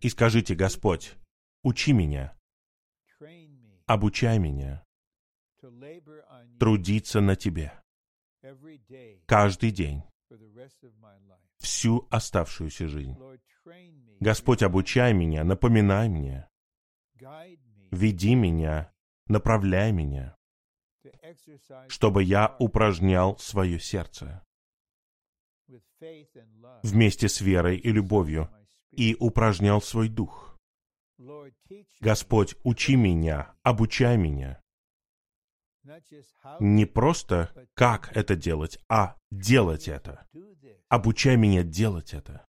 и 0.00 0.08
скажите, 0.08 0.54
Господь, 0.54 1.14
учи 1.62 1.92
меня, 1.92 2.36
обучай 3.86 4.38
меня 4.38 4.84
трудиться 6.58 7.20
на 7.20 7.36
Тебе 7.36 7.72
каждый 9.26 9.70
день, 9.70 10.02
всю 11.58 12.06
оставшуюся 12.10 12.88
жизнь. 12.88 13.16
Господь, 14.20 14.62
обучай 14.62 15.12
меня, 15.12 15.44
напоминай 15.44 16.08
мне, 16.08 16.48
веди 17.90 18.34
меня, 18.34 18.92
направляй 19.26 19.92
меня, 19.92 20.36
чтобы 21.88 22.22
я 22.22 22.56
упражнял 22.58 23.38
свое 23.38 23.78
сердце 23.78 24.44
вместе 26.82 27.28
с 27.28 27.40
верой 27.40 27.76
и 27.78 27.90
любовью 27.90 28.48
и 28.96 29.16
упражнял 29.18 29.80
свой 29.82 30.08
дух. 30.08 30.58
Господь, 32.00 32.56
учи 32.64 32.96
меня, 32.96 33.54
обучай 33.62 34.16
меня. 34.16 34.60
Не 36.60 36.84
просто 36.86 37.52
как 37.74 38.14
это 38.16 38.36
делать, 38.36 38.78
а 38.88 39.16
делать 39.30 39.88
это. 39.88 40.26
Обучай 40.88 41.36
меня 41.36 41.62
делать 41.62 42.14
это. 42.14 42.46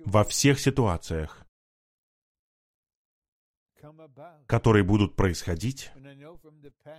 Во 0.00 0.24
всех 0.24 0.60
ситуациях, 0.60 1.46
которые 4.46 4.84
будут 4.84 5.16
происходить, 5.16 5.90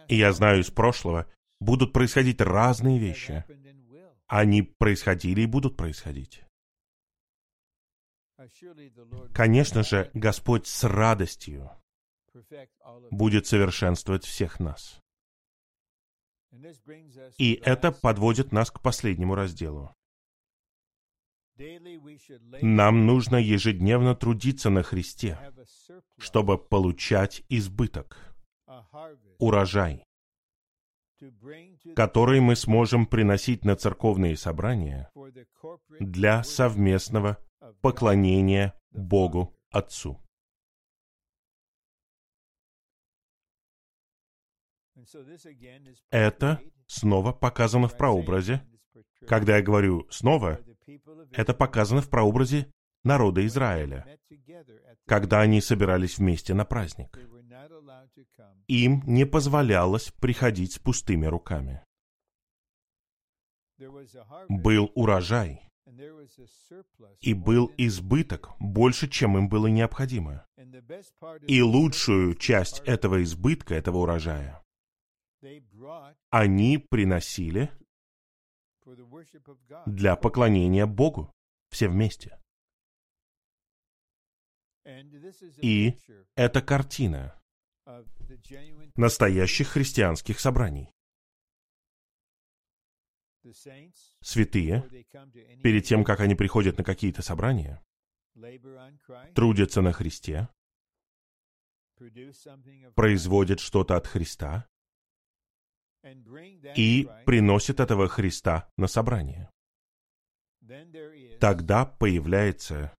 и 0.08 0.16
я 0.16 0.34
знаю 0.34 0.62
из 0.62 0.70
прошлого, 0.70 1.32
будут 1.60 1.94
происходить 1.94 2.42
разные 2.42 3.00
вещи. 3.00 3.44
Они 4.28 4.62
происходили 4.62 5.42
и 5.42 5.48
будут 5.48 5.78
происходить. 5.78 6.44
Конечно 9.34 9.84
же, 9.84 10.10
Господь 10.14 10.68
с 10.68 10.84
радостью 10.84 11.72
будет 13.12 13.46
совершенствовать 13.48 14.26
всех 14.26 14.60
нас. 14.60 15.00
И 17.38 17.54
это 17.64 17.92
подводит 17.92 18.52
нас 18.52 18.72
к 18.72 18.82
последнему 18.82 19.36
разделу. 19.36 19.96
Нам 22.62 23.06
нужно 23.06 23.36
ежедневно 23.38 24.16
трудиться 24.16 24.70
на 24.70 24.82
Христе, 24.84 25.38
чтобы 26.18 26.58
получать 26.58 27.44
избыток, 27.50 28.36
урожай, 29.38 30.04
который 31.96 32.40
мы 32.40 32.56
сможем 32.56 33.06
приносить 33.06 33.66
на 33.66 33.76
церковные 33.76 34.36
собрания 34.36 35.12
для 36.00 36.44
совместного 36.44 37.38
поклонения 37.82 38.74
Богу 38.92 39.56
Отцу. 39.70 40.20
Это 46.10 46.62
снова 46.88 47.34
показано 47.34 47.88
в 47.88 47.98
прообразе. 47.98 48.66
Когда 49.28 49.58
я 49.58 49.64
говорю 49.64 50.08
«снова», 50.10 50.60
это 51.32 51.54
показано 51.54 52.02
в 52.02 52.10
прообразе 52.10 52.72
народа 53.04 53.46
Израиля, 53.46 54.20
когда 55.06 55.42
они 55.42 55.62
собирались 55.62 56.18
вместе 56.18 56.54
на 56.54 56.66
праздник. 56.66 57.18
Им 58.68 59.04
не 59.06 59.26
позволялось 59.26 60.12
приходить 60.12 60.74
с 60.74 60.80
пустыми 60.80 61.26
руками. 61.26 61.84
Был 64.48 64.92
урожай, 64.96 65.70
и 67.22 67.34
был 67.34 67.72
избыток 67.78 68.50
больше, 68.60 69.08
чем 69.10 69.38
им 69.38 69.50
было 69.50 69.68
необходимо. 69.68 70.46
И 71.48 71.62
лучшую 71.62 72.36
часть 72.36 72.80
этого 72.86 73.24
избытка, 73.24 73.76
этого 73.76 74.00
урожая, 74.00 74.64
они 76.30 76.78
приносили 76.78 77.72
для 79.86 80.16
поклонения 80.16 80.86
Богу, 80.86 81.34
все 81.70 81.88
вместе. 81.88 82.40
И 85.62 85.98
это 86.36 86.62
картина 86.62 87.42
настоящих 88.96 89.70
христианских 89.70 90.40
собраний. 90.40 90.92
Святые, 94.22 94.88
перед 95.62 95.86
тем, 95.86 96.04
как 96.04 96.22
они 96.22 96.36
приходят 96.36 96.78
на 96.78 96.84
какие-то 96.84 97.22
собрания, 97.22 97.84
трудятся 99.36 99.82
на 99.82 99.92
Христе, 99.92 100.48
производят 102.96 103.60
что-то 103.60 103.96
от 103.98 104.08
Христа 104.08 104.68
и 106.76 107.10
приносят 107.26 107.80
этого 107.80 108.08
Христа 108.08 108.70
на 108.78 108.88
собрание. 108.88 109.50
Тогда 111.40 111.86
появляется 111.86 112.96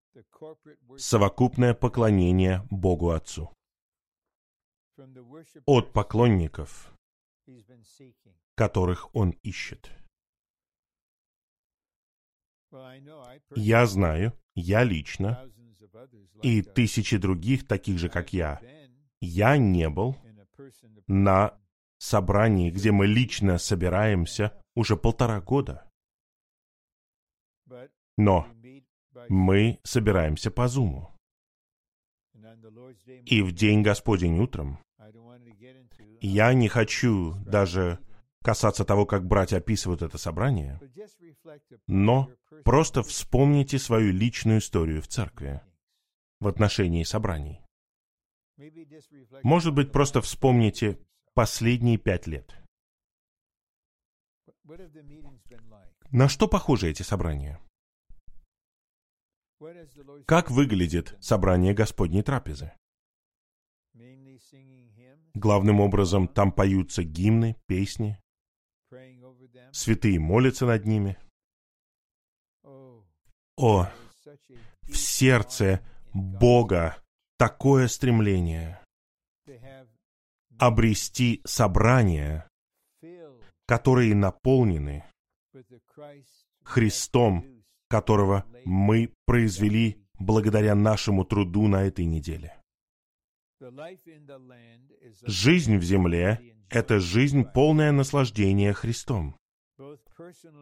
совокупное 0.97 1.75
поклонение 1.75 2.67
Богу 2.71 3.11
Отцу. 3.11 3.53
От 5.67 5.93
поклонников, 5.93 6.95
которых 8.55 9.15
Он 9.15 9.31
ищет. 9.43 9.91
Я 13.57 13.87
знаю, 13.87 14.33
я 14.55 14.85
лично, 14.85 15.51
и 16.43 16.63
тысячи 16.63 17.17
других, 17.17 17.67
таких 17.67 17.99
же, 17.99 18.09
как 18.09 18.33
я, 18.33 18.61
я 19.21 19.57
не 19.57 19.89
был 19.89 20.17
на 21.07 21.59
собрании, 21.99 22.71
где 22.71 22.93
мы 22.93 23.07
лично 23.07 23.59
собираемся 23.59 24.53
уже 24.75 24.97
полтора 24.97 25.41
года. 25.41 25.91
Но 28.17 28.47
мы 29.29 29.81
собираемся 29.83 30.51
по 30.51 30.69
Зуму. 30.69 31.11
И 33.27 33.43
в 33.43 33.53
день 33.53 33.83
Господень 33.83 34.39
утром. 34.39 34.79
Я 36.21 36.55
не 36.55 36.69
хочу 36.69 37.35
даже 37.47 37.99
касаться 38.45 38.85
того, 38.85 39.07
как 39.07 39.27
братья 39.27 39.57
описывают 39.57 40.03
это 40.03 40.19
собрание, 40.19 40.79
но 41.87 42.31
просто 42.63 43.03
вспомните 43.03 43.79
свою 43.79 44.13
личную 44.13 44.59
историю 44.59 45.01
в 45.01 45.09
церкви 45.09 45.63
в 46.41 46.47
отношении 46.47 47.05
собраний. 47.05 47.63
Может 49.43 49.75
быть, 49.75 49.93
просто 49.93 50.21
вспомните 50.21 50.99
последние 51.33 51.97
пять 51.97 52.27
лет. 52.27 52.55
На 56.11 56.29
что 56.29 56.47
похожи 56.47 56.91
эти 56.91 57.03
собрания? 57.03 57.59
Как 60.27 60.51
выглядит 60.51 61.17
собрание 61.19 61.73
Господней 61.73 62.23
трапезы? 62.23 62.73
Главным 65.33 65.81
образом 65.81 66.29
там 66.29 66.53
поются 66.53 67.03
гимны, 67.03 67.57
песни, 67.67 68.21
святые 69.75 70.21
молятся 70.21 70.67
над 70.67 70.87
ними. 70.87 71.19
О, 73.57 73.89
в 74.83 74.97
сердце 74.97 75.81
Бога 76.13 76.97
такое 77.39 77.89
стремление 77.89 78.81
обрести 80.59 81.41
собрания, 81.45 82.49
которые 83.67 84.15
наполнены 84.15 85.05
Христом, 86.63 87.65
которого 87.89 88.45
мы 88.65 89.13
произвели 89.27 90.01
благодаря 90.19 90.75
нашему 90.75 91.25
труду 91.25 91.67
на 91.67 91.85
этой 91.85 92.05
неделе. 92.05 92.61
Жизнь 95.27 95.77
в 95.77 95.83
земле— 95.83 96.57
это 96.71 96.99
жизнь 97.01 97.45
полное 97.45 97.93
наслаждения 97.93 98.73
Христом. 98.73 99.37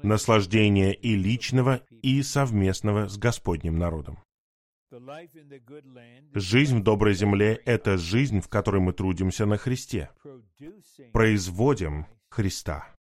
Наслаждение 0.02 0.94
и 0.94 1.14
личного, 1.14 1.82
и 2.02 2.22
совместного 2.22 3.08
с 3.08 3.18
Господним 3.18 3.78
народом. 3.78 4.18
Жизнь 6.34 6.78
в 6.78 6.82
доброй 6.82 7.14
земле— 7.14 7.54
это 7.64 7.96
жизнь, 7.96 8.40
в 8.40 8.48
которой 8.48 8.80
мы 8.80 8.92
трудимся 8.92 9.46
на 9.46 9.56
Христе, 9.56 10.10
производим 11.12 12.06
Христа, 12.30 12.94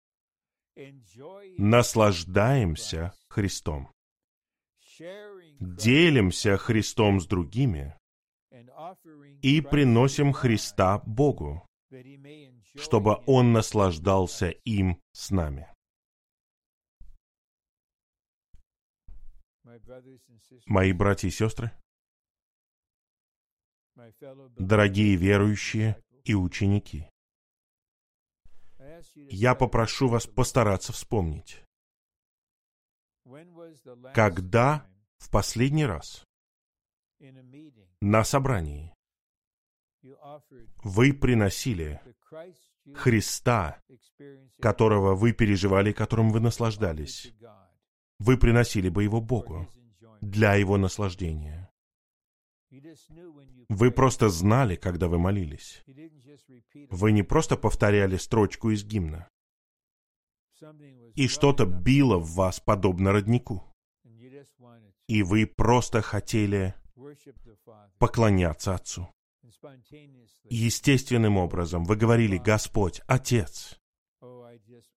наслаждаемся 1.58 3.12
Христом, 3.28 3.90
делимся 5.58 6.56
Христом 6.56 7.20
с 7.20 7.26
другими 7.26 7.96
и 9.42 9.60
приносим 9.60 10.32
Христа 10.32 10.98
Богу, 10.98 11.66
чтобы 12.76 13.20
Он 13.26 13.52
наслаждался 13.52 14.50
им 14.50 15.00
с 15.12 15.30
нами. 15.30 15.66
Мои 20.66 20.92
братья 20.92 21.28
и 21.28 21.30
сестры, 21.30 21.72
дорогие 24.58 25.16
верующие 25.16 26.02
и 26.24 26.34
ученики, 26.34 27.08
я 29.16 29.54
попрошу 29.54 30.08
вас 30.08 30.26
постараться 30.26 30.92
вспомнить, 30.92 31.62
когда 34.14 34.86
в 35.18 35.30
последний 35.30 35.86
раз 35.86 36.24
на 38.00 38.24
собрании 38.24 38.94
вы 40.82 41.12
приносили 41.12 42.00
Христа, 42.94 43.80
которого 44.60 45.14
вы 45.14 45.32
переживали, 45.32 45.92
которым 45.92 46.30
вы 46.30 46.40
наслаждались. 46.40 47.32
Вы 48.20 48.36
приносили 48.36 48.90
бы 48.90 49.02
его 49.02 49.22
Богу 49.22 49.66
для 50.20 50.54
его 50.54 50.76
наслаждения. 50.76 51.70
Вы 53.70 53.90
просто 53.90 54.28
знали, 54.28 54.76
когда 54.76 55.08
вы 55.08 55.18
молились. 55.18 55.82
Вы 56.90 57.12
не 57.12 57.22
просто 57.22 57.56
повторяли 57.56 58.18
строчку 58.18 58.70
из 58.70 58.84
гимна. 58.84 59.26
И 61.14 61.28
что-то 61.28 61.64
било 61.64 62.18
в 62.18 62.34
вас 62.34 62.60
подобно 62.60 63.10
роднику. 63.12 63.74
И 65.08 65.22
вы 65.22 65.46
просто 65.46 66.02
хотели 66.02 66.74
поклоняться 67.98 68.74
Отцу. 68.74 69.08
Естественным 70.50 71.38
образом 71.38 71.84
вы 71.84 71.96
говорили, 71.96 72.36
Господь, 72.36 73.00
Отец, 73.06 73.80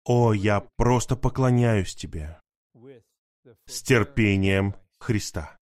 о, 0.04 0.34
я 0.34 0.68
просто 0.76 1.16
поклоняюсь 1.16 1.96
Тебе 1.96 2.43
с 3.66 3.82
терпением 3.82 4.76
Христа, 5.00 5.58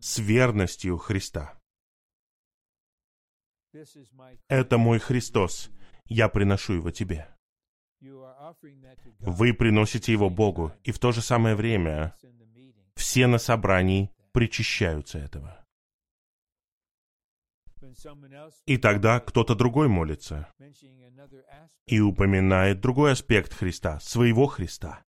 с 0.00 0.18
верностью 0.18 0.98
Христа. 0.98 1.58
Это 4.48 4.78
мой 4.78 4.98
Христос, 4.98 5.70
я 6.04 6.28
приношу 6.28 6.74
его 6.74 6.90
Тебе. 6.90 7.28
Вы 9.20 9.54
приносите 9.54 10.12
его 10.12 10.28
Богу, 10.28 10.72
и 10.82 10.92
в 10.92 10.98
то 10.98 11.12
же 11.12 11.22
самое 11.22 11.54
время 11.54 12.14
все 12.96 13.26
на 13.26 13.38
собрании 13.38 14.10
причащаются 14.32 15.18
этого. 15.18 15.61
И 18.66 18.78
тогда 18.78 19.20
кто-то 19.20 19.54
другой 19.54 19.88
молится 19.88 20.52
и 21.86 22.00
упоминает 22.00 22.80
другой 22.80 23.12
аспект 23.12 23.52
Христа, 23.52 24.00
своего 24.00 24.46
Христа. 24.46 25.04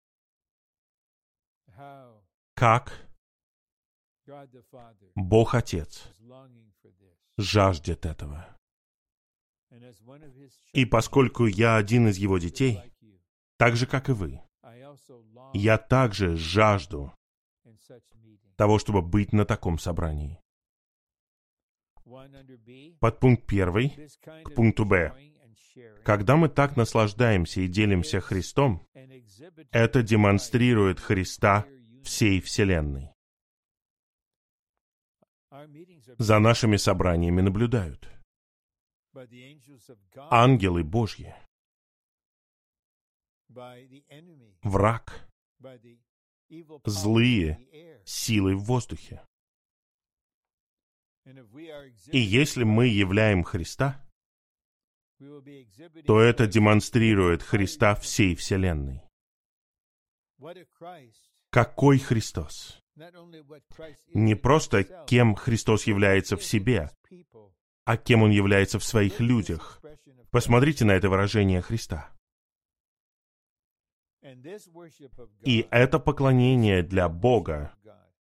Как 2.55 3.09
Бог 5.15 5.55
Отец 5.55 6.09
жаждет 7.37 8.07
этого. 8.07 8.47
И 10.73 10.85
поскольку 10.85 11.47
я 11.47 11.77
один 11.77 12.09
из 12.09 12.17
Его 12.17 12.39
детей, 12.39 12.81
так 13.57 13.77
же, 13.77 13.87
как 13.87 14.09
и 14.09 14.13
вы, 14.13 14.41
я 15.53 15.79
также 15.79 16.37
жажду 16.37 17.13
того, 18.57 18.79
чтобы 18.79 19.03
быть 19.03 19.33
на 19.33 19.45
таком 19.45 19.79
собрании. 19.79 20.41
Под 23.01 23.21
пункт 23.21 23.47
первый 23.47 24.09
к 24.45 24.55
пункту 24.55 24.85
Б. 24.85 25.13
Когда 26.05 26.37
мы 26.37 26.49
так 26.49 26.77
наслаждаемся 26.77 27.61
и 27.61 27.69
делимся 27.69 28.21
Христом, 28.21 28.87
это 29.71 30.03
демонстрирует 30.03 31.01
Христа 31.01 31.67
всей 32.05 32.41
Вселенной. 32.41 33.11
За 36.19 36.39
нашими 36.39 36.77
собраниями 36.77 37.41
наблюдают. 37.41 38.11
Ангелы 40.31 40.83
Божьи, 40.83 41.35
враг, 44.63 45.29
злые 46.85 48.03
силы 48.05 48.57
в 48.57 48.65
воздухе. 48.65 49.25
И 52.13 52.19
если 52.19 52.65
мы 52.65 52.87
являем 52.87 53.45
Христа, 53.45 54.05
то 56.07 56.21
это 56.21 56.47
демонстрирует 56.47 57.43
Христа 57.43 57.95
всей 57.95 58.35
Вселенной. 58.35 59.03
Какой 61.51 61.99
Христос? 61.99 62.83
Не 64.15 64.35
просто 64.35 64.85
кем 65.07 65.35
Христос 65.35 65.87
является 65.87 66.37
в 66.37 66.45
себе, 66.45 66.91
а 67.85 67.97
кем 67.97 68.23
Он 68.23 68.31
является 68.31 68.79
в 68.79 68.85
своих 68.85 69.21
людях. 69.21 69.81
Посмотрите 70.31 70.85
на 70.85 70.93
это 70.93 71.09
выражение 71.09 71.63
Христа. 71.63 72.11
И 75.43 75.67
это 75.71 75.99
поклонение 75.99 76.83
для 76.83 77.09
Бога, 77.09 77.75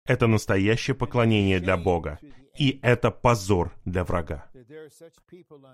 это 0.05 0.27
настоящее 0.27 0.95
поклонение 0.95 1.61
для 1.61 1.77
Бога, 1.77 2.19
и 2.59 2.79
это 2.83 3.11
позор 3.11 3.73
для 3.85 4.05
врага, 4.05 4.47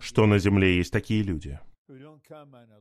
что 0.00 0.26
на 0.26 0.38
земле 0.38 0.76
есть 0.76 0.92
такие 0.92 1.22
люди. 1.22 1.58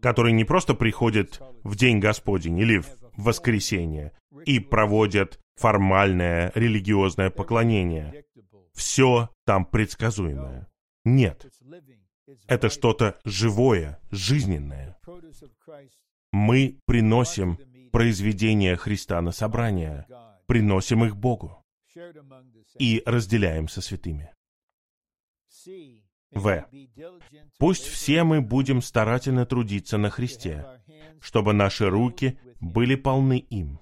которые 0.02 0.34
не 0.34 0.44
просто 0.44 0.74
приходят 0.74 1.42
в 1.64 1.76
День 1.76 2.00
Господень 2.00 2.58
или 2.60 2.80
в 2.80 2.88
воскресенье 3.16 4.12
и 4.46 4.60
проводят 4.60 5.40
формальное 5.56 6.52
религиозное 6.56 7.30
поклонение. 7.30 8.26
Все 8.74 9.30
там 9.46 9.66
предсказуемое. 9.66 10.68
Нет, 11.06 11.48
это 12.48 12.70
что-то 12.70 13.18
живое, 13.24 14.00
жизненное. 14.12 14.98
Мы 16.34 16.78
приносим 16.86 17.58
произведения 17.92 18.76
Христа 18.76 19.22
на 19.22 19.32
собрание, 19.32 20.06
приносим 20.48 21.06
их 21.06 21.16
Богу 21.16 21.64
и 22.80 23.04
разделяем 23.06 23.68
со 23.68 23.82
святыми. 23.82 24.34
В. 26.32 26.66
Пусть 27.58 27.86
все 27.86 28.24
мы 28.24 28.42
будем 28.42 28.82
старательно 28.82 29.46
трудиться 29.46 29.98
на 29.98 30.10
Христе, 30.10 30.66
чтобы 31.22 31.54
наши 31.54 31.90
руки 31.90 32.40
были 32.60 32.96
полны 32.96 33.38
им, 33.38 33.80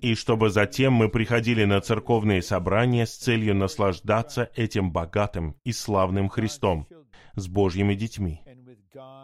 и 0.00 0.14
чтобы 0.14 0.50
затем 0.50 0.92
мы 0.92 1.08
приходили 1.08 1.64
на 1.64 1.80
церковные 1.80 2.42
собрания 2.42 3.06
с 3.06 3.16
целью 3.16 3.54
наслаждаться 3.54 4.50
этим 4.54 4.92
богатым 4.92 5.56
и 5.64 5.72
славным 5.72 6.28
Христом 6.28 6.88
с 7.34 7.46
Божьими 7.48 7.94
детьми 7.94 8.42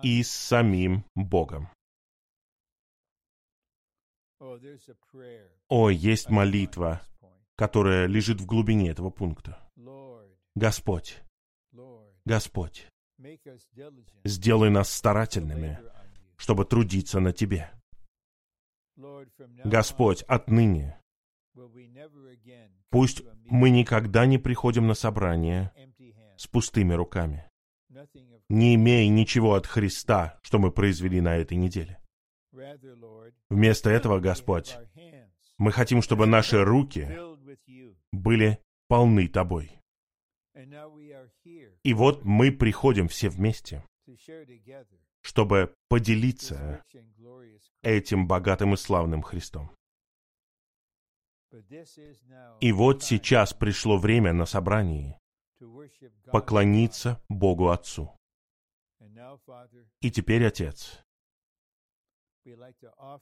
и 0.03 0.23
с 0.23 0.31
самим 0.31 1.05
Богом. 1.15 1.69
О, 5.69 5.91
есть 5.91 6.31
молитва, 6.31 7.03
которая 7.57 8.07
лежит 8.07 8.41
в 8.41 8.47
глубине 8.47 8.91
этого 8.91 9.11
пункта. 9.11 9.59
Господь, 10.55 11.23
Господь, 12.25 12.89
сделай 14.25 14.71
нас 14.71 14.91
старательными, 14.93 15.79
чтобы 16.37 16.65
трудиться 16.65 17.21
на 17.21 17.33
Тебе. 17.33 17.71
Господь, 19.65 20.23
отныне 20.23 21.01
пусть 22.91 23.23
мы 23.47 23.71
никогда 23.71 24.27
не 24.27 24.39
приходим 24.39 24.87
на 24.87 24.95
собрание 24.95 25.73
с 26.37 26.47
пустыми 26.47 26.95
руками, 26.95 27.49
не 28.49 28.75
имея 28.75 29.09
ничего 29.09 29.55
от 29.55 29.67
Христа, 29.67 30.39
что 30.43 30.59
мы 30.59 30.71
произвели 30.71 31.21
на 31.21 31.37
этой 31.37 31.57
неделе. 31.57 31.99
Вместо 33.51 33.91
этого, 33.91 34.21
Господь, 34.21 34.79
мы 35.59 35.73
хотим, 35.73 36.03
чтобы 36.03 36.27
наши 36.27 36.65
руки 36.65 37.09
были 38.13 38.59
полны 38.89 39.29
Тобой. 39.29 39.79
И 41.83 41.95
вот 41.95 42.25
мы 42.25 42.53
приходим 42.53 43.09
все 43.09 43.29
вместе, 43.29 43.85
чтобы 45.21 45.75
поделиться 45.89 46.83
этим 47.83 48.29
богатым 48.29 48.75
и 48.75 48.77
славным 48.77 49.23
Христом. 49.23 49.71
И 52.61 52.73
вот 52.73 53.03
сейчас 53.03 53.53
пришло 53.53 53.99
время 53.99 54.33
на 54.33 54.47
собрании 54.47 55.19
поклониться 56.27 57.21
Богу 57.29 57.71
Отцу. 57.71 58.17
И 60.01 60.11
теперь, 60.11 60.47
Отец, 60.47 61.03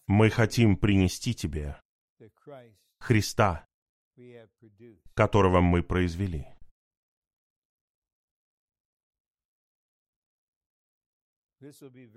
мы 0.06 0.30
хотим 0.30 0.76
принести 0.76 1.34
Тебе 1.34 1.80
Христа, 3.00 3.66
которого 5.14 5.60
мы 5.60 5.82
произвели. 5.82 6.46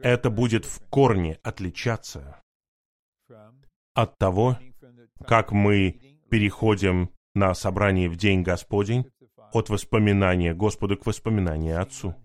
Это 0.03 0.29
будет 0.29 0.65
в 0.65 0.87
корне 0.89 1.39
отличаться 1.43 2.41
от 3.93 4.17
того, 4.17 4.57
как 5.25 5.51
мы 5.51 5.99
переходим 6.29 7.11
на 7.33 7.53
собрание 7.53 8.09
в 8.09 8.17
День 8.17 8.43
Господень 8.43 9.11
от 9.51 9.69
воспоминания 9.69 10.53
Господу 10.53 10.97
к 10.97 11.05
воспоминанию 11.05 11.81
Отцу. 11.81 12.15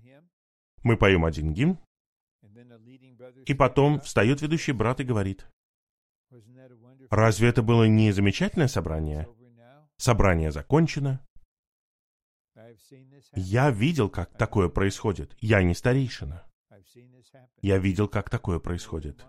Мы 0.82 0.96
поем 0.96 1.24
один 1.24 1.52
гимн, 1.52 1.78
и 3.46 3.54
потом 3.54 4.00
встает 4.00 4.42
ведущий 4.42 4.72
брат 4.72 5.00
и 5.00 5.04
говорит, 5.04 5.46
разве 7.10 7.48
это 7.48 7.62
было 7.62 7.84
не 7.84 8.12
замечательное 8.12 8.68
собрание? 8.68 9.28
Собрание 9.96 10.52
закончено. 10.52 11.26
Я 13.34 13.70
видел, 13.70 14.10
как 14.10 14.36
такое 14.36 14.68
происходит. 14.68 15.36
Я 15.40 15.62
не 15.62 15.74
старейшина. 15.74 16.44
Я 17.62 17.78
видел, 17.78 18.08
как 18.08 18.30
такое 18.30 18.58
происходит. 18.58 19.24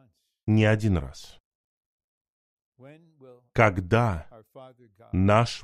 Не 0.46 0.66
один 0.66 0.98
раз. 0.98 1.40
Когда 3.54 4.28
наш 5.12 5.64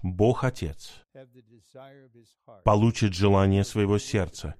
his 2.13 2.27
heart 2.45 2.63
получит 2.63 3.13
желание 3.13 3.63
своего 3.63 3.99
сердца, 3.99 4.55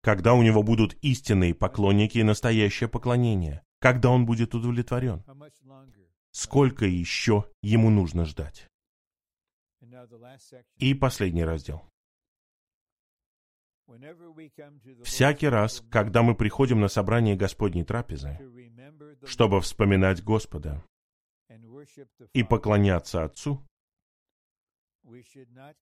когда 0.00 0.34
у 0.34 0.42
него 0.42 0.62
будут 0.62 0.94
истинные 1.02 1.54
поклонники 1.54 2.18
и 2.18 2.22
настоящее 2.22 2.88
поклонение, 2.88 3.62
когда 3.80 4.10
он 4.10 4.26
будет 4.26 4.54
удовлетворен, 4.54 5.24
сколько 6.30 6.84
еще 6.86 7.50
ему 7.62 7.90
нужно 7.90 8.24
ждать. 8.24 8.68
И 10.76 10.94
последний 10.94 11.44
раздел. 11.44 11.88
Всякий 15.02 15.48
раз, 15.48 15.82
когда 15.90 16.22
мы 16.22 16.34
приходим 16.34 16.80
на 16.80 16.88
собрание 16.88 17.36
Господней 17.36 17.84
трапезы, 17.84 18.38
чтобы 19.24 19.60
вспоминать 19.60 20.22
Господа 20.22 20.84
и 22.34 22.42
поклоняться 22.42 23.24
Отцу, 23.24 23.66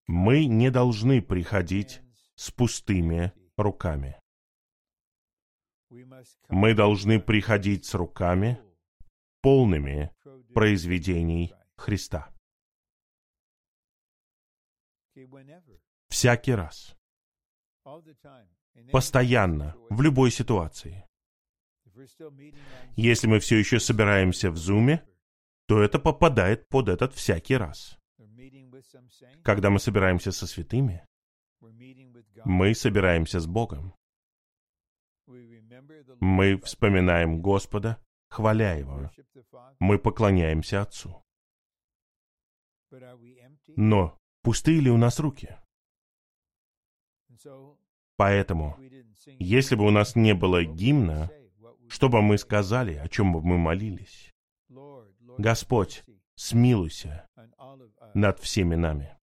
мы 0.07 0.47
не 0.47 0.71
должны 0.71 1.21
приходить 1.21 2.01
с 2.37 2.51
пустыми. 2.53 3.33
Руками. 3.57 4.21
Мы 6.49 6.75
должны 6.75 7.21
приходить 7.21 7.85
с 7.85 7.95
руками, 7.95 8.61
полными 9.43 10.11
произведений. 10.55 11.55
Христа. 11.77 12.33
Всякий 16.09 16.55
раз. 16.55 16.97
Постоянно, 18.91 19.77
в 19.91 20.01
любой 20.01 20.31
ситуации. 20.31 21.07
Если 22.97 23.27
мы 23.27 23.39
все 23.41 23.59
еще 23.59 23.79
собираемся 23.81 24.51
в 24.51 24.57
Зуме, 24.57 25.07
то 25.67 25.83
это 25.83 25.99
попадает 25.99 26.69
под 26.69 26.89
этот 26.89 27.15
всякий 27.15 27.57
раз. 27.57 27.99
Когда 29.43 29.71
мы 29.71 29.79
собираемся 29.79 30.33
со 30.33 30.47
святыми, 30.47 31.07
мы 32.45 32.75
собираемся 32.75 33.41
с 33.41 33.47
Богом. 33.47 33.95
Мы 36.21 36.59
вспоминаем 36.59 37.41
Господа, 37.43 38.03
хваля 38.29 38.77
Его. 38.77 39.11
Мы 39.79 39.99
поклоняемся 39.99 40.83
Отцу. 40.83 41.23
Но 43.77 44.19
пустые 44.43 44.81
ли 44.81 44.91
у 44.91 44.97
нас 44.97 45.19
руки? 45.19 45.57
Поэтому, 48.17 48.79
если 49.39 49.75
бы 49.75 49.85
у 49.85 49.91
нас 49.91 50.17
не 50.17 50.35
было 50.35 50.65
гимна, 50.65 51.31
что 51.89 52.09
бы 52.09 52.23
мы 52.23 52.39
сказали, 52.39 52.95
о 52.95 53.09
чем 53.09 53.33
бы 53.33 53.43
мы 53.43 53.59
молились? 53.59 54.33
Господь, 55.39 56.03
Смилуйся 56.39 57.27
над 58.13 58.39
всеми 58.41 58.75
нами, 58.75 59.17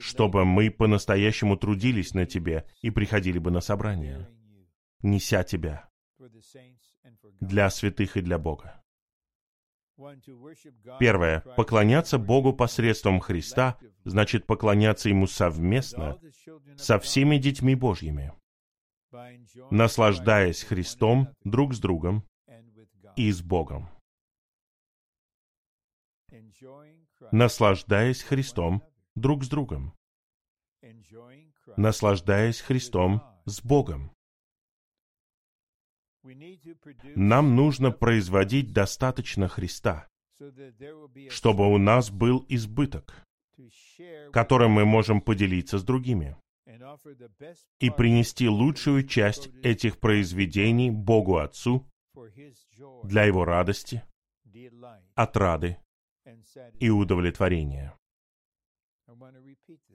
чтобы 0.00 0.44
мы 0.44 0.70
по-настоящему 0.70 1.56
трудились 1.56 2.14
на 2.14 2.26
Тебе 2.26 2.66
и 2.82 2.90
приходили 2.90 3.38
бы 3.38 3.50
на 3.50 3.60
собрание, 3.60 4.28
неся 5.02 5.42
Тебя 5.44 5.88
для 7.40 7.70
святых 7.70 8.16
и 8.16 8.20
для 8.20 8.38
Бога. 8.38 8.82
Первое. 11.00 11.40
Поклоняться 11.56 12.18
Богу 12.18 12.52
посредством 12.52 13.20
Христа 13.20 13.78
значит 14.04 14.46
поклоняться 14.46 15.08
Ему 15.08 15.26
совместно 15.26 16.18
со 16.76 16.98
всеми 16.98 17.38
детьми 17.38 17.74
Божьими, 17.74 18.32
наслаждаясь 19.70 20.64
Христом 20.64 21.28
друг 21.44 21.74
с 21.74 21.80
другом 21.80 22.26
и 23.16 23.30
с 23.32 23.40
Богом. 23.40 23.88
Наслаждаясь 27.32 28.22
Христом. 28.22 28.82
Друг 29.16 29.42
с 29.42 29.48
другом. 29.48 29.92
Наслаждаясь 31.76 32.60
Христом 32.60 33.22
с 33.44 33.60
Богом. 33.60 34.12
Нам 37.14 37.56
нужно 37.56 37.90
производить 37.92 38.72
достаточно 38.72 39.48
Христа, 39.48 40.08
чтобы 41.28 41.72
у 41.72 41.78
нас 41.78 42.10
был 42.10 42.44
избыток, 42.48 43.24
которым 44.32 44.72
мы 44.72 44.84
можем 44.84 45.20
поделиться 45.20 45.78
с 45.78 45.84
другими. 45.84 46.36
и 47.78 47.90
принести 47.90 48.48
лучшую 48.48 49.06
часть 49.06 49.48
этих 49.62 49.98
произведений 49.98 50.90
Богу 50.90 51.36
Отцу 51.38 51.86
для 53.04 53.24
Его 53.24 53.44
радости, 53.44 54.02
отрады 55.14 55.78
и 56.80 56.90
удовлетворения. 56.90 57.96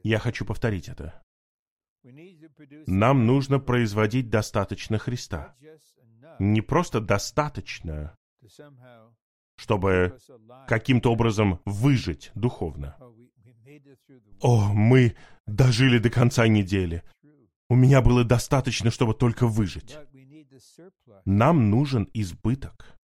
Я 0.03 0.19
хочу 0.19 0.45
повторить 0.45 0.89
это. 0.89 1.23
Нам 2.87 3.25
нужно 3.25 3.59
производить 3.59 4.29
достаточно 4.29 4.97
Христа. 4.97 5.55
Не 6.39 6.61
просто 6.61 6.99
достаточно, 6.99 8.17
чтобы 9.55 10.17
каким-то 10.67 11.11
образом 11.11 11.59
выжить 11.65 12.31
духовно. 12.35 12.97
Oh, 12.99 14.69
О, 14.69 14.73
мы 14.73 15.15
дожили 15.45 15.99
до 15.99 16.09
конца 16.09 16.47
недели. 16.47 17.03
У 17.69 17.75
меня 17.75 18.01
было 18.01 18.23
достаточно, 18.23 18.89
чтобы 18.89 19.13
только 19.13 19.47
выжить. 19.47 19.97
Нам 21.25 21.69
нужен 21.69 22.09
избыток 22.13 22.99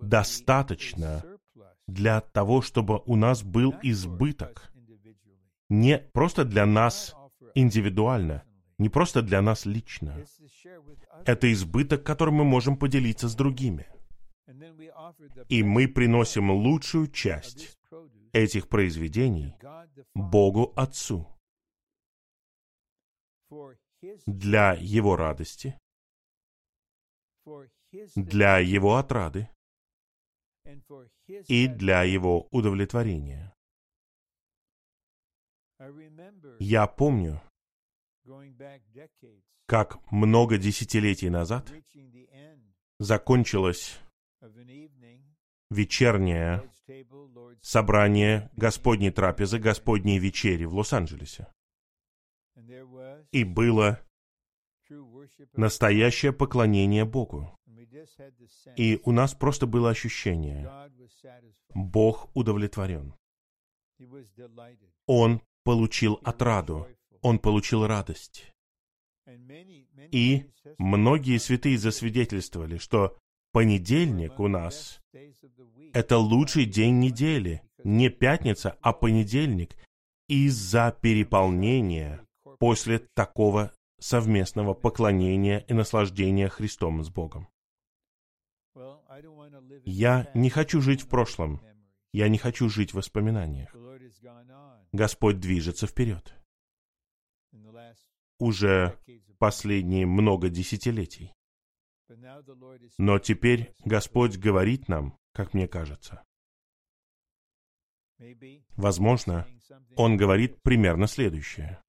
Достаточно 0.00 1.24
для 1.86 2.20
того, 2.20 2.62
чтобы 2.62 3.02
у 3.06 3.16
нас 3.16 3.42
был 3.42 3.74
избыток. 3.82 4.72
Не 5.68 5.98
просто 5.98 6.44
для 6.44 6.66
нас 6.66 7.14
индивидуально, 7.54 8.42
не 8.78 8.88
просто 8.88 9.22
для 9.22 9.40
нас 9.40 9.66
лично. 9.66 10.24
Это 11.26 11.52
избыток, 11.52 12.02
которым 12.02 12.36
мы 12.36 12.44
можем 12.44 12.76
поделиться 12.76 13.28
с 13.28 13.34
другими. 13.34 13.86
И 15.48 15.62
мы 15.62 15.86
приносим 15.86 16.50
лучшую 16.50 17.08
часть 17.08 17.78
этих 18.32 18.68
произведений 18.68 19.54
Богу 20.14 20.72
Отцу 20.76 21.28
для 24.26 24.74
Его 24.74 25.16
радости, 25.16 25.78
для 28.14 28.58
Его 28.58 28.96
отрады 28.96 29.48
и 31.48 31.66
для 31.66 32.02
Его 32.02 32.48
удовлетворения. 32.50 33.54
Я 36.58 36.86
помню, 36.86 37.40
как 39.66 39.98
много 40.12 40.58
десятилетий 40.58 41.30
назад 41.30 41.72
закончилось 42.98 43.98
вечернее 45.70 46.70
собрание 47.62 48.50
Господней 48.56 49.10
трапезы, 49.10 49.58
Господней 49.58 50.18
вечери 50.18 50.64
в 50.64 50.74
Лос-Анджелесе. 50.74 51.46
И 53.32 53.44
было 53.44 54.00
настоящее 55.52 56.32
поклонение 56.32 57.04
Богу. 57.04 57.56
И 58.76 59.00
у 59.04 59.12
нас 59.12 59.34
просто 59.34 59.66
было 59.66 59.90
ощущение. 59.90 60.68
Бог 61.74 62.30
удовлетворен. 62.34 63.14
Он 65.06 65.42
получил 65.64 66.20
отраду, 66.24 66.86
он 67.20 67.38
получил 67.38 67.86
радость. 67.86 68.52
И 70.10 70.50
Многие 70.78 71.38
святые 71.38 71.78
засвидетельствовали, 71.78 72.78
что 72.78 73.18
понедельник 73.52 74.38
у 74.40 74.48
нас 74.48 75.00
это 75.92 76.18
лучший 76.18 76.64
день 76.64 77.00
недели, 77.00 77.62
не 77.84 78.08
пятница, 78.08 78.76
а 78.80 78.92
понедельник, 78.92 79.76
из-за 80.28 80.96
переполнения 81.00 82.24
после 82.58 83.00
такого 83.14 83.72
совместного 83.98 84.74
поклонения 84.74 85.64
и 85.68 85.74
наслаждения 85.74 86.48
Христом 86.48 87.02
с 87.02 87.10
Богом. 87.10 87.48
Я 89.84 90.30
не 90.34 90.50
хочу 90.50 90.80
жить 90.80 91.02
в 91.02 91.08
прошлом. 91.08 91.60
Я 92.12 92.28
не 92.28 92.38
хочу 92.38 92.68
жить 92.68 92.92
в 92.92 92.96
воспоминаниях. 92.96 93.74
Господь 94.92 95.38
движется 95.38 95.86
вперед. 95.86 96.34
Уже 98.38 98.98
последние 99.38 100.06
много 100.06 100.48
десятилетий. 100.48 101.32
Но 102.98 103.18
теперь. 103.18 103.74
Господь 103.84 104.36
говорит 104.36 104.88
нам, 104.88 105.16
как 105.32 105.54
мне 105.54 105.68
кажется. 105.68 106.22
Возможно, 108.76 109.46
Он 109.96 110.16
говорит 110.16 110.60
примерно 110.62 111.06
следующее. 111.06 111.80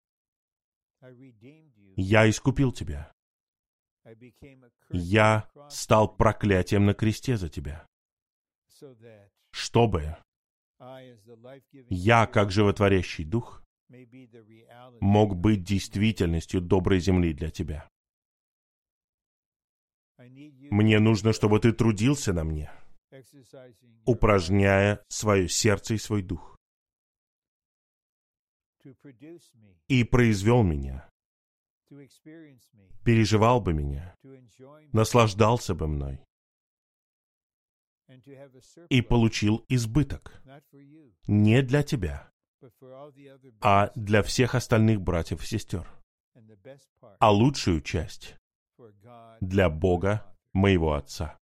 «Я 1.96 2.30
искупил 2.30 2.72
тебя. 2.72 3.12
Я 4.90 5.50
стал 5.70 6.16
проклятием 6.16 6.86
на 6.86 6.94
кресте 6.94 7.38
за 7.38 7.50
тебя, 7.50 7.86
чтобы 9.52 10.18
я, 11.90 12.26
как 12.26 12.52
животворящий 12.52 13.24
дух, 13.24 13.64
мог 15.00 15.36
быть 15.36 15.64
действительностью 15.64 16.62
доброй 16.62 17.00
земли 17.00 17.34
для 17.34 17.50
тебя. 17.50 17.88
Мне 20.70 21.00
нужно, 21.00 21.34
чтобы 21.34 21.60
ты 21.60 21.74
трудился 21.74 22.34
на 22.34 22.44
мне, 22.44 22.72
упражняя 24.06 25.04
свое 25.10 25.50
сердце 25.50 25.96
и 25.96 25.98
свой 25.98 26.22
дух, 26.22 26.58
и 29.88 30.04
произвел 30.04 30.64
меня, 30.64 31.11
переживал 33.04 33.62
бы 33.62 33.74
меня, 33.74 34.16
наслаждался 34.92 35.76
бы 35.76 35.88
мной 35.88 36.20
и 38.90 39.02
получил 39.02 39.66
избыток. 39.70 40.42
Не 41.28 41.62
для 41.62 41.84
тебя, 41.84 42.32
а 43.62 43.92
для 43.96 44.22
всех 44.24 44.56
остальных 44.56 45.02
братьев 45.02 45.42
и 45.44 45.46
сестер, 45.46 45.88
а 47.20 47.32
лучшую 47.32 47.82
часть 47.82 48.36
для 49.40 49.70
Бога, 49.70 50.36
моего 50.54 50.94
Отца. 50.94 51.40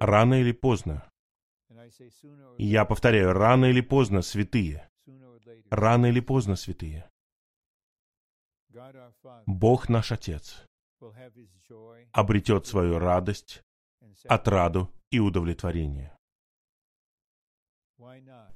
Рано 0.00 0.40
или 0.40 0.52
поздно, 0.52 1.08
я 2.58 2.84
повторяю, 2.84 3.32
рано 3.32 3.66
или 3.66 3.80
поздно, 3.80 4.22
святые, 4.22 4.89
рано 5.70 6.06
или 6.06 6.20
поздно, 6.20 6.56
святые, 6.56 7.10
Бог 9.46 9.88
наш 9.88 10.12
Отец 10.12 10.64
обретет 12.12 12.66
свою 12.66 12.98
радость, 12.98 13.62
отраду 14.24 14.92
и 15.10 15.18
удовлетворение. 15.18 16.16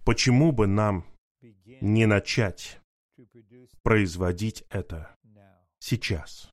Почему 0.04 0.52
бы 0.52 0.66
нам 0.66 1.04
не 1.80 2.06
начать 2.06 2.80
производить 3.82 4.64
это 4.70 5.14
сейчас? 5.78 6.50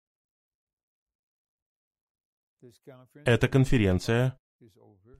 Эта 3.25 3.47
конференция, 3.47 4.37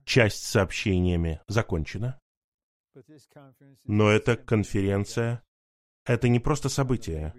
часть 0.04 0.44
с 0.44 0.50
сообщениями 0.50 1.40
закончена, 1.48 2.20
но 3.84 4.10
эта 4.10 4.36
конференция— 4.36 5.42
это 6.04 6.28
не 6.28 6.40
просто 6.40 6.68
событие 6.68 7.34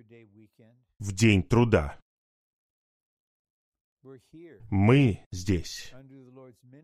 в 0.99 1.11
день 1.11 1.43
труда. 1.43 1.99
Мы 4.69 5.25
здесь 5.31 5.93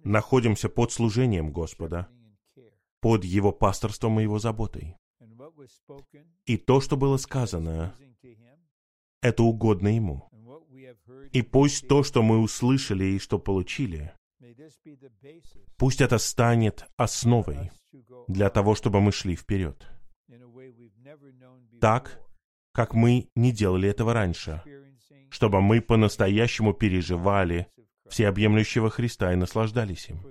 находимся 0.03 0.69
под 0.69 0.91
служением 0.91 1.51
Господа, 1.51 2.09
под 3.01 3.23
Его 3.23 3.51
пасторством 3.51 4.19
и 4.19 4.23
Его 4.23 4.39
заботой. 4.39 4.97
И 6.45 6.57
то, 6.57 6.81
что 6.81 6.97
было 6.97 7.17
сказано, 7.17 7.95
это 9.21 9.43
угодно 9.43 9.89
Ему. 9.89 10.29
И 11.31 11.41
пусть 11.41 11.87
то, 11.87 12.03
что 12.03 12.23
мы 12.23 12.39
услышали 12.39 13.05
и 13.05 13.19
что 13.19 13.37
получили, 13.37 14.13
пусть 15.77 16.01
это 16.01 16.17
станет 16.17 16.85
основой 16.97 17.71
для 18.27 18.49
того, 18.49 18.75
чтобы 18.75 19.01
мы 19.01 19.11
шли 19.11 19.35
вперед, 19.35 19.87
Так, 21.79 22.21
как 22.73 22.93
мы 22.93 23.29
не 23.35 23.51
делали 23.51 23.89
этого 23.89 24.13
раньше, 24.13 24.63
чтобы 25.29 25.61
мы 25.61 25.81
по-настоящему 25.81 26.73
переживали 26.73 27.67
всеобъемлющего 28.09 28.89
Христа 28.89 29.33
и 29.33 29.35
наслаждались 29.35 30.09
им 30.09 30.25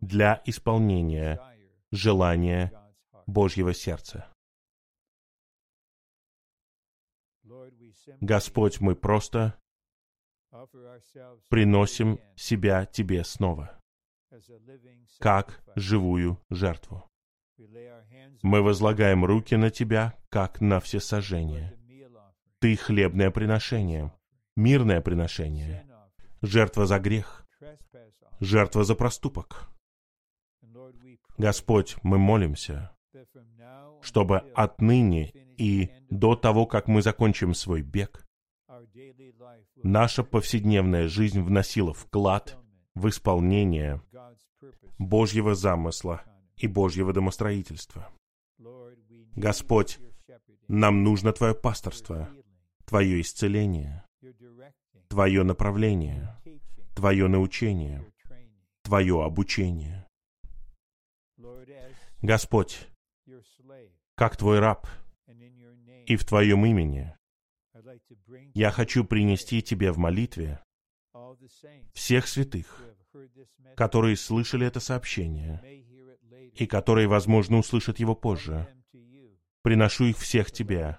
для 0.00 0.42
исполнения 0.46 1.40
желания. 1.90 2.72
Божьего 3.26 3.72
сердца. 3.72 4.30
Господь, 8.20 8.80
мы 8.80 8.94
просто 8.94 9.58
приносим 11.48 12.20
себя 12.36 12.86
Тебе 12.86 13.24
снова, 13.24 13.80
как 15.18 15.62
живую 15.76 16.38
жертву, 16.50 17.04
Мы 18.42 18.62
возлагаем 18.62 19.24
руки 19.24 19.54
на 19.54 19.70
Тебя, 19.70 20.14
как 20.28 20.60
на 20.60 20.80
всесожжение. 20.80 21.78
Ты 22.58 22.76
хлебное 22.76 23.30
приношение, 23.30 24.12
мирное 24.56 25.00
приношение, 25.00 25.86
жертва 26.42 26.86
за 26.86 26.98
грех, 26.98 27.46
жертва 28.40 28.84
за 28.84 28.94
проступок. 28.94 29.68
Господь, 31.36 31.96
мы 32.02 32.18
молимся, 32.18 32.96
чтобы 34.02 34.38
отныне 34.54 35.32
и 35.56 35.90
до 36.10 36.36
того, 36.36 36.66
как 36.66 36.88
мы 36.88 37.02
закончим 37.02 37.54
свой 37.54 37.82
бег, 37.82 38.26
наша 39.82 40.24
повседневная 40.24 41.08
жизнь 41.08 41.40
вносила 41.40 41.92
вклад 41.92 42.58
в 42.94 43.08
исполнение. 43.08 44.00
Божьего 44.98 45.54
замысла 45.54 46.22
и 46.56 46.66
Божьего 46.66 47.12
домостроительства. 47.12 48.10
Господь, 49.36 49.98
Нам 50.68 51.02
нужно 51.02 51.32
Твое 51.32 51.54
пасторство, 51.54 52.30
Твое 52.86 53.20
исцеление, 53.20 54.04
Твое 55.08 55.42
направление, 55.42 56.36
Твое 56.94 57.28
научение. 57.28 58.04
Твое 58.82 59.24
обучение. 59.24 60.06
Господь, 62.22 62.86
как 64.14 64.36
Твой 64.36 64.60
раб 64.60 64.86
и 66.06 66.16
в 66.16 66.24
Твоем 66.24 66.64
имени, 66.66 67.14
я 68.54 68.70
хочу 68.70 69.04
принести 69.04 69.62
Тебе 69.62 69.90
в 69.90 69.98
молитве 69.98 70.62
всех 71.94 72.26
святых, 72.26 72.83
которые 73.76 74.16
слышали 74.16 74.66
это 74.66 74.80
сообщение 74.80 75.62
и 76.54 76.66
которые, 76.66 77.08
возможно, 77.08 77.58
услышат 77.58 77.98
его 77.98 78.14
позже. 78.14 78.68
Приношу 79.62 80.06
их 80.06 80.18
всех 80.18 80.52
Тебе, 80.52 80.98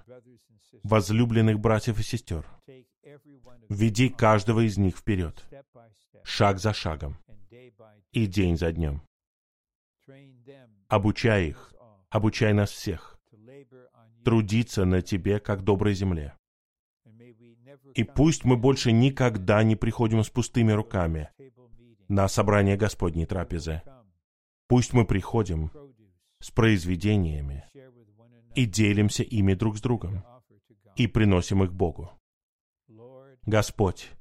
возлюбленных 0.84 1.60
братьев 1.60 2.00
и 2.00 2.04
сестер. 2.04 2.46
Веди 3.70 4.10
каждого 4.10 4.66
из 4.66 4.78
них 4.78 4.98
вперед, 4.98 5.44
шаг 6.24 6.60
за 6.60 6.74
шагом 6.74 7.18
и 8.12 8.26
день 8.26 8.58
за 8.58 8.72
днем. 8.72 9.02
Обучай 10.88 11.48
их, 11.48 11.74
обучай 12.10 12.54
нас 12.54 12.70
всех, 12.72 13.20
трудиться 14.24 14.86
на 14.86 15.02
Тебе, 15.02 15.40
как 15.40 15.64
доброй 15.64 15.94
земле. 15.94 16.36
И 17.94 18.04
пусть 18.04 18.44
мы 18.44 18.58
больше 18.58 18.92
никогда 18.92 19.64
не 19.64 19.76
приходим 19.76 20.24
с 20.24 20.30
пустыми 20.30 20.72
руками 20.72 21.30
на 22.08 22.28
собрание 22.28 22.78
Господней 22.78 23.26
трапезы. 23.26 23.82
Пусть 24.68 24.94
мы 24.94 25.06
приходим 25.06 25.72
с 26.40 26.52
произведениями 26.52 27.66
и 28.56 28.66
делимся 28.66 29.24
ими 29.24 29.54
друг 29.54 29.78
с 29.78 29.82
другом 29.82 30.24
и 30.96 31.08
приносим 31.08 31.64
их 31.64 31.74
Богу. 31.74 32.12
Господь, 33.46 34.12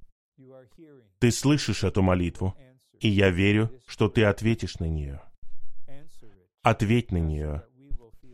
Ты 1.19 1.31
слышишь 1.31 1.85
эту 1.85 2.03
молитву, 2.03 2.55
и 3.01 3.09
я 3.09 3.31
верю, 3.31 3.71
что 3.87 4.09
Ты 4.09 4.25
ответишь 4.25 4.79
на 4.79 4.87
нее. 4.87 5.23
Ответь 6.63 7.13
на 7.13 7.19
нее 7.19 7.65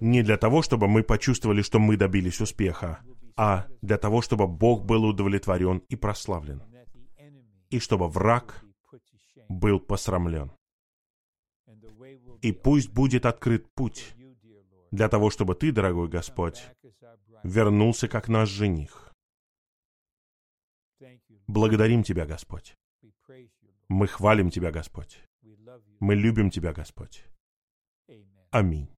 не 0.00 0.22
для 0.22 0.36
того, 0.36 0.62
чтобы 0.62 0.88
мы 0.88 1.02
почувствовали, 1.02 1.62
что 1.62 1.78
мы 1.78 1.96
добились 1.96 2.40
успеха, 2.40 3.00
а 3.36 3.66
для 3.82 3.98
того, 3.98 4.22
чтобы 4.22 4.48
Бог 4.48 4.84
был 4.84 5.04
удовлетворен 5.04 5.82
и 5.88 5.96
прославлен, 5.96 6.62
и 7.68 7.78
чтобы 7.78 8.08
враг 8.08 8.64
был 9.50 9.80
посрамлен. 9.80 10.52
И 12.40 12.52
пусть 12.52 12.90
будет 12.90 13.26
открыт 13.26 13.66
путь 13.74 14.14
для 14.90 15.08
того, 15.08 15.28
чтобы 15.30 15.54
Ты, 15.54 15.72
дорогой 15.72 16.08
Господь, 16.08 16.70
вернулся 17.42 18.08
как 18.08 18.28
наш 18.28 18.48
жених. 18.48 19.12
Благодарим 21.46 22.02
Тебя, 22.02 22.26
Господь. 22.26 22.76
Мы 23.88 24.06
хвалим 24.06 24.50
Тебя, 24.50 24.70
Господь. 24.70 25.20
Мы 25.98 26.14
любим 26.14 26.50
Тебя, 26.50 26.72
Господь. 26.72 27.24
Аминь. 28.50 28.88